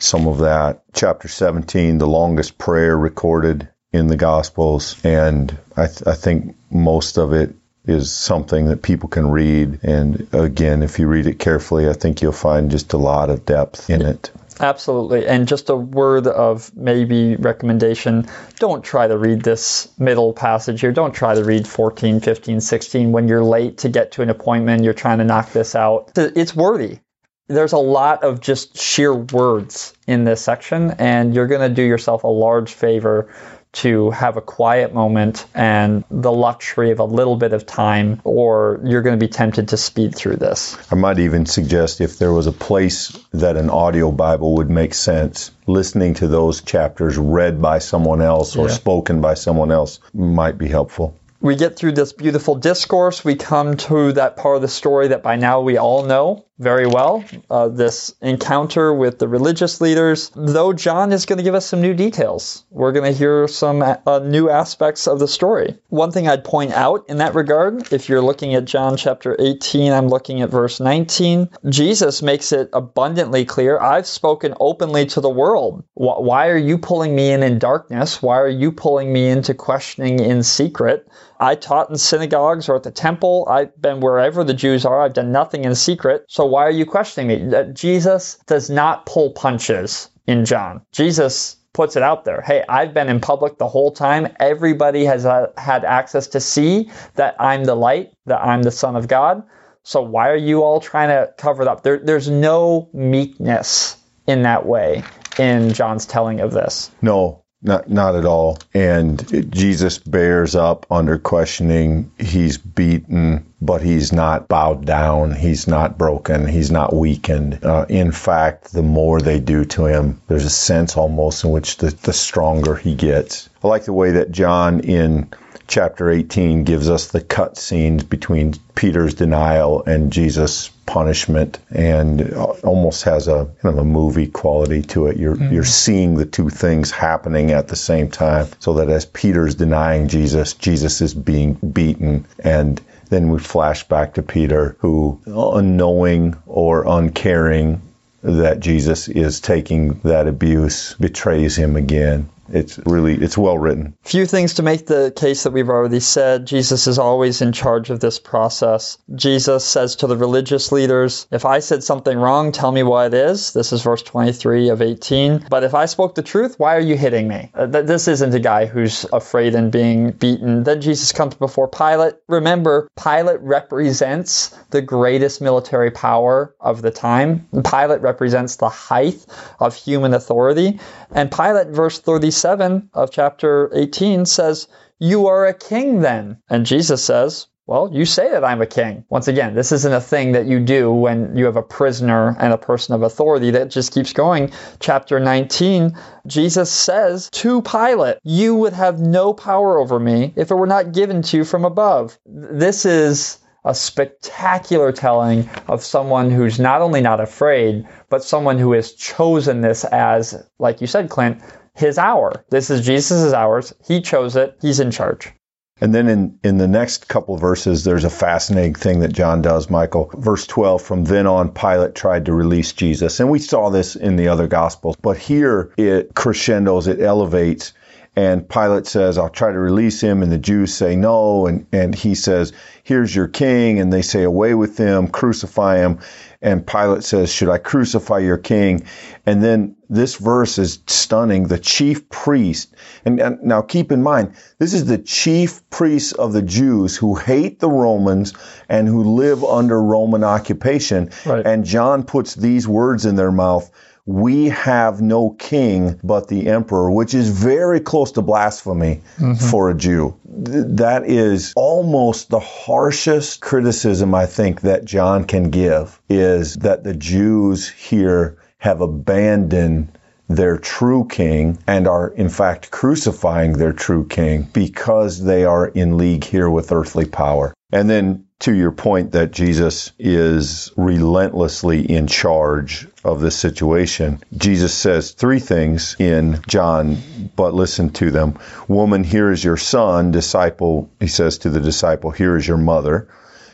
Some 0.00 0.26
of 0.26 0.38
that. 0.38 0.82
Chapter 0.92 1.28
17, 1.28 1.98
the 1.98 2.08
longest 2.08 2.58
prayer 2.58 2.98
recorded 2.98 3.68
in 3.92 4.06
the 4.06 4.16
Gospels, 4.16 4.96
and 5.04 5.56
I, 5.76 5.86
th- 5.86 6.06
I 6.06 6.14
think 6.14 6.56
most 6.70 7.18
of 7.18 7.32
it 7.32 7.54
is 7.84 8.12
something 8.12 8.66
that 8.66 8.82
people 8.82 9.08
can 9.08 9.30
read. 9.30 9.80
And 9.82 10.26
again, 10.32 10.82
if 10.82 10.98
you 10.98 11.08
read 11.08 11.26
it 11.26 11.38
carefully, 11.38 11.88
I 11.88 11.92
think 11.92 12.22
you'll 12.22 12.32
find 12.32 12.70
just 12.70 12.92
a 12.92 12.98
lot 12.98 13.28
of 13.28 13.44
depth 13.44 13.90
in 13.90 14.02
it. 14.02 14.30
Absolutely. 14.60 15.26
And 15.26 15.48
just 15.48 15.70
a 15.70 15.76
word 15.76 16.26
of 16.26 16.74
maybe 16.76 17.36
recommendation 17.36 18.28
don't 18.58 18.84
try 18.84 19.08
to 19.08 19.16
read 19.16 19.42
this 19.42 19.88
middle 19.98 20.32
passage 20.32 20.80
here. 20.80 20.92
Don't 20.92 21.14
try 21.14 21.34
to 21.34 21.42
read 21.42 21.66
14, 21.66 22.20
15, 22.20 22.60
16 22.60 23.12
when 23.12 23.28
you're 23.28 23.44
late 23.44 23.78
to 23.78 23.88
get 23.88 24.12
to 24.12 24.22
an 24.22 24.30
appointment. 24.30 24.84
You're 24.84 24.94
trying 24.94 25.18
to 25.18 25.24
knock 25.24 25.52
this 25.52 25.74
out. 25.74 26.12
It's 26.16 26.54
wordy. 26.54 27.00
There's 27.48 27.72
a 27.72 27.78
lot 27.78 28.22
of 28.22 28.40
just 28.40 28.78
sheer 28.78 29.12
words 29.12 29.94
in 30.06 30.24
this 30.24 30.40
section, 30.40 30.92
and 30.92 31.34
you're 31.34 31.48
going 31.48 31.68
to 31.68 31.74
do 31.74 31.82
yourself 31.82 32.22
a 32.22 32.28
large 32.28 32.72
favor 32.72 33.34
to 33.72 34.10
have 34.10 34.36
a 34.36 34.40
quiet 34.40 34.92
moment 34.92 35.46
and 35.54 36.04
the 36.10 36.32
luxury 36.32 36.90
of 36.90 36.98
a 36.98 37.04
little 37.04 37.36
bit 37.36 37.52
of 37.52 37.64
time, 37.64 38.20
or 38.24 38.80
you're 38.84 39.02
going 39.02 39.18
to 39.18 39.24
be 39.24 39.30
tempted 39.30 39.68
to 39.68 39.76
speed 39.76 40.14
through 40.14 40.36
this. 40.36 40.76
I 40.92 40.94
might 40.94 41.18
even 41.18 41.46
suggest 41.46 42.00
if 42.00 42.18
there 42.18 42.32
was 42.32 42.46
a 42.46 42.52
place 42.52 43.08
that 43.32 43.56
an 43.56 43.70
audio 43.70 44.10
Bible 44.12 44.56
would 44.56 44.70
make 44.70 44.94
sense, 44.94 45.50
listening 45.66 46.14
to 46.14 46.28
those 46.28 46.60
chapters 46.62 47.16
read 47.16 47.62
by 47.62 47.78
someone 47.78 48.20
else 48.20 48.56
or 48.56 48.68
yeah. 48.68 48.74
spoken 48.74 49.20
by 49.20 49.34
someone 49.34 49.72
else 49.72 50.00
might 50.12 50.58
be 50.58 50.68
helpful 50.68 51.16
we 51.42 51.56
get 51.56 51.76
through 51.76 51.92
this 51.92 52.12
beautiful 52.12 52.54
discourse. 52.54 53.24
We 53.24 53.34
come 53.34 53.76
to 53.76 54.12
that 54.12 54.36
part 54.36 54.56
of 54.56 54.62
the 54.62 54.68
story 54.68 55.08
that 55.08 55.24
by 55.24 55.36
now 55.36 55.60
we 55.60 55.76
all 55.76 56.04
know 56.04 56.46
very 56.62 56.86
well 56.86 57.24
uh, 57.50 57.68
this 57.68 58.14
encounter 58.22 58.94
with 58.94 59.18
the 59.18 59.28
religious 59.28 59.80
leaders. 59.80 60.30
Though 60.34 60.72
John 60.72 61.12
is 61.12 61.26
going 61.26 61.38
to 61.38 61.42
give 61.42 61.54
us 61.54 61.66
some 61.66 61.80
new 61.80 61.92
details, 61.92 62.64
we're 62.70 62.92
going 62.92 63.12
to 63.12 63.18
hear 63.18 63.48
some 63.48 63.82
uh, 63.82 64.20
new 64.20 64.48
aspects 64.48 65.08
of 65.08 65.18
the 65.18 65.28
story. 65.28 65.76
One 65.88 66.12
thing 66.12 66.28
I'd 66.28 66.44
point 66.44 66.72
out 66.72 67.04
in 67.08 67.18
that 67.18 67.34
regard, 67.34 67.92
if 67.92 68.08
you're 68.08 68.22
looking 68.22 68.54
at 68.54 68.64
John 68.64 68.96
chapter 68.96 69.36
18, 69.38 69.92
I'm 69.92 70.08
looking 70.08 70.40
at 70.42 70.50
verse 70.50 70.78
19. 70.78 71.50
Jesus 71.68 72.22
makes 72.22 72.52
it 72.52 72.70
abundantly 72.72 73.44
clear 73.44 73.78
I've 73.78 74.06
spoken 74.06 74.54
openly 74.60 75.06
to 75.06 75.20
the 75.20 75.30
world. 75.30 75.82
Why 75.94 76.48
are 76.48 76.56
you 76.56 76.78
pulling 76.78 77.14
me 77.14 77.32
in 77.32 77.42
in 77.42 77.58
darkness? 77.58 78.22
Why 78.22 78.38
are 78.38 78.48
you 78.48 78.70
pulling 78.70 79.12
me 79.12 79.28
into 79.28 79.54
questioning 79.54 80.20
in 80.20 80.42
secret? 80.42 81.08
I 81.42 81.56
taught 81.56 81.90
in 81.90 81.96
synagogues 81.96 82.68
or 82.68 82.76
at 82.76 82.84
the 82.84 82.92
temple. 82.92 83.48
I've 83.50 83.80
been 83.80 83.98
wherever 83.98 84.44
the 84.44 84.54
Jews 84.54 84.84
are. 84.84 85.02
I've 85.02 85.12
done 85.12 85.32
nothing 85.32 85.64
in 85.64 85.74
secret. 85.74 86.24
So 86.28 86.46
why 86.52 86.66
are 86.66 86.70
you 86.70 86.84
questioning 86.84 87.28
me? 87.28 87.50
That 87.50 87.72
Jesus 87.72 88.38
does 88.46 88.68
not 88.68 89.06
pull 89.06 89.30
punches 89.30 90.10
in 90.26 90.44
John. 90.44 90.82
Jesus 90.92 91.56
puts 91.72 91.96
it 91.96 92.02
out 92.02 92.26
there. 92.26 92.42
Hey, 92.42 92.62
I've 92.68 92.92
been 92.92 93.08
in 93.08 93.20
public 93.20 93.56
the 93.56 93.66
whole 93.66 93.90
time. 93.90 94.28
Everybody 94.38 95.06
has 95.06 95.24
uh, 95.24 95.50
had 95.56 95.86
access 95.86 96.26
to 96.28 96.40
see 96.40 96.90
that 97.14 97.36
I'm 97.40 97.64
the 97.64 97.74
light, 97.74 98.12
that 98.26 98.44
I'm 98.44 98.62
the 98.62 98.70
Son 98.70 98.96
of 98.96 99.08
God. 99.08 99.42
So 99.82 100.02
why 100.02 100.28
are 100.28 100.36
you 100.36 100.62
all 100.62 100.78
trying 100.78 101.08
to 101.08 101.32
cover 101.38 101.62
it 101.62 101.68
up? 101.68 101.82
There, 101.82 101.98
there's 101.98 102.28
no 102.28 102.90
meekness 102.92 103.96
in 104.26 104.42
that 104.42 104.66
way 104.66 105.02
in 105.38 105.72
John's 105.72 106.04
telling 106.04 106.40
of 106.40 106.52
this. 106.52 106.90
No, 107.00 107.41
not, 107.62 107.88
not 107.88 108.16
at 108.16 108.24
all. 108.24 108.58
And 108.74 109.52
Jesus 109.52 109.98
bears 109.98 110.54
up 110.54 110.86
under 110.90 111.18
questioning. 111.18 112.10
He's 112.18 112.58
beaten, 112.58 113.44
but 113.60 113.82
he's 113.82 114.12
not 114.12 114.48
bowed 114.48 114.84
down. 114.84 115.32
He's 115.32 115.68
not 115.68 115.96
broken. 115.96 116.46
He's 116.46 116.70
not 116.70 116.94
weakened. 116.94 117.64
Uh, 117.64 117.86
in 117.88 118.12
fact, 118.12 118.72
the 118.72 118.82
more 118.82 119.20
they 119.20 119.38
do 119.40 119.64
to 119.66 119.86
him, 119.86 120.20
there's 120.28 120.44
a 120.44 120.50
sense 120.50 120.96
almost 120.96 121.44
in 121.44 121.50
which 121.50 121.76
the, 121.76 121.90
the 122.02 122.12
stronger 122.12 122.74
he 122.74 122.94
gets. 122.94 123.48
I 123.62 123.68
like 123.68 123.84
the 123.84 123.92
way 123.92 124.10
that 124.12 124.32
John 124.32 124.80
in 124.80 125.28
chapter 125.66 126.10
18 126.10 126.64
gives 126.64 126.90
us 126.90 127.08
the 127.08 127.20
cut 127.20 127.56
scenes 127.56 128.02
between 128.04 128.54
Peter's 128.74 129.14
denial 129.14 129.82
and 129.84 130.12
Jesus' 130.12 130.68
punishment, 130.86 131.58
and 131.70 132.34
almost 132.64 133.04
has 133.04 133.28
a 133.28 133.48
kind 133.62 133.74
of 133.74 133.78
a 133.78 133.84
movie 133.84 134.26
quality 134.26 134.82
to 134.82 135.06
it. 135.06 135.16
You're 135.16 135.36
mm-hmm. 135.36 135.54
you're 135.54 135.64
seeing 135.64 136.16
the 136.16 136.26
two 136.26 136.50
things 136.50 136.90
happening 136.90 137.50
at 137.52 137.68
the 137.68 137.76
same 137.76 138.10
time, 138.10 138.48
so 138.58 138.74
that 138.74 138.90
as 138.90 139.06
Peter's 139.06 139.54
denying 139.54 140.08
Jesus, 140.08 140.54
Jesus 140.54 141.00
is 141.00 141.14
being 141.14 141.54
beaten, 141.54 142.26
and 142.40 142.80
then 143.08 143.30
we 143.30 143.38
flash 143.38 143.84
back 143.84 144.14
to 144.14 144.22
Peter, 144.22 144.76
who 144.80 145.20
unknowing 145.26 146.36
or 146.46 146.84
uncaring 146.86 147.80
that 148.22 148.60
Jesus 148.60 149.08
is 149.08 149.40
taking 149.40 149.94
that 150.00 150.28
abuse, 150.28 150.94
betrays 150.94 151.56
him 151.56 151.76
again 151.76 152.28
it's 152.52 152.78
really 152.86 153.14
it's 153.14 153.38
well 153.38 153.58
written. 153.58 153.94
Few 154.02 154.26
things 154.26 154.54
to 154.54 154.62
make 154.62 154.86
the 154.86 155.12
case 155.16 155.42
that 155.42 155.52
we've 155.52 155.68
already 155.68 156.00
said. 156.00 156.46
Jesus 156.46 156.86
is 156.86 156.98
always 156.98 157.40
in 157.40 157.52
charge 157.52 157.90
of 157.90 158.00
this 158.00 158.18
process. 158.18 158.98
Jesus 159.14 159.64
says 159.64 159.96
to 159.96 160.06
the 160.06 160.16
religious 160.16 160.70
leaders, 160.70 161.26
"If 161.30 161.44
I 161.44 161.60
said 161.60 161.82
something 161.82 162.16
wrong, 162.16 162.52
tell 162.52 162.70
me 162.70 162.82
what 162.82 163.06
it 163.06 163.14
is." 163.14 163.52
This 163.52 163.72
is 163.72 163.82
verse 163.82 164.02
23 164.02 164.68
of 164.68 164.82
18. 164.82 165.46
But 165.48 165.64
if 165.64 165.74
I 165.74 165.86
spoke 165.86 166.14
the 166.14 166.22
truth, 166.22 166.56
why 166.58 166.76
are 166.76 166.80
you 166.80 166.96
hitting 166.96 167.26
me? 167.26 167.50
Uh, 167.54 167.66
this 167.66 168.06
isn't 168.08 168.34
a 168.34 168.40
guy 168.40 168.66
who's 168.66 169.06
afraid 169.12 169.54
and 169.54 169.72
being 169.72 170.10
beaten. 170.10 170.62
Then 170.64 170.80
Jesus 170.80 171.12
comes 171.12 171.34
before 171.34 171.68
Pilate. 171.68 172.14
Remember, 172.28 172.88
Pilate 173.02 173.40
represents 173.40 174.54
the 174.70 174.82
greatest 174.82 175.40
military 175.40 175.90
power 175.90 176.54
of 176.60 176.82
the 176.82 176.90
time. 176.90 177.48
Pilate 177.64 178.02
represents 178.02 178.56
the 178.56 178.68
height 178.68 179.24
of 179.58 179.74
human 179.74 180.14
authority. 180.14 180.78
And 181.10 181.30
Pilate, 181.30 181.68
verse 181.68 181.98
37 182.42 182.90
of 182.94 183.12
chapter 183.12 183.70
18, 183.72 184.26
says, 184.26 184.66
You 184.98 185.28
are 185.28 185.46
a 185.46 185.54
king 185.54 186.00
then. 186.00 186.38
And 186.50 186.66
Jesus 186.66 187.04
says, 187.04 187.46
well, 187.68 187.88
you 187.92 188.04
say 188.04 188.28
that 188.28 188.44
I'm 188.44 188.60
a 188.60 188.66
king. 188.66 189.04
Once 189.08 189.28
again, 189.28 189.54
this 189.54 189.70
isn't 189.70 189.92
a 189.92 190.00
thing 190.00 190.32
that 190.32 190.46
you 190.46 190.58
do 190.58 190.90
when 190.90 191.36
you 191.36 191.44
have 191.44 191.56
a 191.56 191.62
prisoner 191.62 192.36
and 192.40 192.52
a 192.52 192.58
person 192.58 192.96
of 192.96 193.02
authority 193.02 193.52
that 193.52 193.70
just 193.70 193.94
keeps 193.94 194.12
going. 194.12 194.50
Chapter 194.80 195.20
19, 195.20 195.96
Jesus 196.26 196.72
says 196.72 197.30
to 197.30 197.62
Pilate, 197.62 198.18
You 198.24 198.56
would 198.56 198.72
have 198.72 198.98
no 198.98 199.32
power 199.32 199.78
over 199.78 200.00
me 200.00 200.32
if 200.34 200.50
it 200.50 200.56
were 200.56 200.66
not 200.66 200.90
given 200.90 201.22
to 201.22 201.36
you 201.36 201.44
from 201.44 201.64
above. 201.64 202.18
This 202.26 202.84
is 202.84 203.38
a 203.64 203.74
spectacular 203.76 204.90
telling 204.90 205.48
of 205.68 205.84
someone 205.84 206.32
who's 206.32 206.58
not 206.58 206.82
only 206.82 207.00
not 207.00 207.20
afraid, 207.20 207.86
but 208.10 208.24
someone 208.24 208.58
who 208.58 208.72
has 208.72 208.92
chosen 208.92 209.60
this 209.60 209.84
as, 209.84 210.44
like 210.58 210.80
you 210.80 210.88
said, 210.88 211.08
Clint, 211.08 211.40
his 211.74 211.98
hour. 211.98 212.44
This 212.50 212.70
is 212.70 212.84
Jesus' 212.84 213.32
hours. 213.32 213.74
He 213.86 214.00
chose 214.00 214.36
it. 214.36 214.56
He's 214.60 214.80
in 214.80 214.90
charge. 214.90 215.32
And 215.80 215.92
then 215.92 216.08
in, 216.08 216.38
in 216.44 216.58
the 216.58 216.68
next 216.68 217.08
couple 217.08 217.36
verses, 217.36 217.82
there's 217.82 218.04
a 218.04 218.10
fascinating 218.10 218.74
thing 218.74 219.00
that 219.00 219.12
John 219.12 219.42
does, 219.42 219.68
Michael. 219.68 220.12
Verse 220.14 220.46
12, 220.46 220.80
from 220.80 221.04
then 221.04 221.26
on, 221.26 221.52
Pilate 221.52 221.96
tried 221.96 222.26
to 222.26 222.32
release 222.32 222.72
Jesus. 222.72 223.18
And 223.18 223.30
we 223.30 223.40
saw 223.40 223.68
this 223.70 223.96
in 223.96 224.14
the 224.14 224.28
other 224.28 224.46
gospels, 224.46 224.94
but 225.02 225.16
here 225.18 225.72
it 225.76 226.14
crescendos, 226.14 226.86
it 226.86 227.00
elevates 227.00 227.72
and 228.14 228.46
Pilate 228.46 228.86
says, 228.86 229.16
I'll 229.16 229.30
try 229.30 229.52
to 229.52 229.58
release 229.58 230.00
him. 230.02 230.22
And 230.22 230.30
the 230.30 230.38
Jews 230.38 230.74
say 230.74 230.96
no. 230.96 231.46
And, 231.46 231.66
and 231.72 231.94
he 231.94 232.14
says, 232.14 232.52
Here's 232.82 233.14
your 233.14 233.28
king. 233.28 233.78
And 233.80 233.92
they 233.92 234.02
say, 234.02 234.22
Away 234.22 234.54
with 234.54 234.76
him, 234.76 235.08
crucify 235.08 235.78
him. 235.78 236.00
And 236.42 236.66
Pilate 236.66 237.04
says, 237.04 237.32
Should 237.32 237.48
I 237.48 237.58
crucify 237.58 238.18
your 238.18 238.36
king? 238.36 238.84
And 239.24 239.42
then 239.42 239.76
this 239.88 240.16
verse 240.16 240.58
is 240.58 240.80
stunning. 240.88 241.46
The 241.46 241.58
chief 241.58 242.08
priest, 242.08 242.74
and, 243.04 243.20
and 243.20 243.40
now 243.42 243.62
keep 243.62 243.92
in 243.92 244.02
mind, 244.02 244.34
this 244.58 244.74
is 244.74 244.86
the 244.86 244.98
chief 244.98 245.68
priests 245.70 246.12
of 246.12 246.32
the 246.32 246.42
Jews 246.42 246.96
who 246.96 247.14
hate 247.14 247.60
the 247.60 247.70
Romans 247.70 248.34
and 248.68 248.88
who 248.88 249.14
live 249.14 249.44
under 249.44 249.80
Roman 249.80 250.24
occupation. 250.24 251.10
Right. 251.24 251.46
And 251.46 251.64
John 251.64 252.02
puts 252.02 252.34
these 252.34 252.66
words 252.66 253.06
in 253.06 253.14
their 253.14 253.32
mouth 253.32 253.70
we 254.06 254.46
have 254.48 255.00
no 255.00 255.30
king 255.30 256.00
but 256.02 256.28
the 256.28 256.48
emperor, 256.48 256.90
which 256.90 257.14
is 257.14 257.28
very 257.28 257.80
close 257.80 258.12
to 258.12 258.22
blasphemy 258.22 259.00
mm-hmm. 259.16 259.34
for 259.34 259.70
a 259.70 259.74
Jew. 259.74 260.16
That 260.24 261.04
is 261.06 261.52
almost 261.54 262.28
the 262.28 262.40
harshest 262.40 263.40
criticism 263.40 264.14
I 264.14 264.26
think 264.26 264.62
that 264.62 264.84
John 264.84 265.24
can 265.24 265.50
give 265.50 266.00
is 266.08 266.54
that 266.56 266.82
the 266.82 266.94
Jews 266.94 267.68
here 267.68 268.38
have 268.58 268.80
abandoned 268.80 269.98
their 270.28 270.56
true 270.56 271.06
king 271.08 271.58
and 271.66 271.86
are 271.86 272.08
in 272.08 272.28
fact 272.28 272.70
crucifying 272.70 273.52
their 273.52 273.72
true 273.72 274.06
king 274.06 274.48
because 274.52 275.22
they 275.22 275.44
are 275.44 275.68
in 275.68 275.98
league 275.98 276.24
here 276.24 276.48
with 276.48 276.72
earthly 276.72 277.04
power. 277.04 277.52
And 277.72 277.88
then 277.88 278.26
to 278.40 278.52
your 278.52 278.70
point 278.70 279.12
that 279.12 279.30
Jesus 279.30 279.92
is 279.98 280.72
relentlessly 280.76 281.90
in 281.90 282.06
charge 282.06 282.86
of 283.02 283.20
this 283.20 283.34
situation, 283.34 284.22
Jesus 284.36 284.74
says 284.74 285.12
three 285.12 285.38
things 285.38 285.96
in 285.98 286.42
John, 286.46 286.98
but 287.34 287.54
listen 287.54 287.90
to 287.94 288.10
them. 288.10 288.38
Woman, 288.68 289.04
here 289.04 289.30
is 289.30 289.42
your 289.42 289.56
son. 289.56 290.10
Disciple, 290.10 290.90
he 291.00 291.06
says 291.06 291.38
to 291.38 291.50
the 291.50 291.60
disciple, 291.60 292.10
here 292.10 292.36
is 292.36 292.46
your 292.46 292.58
mother. 292.58 293.08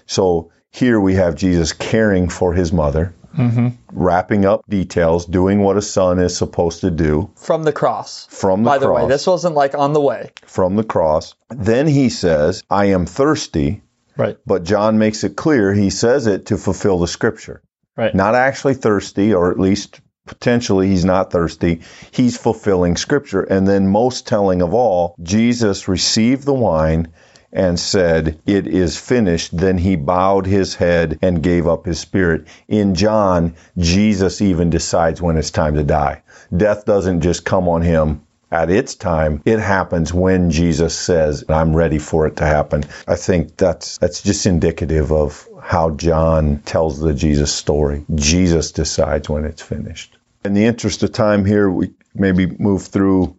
So 0.06 0.50
here 0.70 0.98
we 0.98 1.14
have 1.14 1.36
Jesus 1.36 1.72
caring 1.72 2.28
for 2.28 2.54
his 2.54 2.72
mother. 2.72 3.14
Mm-hmm. 3.36 3.68
Wrapping 3.92 4.46
up 4.46 4.64
details, 4.68 5.26
doing 5.26 5.62
what 5.62 5.76
a 5.76 5.82
son 5.82 6.18
is 6.18 6.36
supposed 6.36 6.80
to 6.80 6.90
do. 6.90 7.30
From 7.36 7.62
the 7.62 7.72
cross. 7.72 8.26
From 8.30 8.64
the 8.64 8.70
By 8.70 8.78
cross. 8.78 8.82
the 8.82 8.92
way, 8.92 9.08
this 9.08 9.26
wasn't 9.26 9.54
like 9.54 9.74
on 9.74 9.92
the 9.92 10.00
way. 10.00 10.30
From 10.44 10.74
the 10.74 10.82
cross. 10.82 11.34
Then 11.50 11.86
he 11.86 12.08
says, 12.08 12.64
I 12.68 12.86
am 12.86 13.06
thirsty. 13.06 13.82
Right. 14.18 14.36
But 14.44 14.64
John 14.64 14.98
makes 14.98 15.22
it 15.22 15.36
clear 15.36 15.72
he 15.72 15.90
says 15.90 16.26
it 16.26 16.46
to 16.46 16.58
fulfill 16.58 16.98
the 16.98 17.06
scripture. 17.06 17.62
Right. 17.96 18.14
Not 18.14 18.34
actually 18.34 18.74
thirsty, 18.74 19.32
or 19.32 19.50
at 19.50 19.60
least 19.60 20.00
potentially 20.26 20.88
he's 20.88 21.04
not 21.04 21.30
thirsty. 21.30 21.80
He's 22.10 22.36
fulfilling 22.36 22.96
scripture. 22.96 23.42
And 23.42 23.66
then 23.66 23.88
most 23.88 24.26
telling 24.26 24.60
of 24.60 24.74
all, 24.74 25.14
Jesus 25.22 25.88
received 25.88 26.44
the 26.44 26.52
wine 26.52 27.08
and 27.52 27.78
said, 27.78 28.40
It 28.44 28.66
is 28.66 28.98
finished. 28.98 29.56
Then 29.56 29.78
he 29.78 29.94
bowed 29.96 30.46
his 30.46 30.74
head 30.74 31.18
and 31.22 31.42
gave 31.42 31.66
up 31.66 31.86
his 31.86 32.00
spirit. 32.00 32.46
In 32.66 32.94
John, 32.94 33.54
Jesus 33.78 34.42
even 34.42 34.68
decides 34.68 35.22
when 35.22 35.36
it's 35.36 35.50
time 35.50 35.74
to 35.74 35.84
die. 35.84 36.22
Death 36.54 36.84
doesn't 36.84 37.20
just 37.20 37.44
come 37.44 37.68
on 37.68 37.82
him 37.82 38.22
at 38.50 38.70
its 38.70 38.94
time. 38.94 39.42
It 39.44 39.58
happens 39.58 40.12
when 40.12 40.50
Jesus 40.50 40.96
says, 40.96 41.44
I'm 41.48 41.74
ready 41.74 41.98
for 41.98 42.26
it 42.26 42.36
to 42.36 42.44
happen. 42.44 42.84
I 43.06 43.16
think 43.16 43.56
that's, 43.56 43.98
that's 43.98 44.22
just 44.22 44.46
indicative 44.46 45.12
of 45.12 45.48
how 45.62 45.90
John 45.90 46.60
tells 46.64 46.98
the 46.98 47.14
Jesus 47.14 47.52
story. 47.52 48.04
Jesus 48.14 48.72
decides 48.72 49.28
when 49.28 49.44
it's 49.44 49.62
finished. 49.62 50.16
In 50.44 50.54
the 50.54 50.64
interest 50.64 51.02
of 51.02 51.12
time 51.12 51.44
here, 51.44 51.70
we 51.70 51.92
maybe 52.14 52.46
move 52.46 52.86
through 52.86 53.36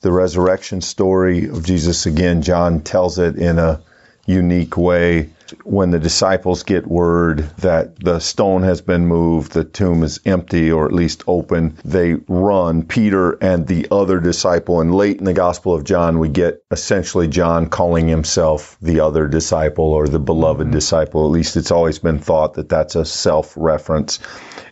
the 0.00 0.10
resurrection 0.12 0.80
story 0.80 1.48
of 1.48 1.64
Jesus 1.64 2.06
again. 2.06 2.42
John 2.42 2.80
tells 2.80 3.18
it 3.18 3.36
in 3.36 3.58
a 3.58 3.82
unique 4.26 4.76
way. 4.76 5.30
When 5.64 5.90
the 5.90 5.98
disciples 5.98 6.62
get 6.62 6.86
word 6.86 7.50
that 7.58 7.98
the 7.98 8.18
stone 8.18 8.62
has 8.62 8.80
been 8.80 9.06
moved, 9.06 9.52
the 9.52 9.64
tomb 9.64 10.02
is 10.02 10.20
empty 10.24 10.70
or 10.70 10.84
at 10.86 10.92
least 10.92 11.24
open, 11.26 11.76
they 11.84 12.14
run, 12.28 12.82
Peter 12.82 13.32
and 13.42 13.66
the 13.66 13.86
other 13.90 14.20
disciple. 14.20 14.80
And 14.80 14.94
late 14.94 15.18
in 15.18 15.24
the 15.24 15.32
Gospel 15.32 15.74
of 15.74 15.84
John, 15.84 16.18
we 16.18 16.28
get 16.28 16.62
essentially 16.70 17.28
John 17.28 17.68
calling 17.68 18.08
himself 18.08 18.76
the 18.82 19.00
other 19.00 19.26
disciple 19.26 19.86
or 19.86 20.06
the 20.06 20.18
beloved 20.18 20.64
mm-hmm. 20.64 20.72
disciple. 20.72 21.24
At 21.24 21.32
least 21.32 21.56
it's 21.56 21.70
always 21.70 21.98
been 21.98 22.18
thought 22.18 22.54
that 22.54 22.68
that's 22.68 22.96
a 22.96 23.04
self 23.04 23.54
reference. 23.56 24.18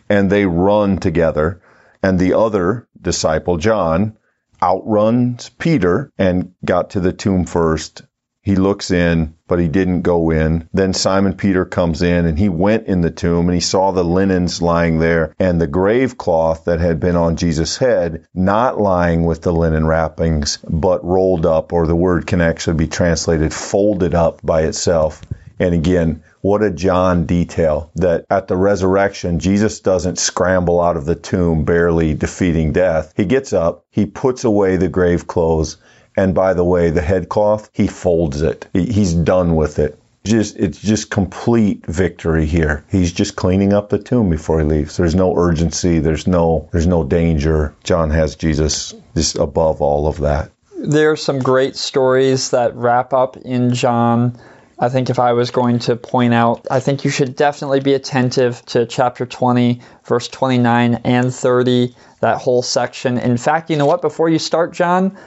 And 0.09 0.29
they 0.29 0.45
run 0.45 0.97
together. 0.97 1.61
And 2.03 2.19
the 2.19 2.33
other 2.33 2.87
disciple, 3.01 3.57
John, 3.57 4.17
outruns 4.61 5.49
Peter 5.57 6.11
and 6.17 6.53
got 6.63 6.91
to 6.91 6.99
the 6.99 7.13
tomb 7.13 7.45
first. 7.45 8.03
He 8.47 8.55
looks 8.55 8.91
in, 8.91 9.33
but 9.49 9.59
he 9.59 9.67
didn't 9.67 10.03
go 10.03 10.29
in. 10.29 10.69
Then 10.73 10.93
Simon 10.93 11.33
Peter 11.33 11.65
comes 11.65 12.01
in 12.01 12.25
and 12.25 12.39
he 12.39 12.47
went 12.47 12.87
in 12.87 13.01
the 13.01 13.11
tomb 13.11 13.49
and 13.49 13.53
he 13.53 13.59
saw 13.59 13.91
the 13.91 14.05
linens 14.05 14.61
lying 14.61 14.99
there 14.99 15.35
and 15.37 15.59
the 15.59 15.67
grave 15.67 16.17
cloth 16.17 16.63
that 16.63 16.79
had 16.79 16.97
been 16.97 17.17
on 17.17 17.35
Jesus' 17.35 17.75
head, 17.75 18.25
not 18.33 18.79
lying 18.79 19.25
with 19.25 19.41
the 19.41 19.51
linen 19.51 19.85
wrappings, 19.85 20.59
but 20.63 21.03
rolled 21.03 21.45
up, 21.45 21.73
or 21.73 21.85
the 21.85 21.93
word 21.93 22.25
can 22.25 22.39
actually 22.39 22.77
be 22.77 22.87
translated 22.87 23.53
folded 23.53 24.15
up 24.15 24.39
by 24.41 24.61
itself. 24.61 25.21
And 25.59 25.73
again, 25.73 26.23
what 26.39 26.63
a 26.63 26.71
John 26.71 27.25
detail 27.25 27.91
that 27.95 28.23
at 28.29 28.47
the 28.47 28.55
resurrection, 28.55 29.39
Jesus 29.39 29.81
doesn't 29.81 30.19
scramble 30.19 30.79
out 30.79 30.95
of 30.95 31.03
the 31.03 31.15
tomb, 31.15 31.65
barely 31.65 32.13
defeating 32.13 32.71
death. 32.71 33.11
He 33.17 33.25
gets 33.25 33.51
up, 33.51 33.83
he 33.89 34.05
puts 34.05 34.45
away 34.45 34.77
the 34.77 34.87
grave 34.87 35.27
clothes, 35.27 35.75
and 36.17 36.33
by 36.33 36.53
the 36.53 36.63
way, 36.63 36.89
the 36.89 37.01
head 37.01 37.29
cloth, 37.29 37.69
he 37.73 37.87
folds 37.87 38.41
it. 38.41 38.67
He's 38.73 39.13
done 39.13 39.55
with 39.55 39.77
it. 39.79 39.99
Just, 40.25 40.57
it's 40.57 40.81
just 40.81 41.09
complete 41.09 41.85
victory 41.85 42.45
here. 42.45 42.83
He's 42.89 43.13
just 43.13 43.37
cleaning 43.37 43.71
up 43.71 43.89
the 43.89 43.99
tomb 43.99 44.29
before 44.29 44.59
he 44.59 44.65
leaves. 44.65 44.97
There's 44.97 45.15
no 45.15 45.37
urgency. 45.37 45.99
There's 45.99 46.27
no, 46.27 46.67
there's 46.73 46.87
no 46.87 47.03
danger. 47.03 47.73
John 47.83 48.09
has 48.09 48.35
Jesus 48.35 48.93
just 49.15 49.37
above 49.37 49.81
all 49.81 50.07
of 50.07 50.19
that. 50.19 50.51
There 50.77 51.11
are 51.11 51.15
some 51.15 51.39
great 51.39 51.75
stories 51.77 52.49
that 52.49 52.75
wrap 52.75 53.13
up 53.13 53.37
in 53.37 53.73
John 53.73 54.37
I 54.79 54.89
think 54.89 55.09
if 55.09 55.17
I 55.17 55.33
was 55.33 55.49
going 55.49 55.79
to 55.79 55.95
point 55.95 56.35
out, 56.35 56.67
I 56.69 56.79
think 56.79 57.03
you 57.03 57.09
should 57.09 57.35
definitely 57.35 57.79
be 57.79 57.95
attentive 57.95 58.63
to 58.67 58.85
chapter 58.85 59.25
20, 59.25 59.81
verse 60.03 60.27
29 60.27 61.01
and 61.03 61.33
30, 61.33 61.95
that 62.19 62.37
whole 62.37 62.61
section. 62.61 63.17
In 63.17 63.37
fact, 63.37 63.71
you 63.71 63.77
know 63.77 63.87
what? 63.87 64.03
Before 64.03 64.29
you 64.29 64.37
start, 64.37 64.73
John, 64.73 65.17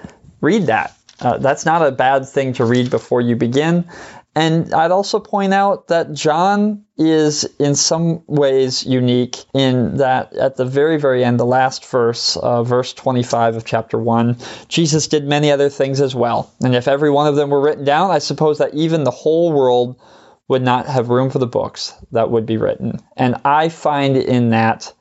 read 0.41 0.66
that. 0.66 0.97
Uh, 1.20 1.38
that's 1.38 1.66
not 1.66 1.86
a 1.86 1.93
bad 1.93 2.26
thing 2.28 2.55
to 2.55 2.64
read 2.64 2.91
before 2.91 3.20
you 3.20 3.36
begin. 3.36 3.86
And 4.34 4.72
I'd 4.72 4.93
also 4.93 5.18
point 5.18 5.53
out 5.53 5.88
that 5.88 6.12
John 6.12 6.84
is 6.97 7.45
in 7.59 7.74
some 7.74 8.22
ways 8.26 8.86
unique 8.86 9.36
in 9.53 9.97
that 9.97 10.32
at 10.34 10.57
the 10.57 10.64
very, 10.64 10.99
very 10.99 11.24
end, 11.24 11.41
the 11.41 11.45
last 11.45 11.84
verse, 11.84 12.36
uh, 12.36 12.62
verse 12.62 12.93
25 12.93 13.57
of 13.57 13.64
chapter 13.64 13.99
1, 13.99 14.36
Jesus 14.68 15.09
did 15.09 15.26
many 15.26 15.51
other 15.51 15.68
things 15.68 16.01
as 16.01 16.14
well. 16.14 16.53
And 16.62 16.76
if 16.76 16.86
every 16.86 17.11
one 17.11 17.26
of 17.26 17.34
them 17.34 17.51
were 17.51 17.61
written 17.61 17.84
down, 17.84 18.12
I 18.12 18.18
suppose 18.18 18.59
that 18.59 18.74
even 18.74 19.03
the 19.03 19.11
whole 19.11 19.53
world 19.53 20.01
would 20.47 20.62
not 20.62 20.86
have 20.86 21.11
room 21.11 21.30
for 21.30 21.38
the 21.38 21.47
books 21.47 21.93
that 22.12 22.30
would 22.30 22.47
be 22.47 22.57
written. 22.57 23.01
And 23.16 23.36
I 23.45 23.68
find 23.68 24.16
in 24.16 24.51
that 24.51 24.93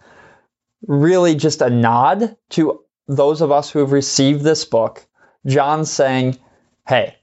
really 0.88 1.36
just 1.36 1.62
a 1.62 1.70
nod 1.70 2.36
to 2.52 2.82
those 3.08 3.42
of 3.42 3.52
us 3.52 3.70
who 3.70 3.80
have 3.80 3.92
received 3.92 4.44
this 4.44 4.66
book. 4.66 5.06
John 5.46 5.86
saying, 5.86 6.38
hey, 6.88 7.16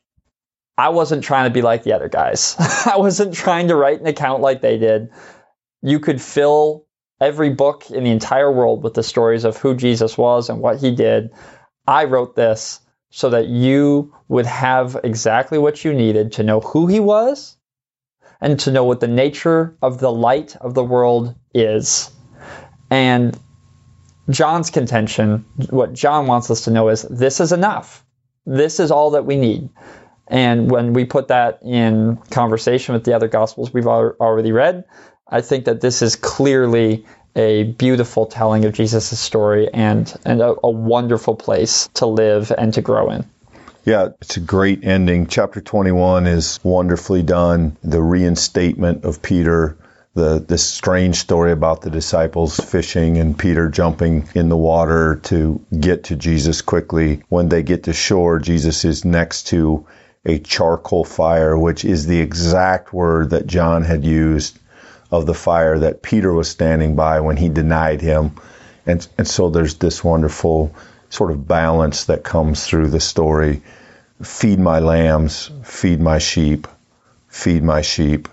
I 0.78 0.90
wasn't 0.90 1.24
trying 1.24 1.48
to 1.48 1.54
be 1.54 1.62
like 1.62 1.84
the 1.84 1.92
other 1.92 2.08
guys. 2.08 2.54
I 2.86 2.96
wasn't 2.96 3.34
trying 3.34 3.68
to 3.68 3.76
write 3.76 4.00
an 4.00 4.06
account 4.06 4.42
like 4.42 4.60
they 4.60 4.78
did. 4.78 5.10
You 5.82 6.00
could 6.00 6.20
fill 6.20 6.86
every 7.20 7.50
book 7.50 7.90
in 7.90 8.04
the 8.04 8.10
entire 8.10 8.52
world 8.52 8.82
with 8.82 8.94
the 8.94 9.02
stories 9.02 9.44
of 9.44 9.56
who 9.56 9.74
Jesus 9.74 10.18
was 10.18 10.50
and 10.50 10.60
what 10.60 10.78
he 10.78 10.94
did. 10.94 11.30
I 11.86 12.04
wrote 12.04 12.36
this 12.36 12.80
so 13.10 13.30
that 13.30 13.46
you 13.46 14.14
would 14.28 14.46
have 14.46 14.98
exactly 15.02 15.58
what 15.58 15.84
you 15.84 15.94
needed 15.94 16.32
to 16.32 16.42
know 16.42 16.60
who 16.60 16.86
he 16.86 17.00
was 17.00 17.56
and 18.40 18.58
to 18.60 18.70
know 18.70 18.84
what 18.84 19.00
the 19.00 19.08
nature 19.08 19.76
of 19.80 19.98
the 19.98 20.12
light 20.12 20.56
of 20.56 20.74
the 20.74 20.84
world 20.84 21.34
is. 21.54 22.10
And 22.90 23.38
John's 24.28 24.70
contention, 24.70 25.46
what 25.70 25.94
John 25.94 26.26
wants 26.26 26.50
us 26.50 26.62
to 26.62 26.70
know 26.70 26.88
is 26.88 27.02
this 27.02 27.40
is 27.40 27.52
enough. 27.52 28.04
This 28.46 28.80
is 28.80 28.90
all 28.90 29.10
that 29.10 29.26
we 29.26 29.36
need. 29.36 29.68
And 30.28 30.70
when 30.70 30.92
we 30.92 31.04
put 31.04 31.28
that 31.28 31.60
in 31.62 32.16
conversation 32.30 32.94
with 32.94 33.04
the 33.04 33.14
other 33.14 33.28
gospels 33.28 33.72
we've 33.72 33.86
already 33.86 34.52
read, 34.52 34.84
I 35.28 35.40
think 35.40 35.64
that 35.66 35.80
this 35.80 36.02
is 36.02 36.16
clearly 36.16 37.04
a 37.36 37.64
beautiful 37.64 38.26
telling 38.26 38.64
of 38.64 38.72
Jesus' 38.72 39.18
story 39.18 39.68
and, 39.72 40.12
and 40.24 40.40
a, 40.40 40.54
a 40.64 40.70
wonderful 40.70 41.36
place 41.36 41.88
to 41.94 42.06
live 42.06 42.50
and 42.56 42.72
to 42.74 42.82
grow 42.82 43.10
in. 43.10 43.28
Yeah, 43.84 44.08
it's 44.20 44.36
a 44.36 44.40
great 44.40 44.84
ending. 44.84 45.28
Chapter 45.28 45.60
21 45.60 46.26
is 46.26 46.58
wonderfully 46.64 47.22
done. 47.22 47.76
The 47.84 48.02
reinstatement 48.02 49.04
of 49.04 49.22
Peter, 49.22 49.78
the 50.16 50.42
this 50.48 50.64
strange 50.66 51.16
story 51.16 51.52
about 51.52 51.82
the 51.82 51.90
disciples 51.90 52.56
fishing 52.56 53.18
and 53.18 53.38
Peter 53.38 53.68
jumping 53.68 54.26
in 54.34 54.48
the 54.48 54.56
water 54.56 55.20
to 55.24 55.60
get 55.78 56.04
to 56.04 56.16
Jesus 56.16 56.62
quickly. 56.62 57.22
When 57.28 57.50
they 57.50 57.62
get 57.62 57.84
to 57.84 57.92
shore, 57.92 58.38
Jesus 58.38 58.86
is 58.86 59.04
next 59.04 59.48
to 59.48 59.86
a 60.24 60.38
charcoal 60.38 61.04
fire, 61.04 61.56
which 61.56 61.84
is 61.84 62.06
the 62.06 62.18
exact 62.18 62.94
word 62.94 63.30
that 63.30 63.46
John 63.46 63.84
had 63.84 64.04
used 64.04 64.58
of 65.10 65.26
the 65.26 65.34
fire 65.34 65.78
that 65.80 66.02
Peter 66.02 66.32
was 66.32 66.48
standing 66.48 66.96
by 66.96 67.20
when 67.20 67.36
he 67.36 67.50
denied 67.50 68.00
him. 68.00 68.32
And, 68.86 69.06
and 69.18 69.28
so 69.28 69.50
there's 69.50 69.74
this 69.74 70.02
wonderful 70.02 70.74
sort 71.10 71.30
of 71.30 71.46
balance 71.46 72.06
that 72.06 72.24
comes 72.24 72.66
through 72.66 72.88
the 72.88 73.00
story. 73.00 73.62
Feed 74.22 74.58
my 74.58 74.78
lambs, 74.78 75.50
feed 75.62 76.00
my 76.00 76.18
sheep, 76.18 76.66
feed 77.28 77.62
my 77.62 77.82
sheep, 77.82 78.28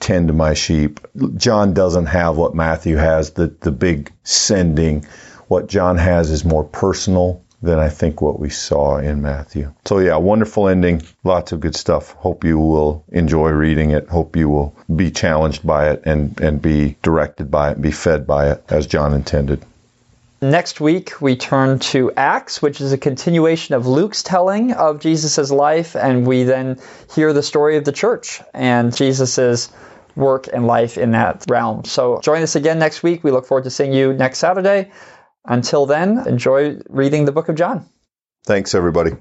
tend 0.00 0.28
to 0.28 0.34
my 0.34 0.54
sheep. 0.54 1.00
John 1.36 1.74
doesn't 1.74 2.06
have 2.06 2.36
what 2.36 2.54
Matthew 2.54 2.96
has, 2.96 3.30
the, 3.30 3.48
the 3.60 3.72
big 3.72 4.12
sending. 4.24 5.06
What 5.48 5.68
John 5.68 5.96
has 5.96 6.30
is 6.30 6.44
more 6.44 6.64
personal 6.64 7.42
than 7.62 7.78
I 7.78 7.88
think 7.88 8.20
what 8.20 8.38
we 8.38 8.50
saw 8.50 8.98
in 8.98 9.22
Matthew. 9.22 9.72
So 9.84 9.98
yeah, 9.98 10.16
wonderful 10.16 10.68
ending. 10.68 11.02
Lots 11.24 11.52
of 11.52 11.60
good 11.60 11.74
stuff. 11.74 12.12
Hope 12.12 12.44
you 12.44 12.58
will 12.58 13.04
enjoy 13.08 13.50
reading 13.50 13.90
it. 13.90 14.08
Hope 14.08 14.36
you 14.36 14.48
will 14.48 14.74
be 14.94 15.10
challenged 15.10 15.66
by 15.66 15.90
it 15.90 16.02
and, 16.04 16.38
and 16.40 16.60
be 16.60 16.96
directed 17.02 17.50
by 17.50 17.70
it 17.70 17.80
be 17.80 17.90
fed 17.90 18.26
by 18.26 18.50
it 18.52 18.64
as 18.68 18.86
John 18.86 19.14
intended. 19.14 19.64
Next 20.50 20.80
week, 20.80 21.20
we 21.20 21.34
turn 21.34 21.80
to 21.90 22.12
Acts, 22.12 22.62
which 22.62 22.80
is 22.80 22.92
a 22.92 22.98
continuation 22.98 23.74
of 23.74 23.88
Luke's 23.88 24.22
telling 24.22 24.72
of 24.72 25.00
Jesus' 25.00 25.50
life, 25.50 25.96
and 25.96 26.24
we 26.24 26.44
then 26.44 26.78
hear 27.16 27.32
the 27.32 27.42
story 27.42 27.76
of 27.78 27.84
the 27.84 27.90
church 27.90 28.40
and 28.54 28.94
Jesus' 28.94 29.72
work 30.14 30.46
and 30.52 30.68
life 30.68 30.98
in 30.98 31.10
that 31.10 31.44
realm. 31.48 31.84
So 31.84 32.20
join 32.20 32.42
us 32.42 32.54
again 32.54 32.78
next 32.78 33.02
week. 33.02 33.24
We 33.24 33.32
look 33.32 33.46
forward 33.46 33.64
to 33.64 33.70
seeing 33.70 33.92
you 33.92 34.12
next 34.12 34.38
Saturday. 34.38 34.92
Until 35.44 35.84
then, 35.84 36.28
enjoy 36.28 36.78
reading 36.88 37.24
the 37.24 37.32
book 37.32 37.48
of 37.48 37.56
John. 37.56 37.88
Thanks, 38.44 38.72
everybody. 38.72 39.16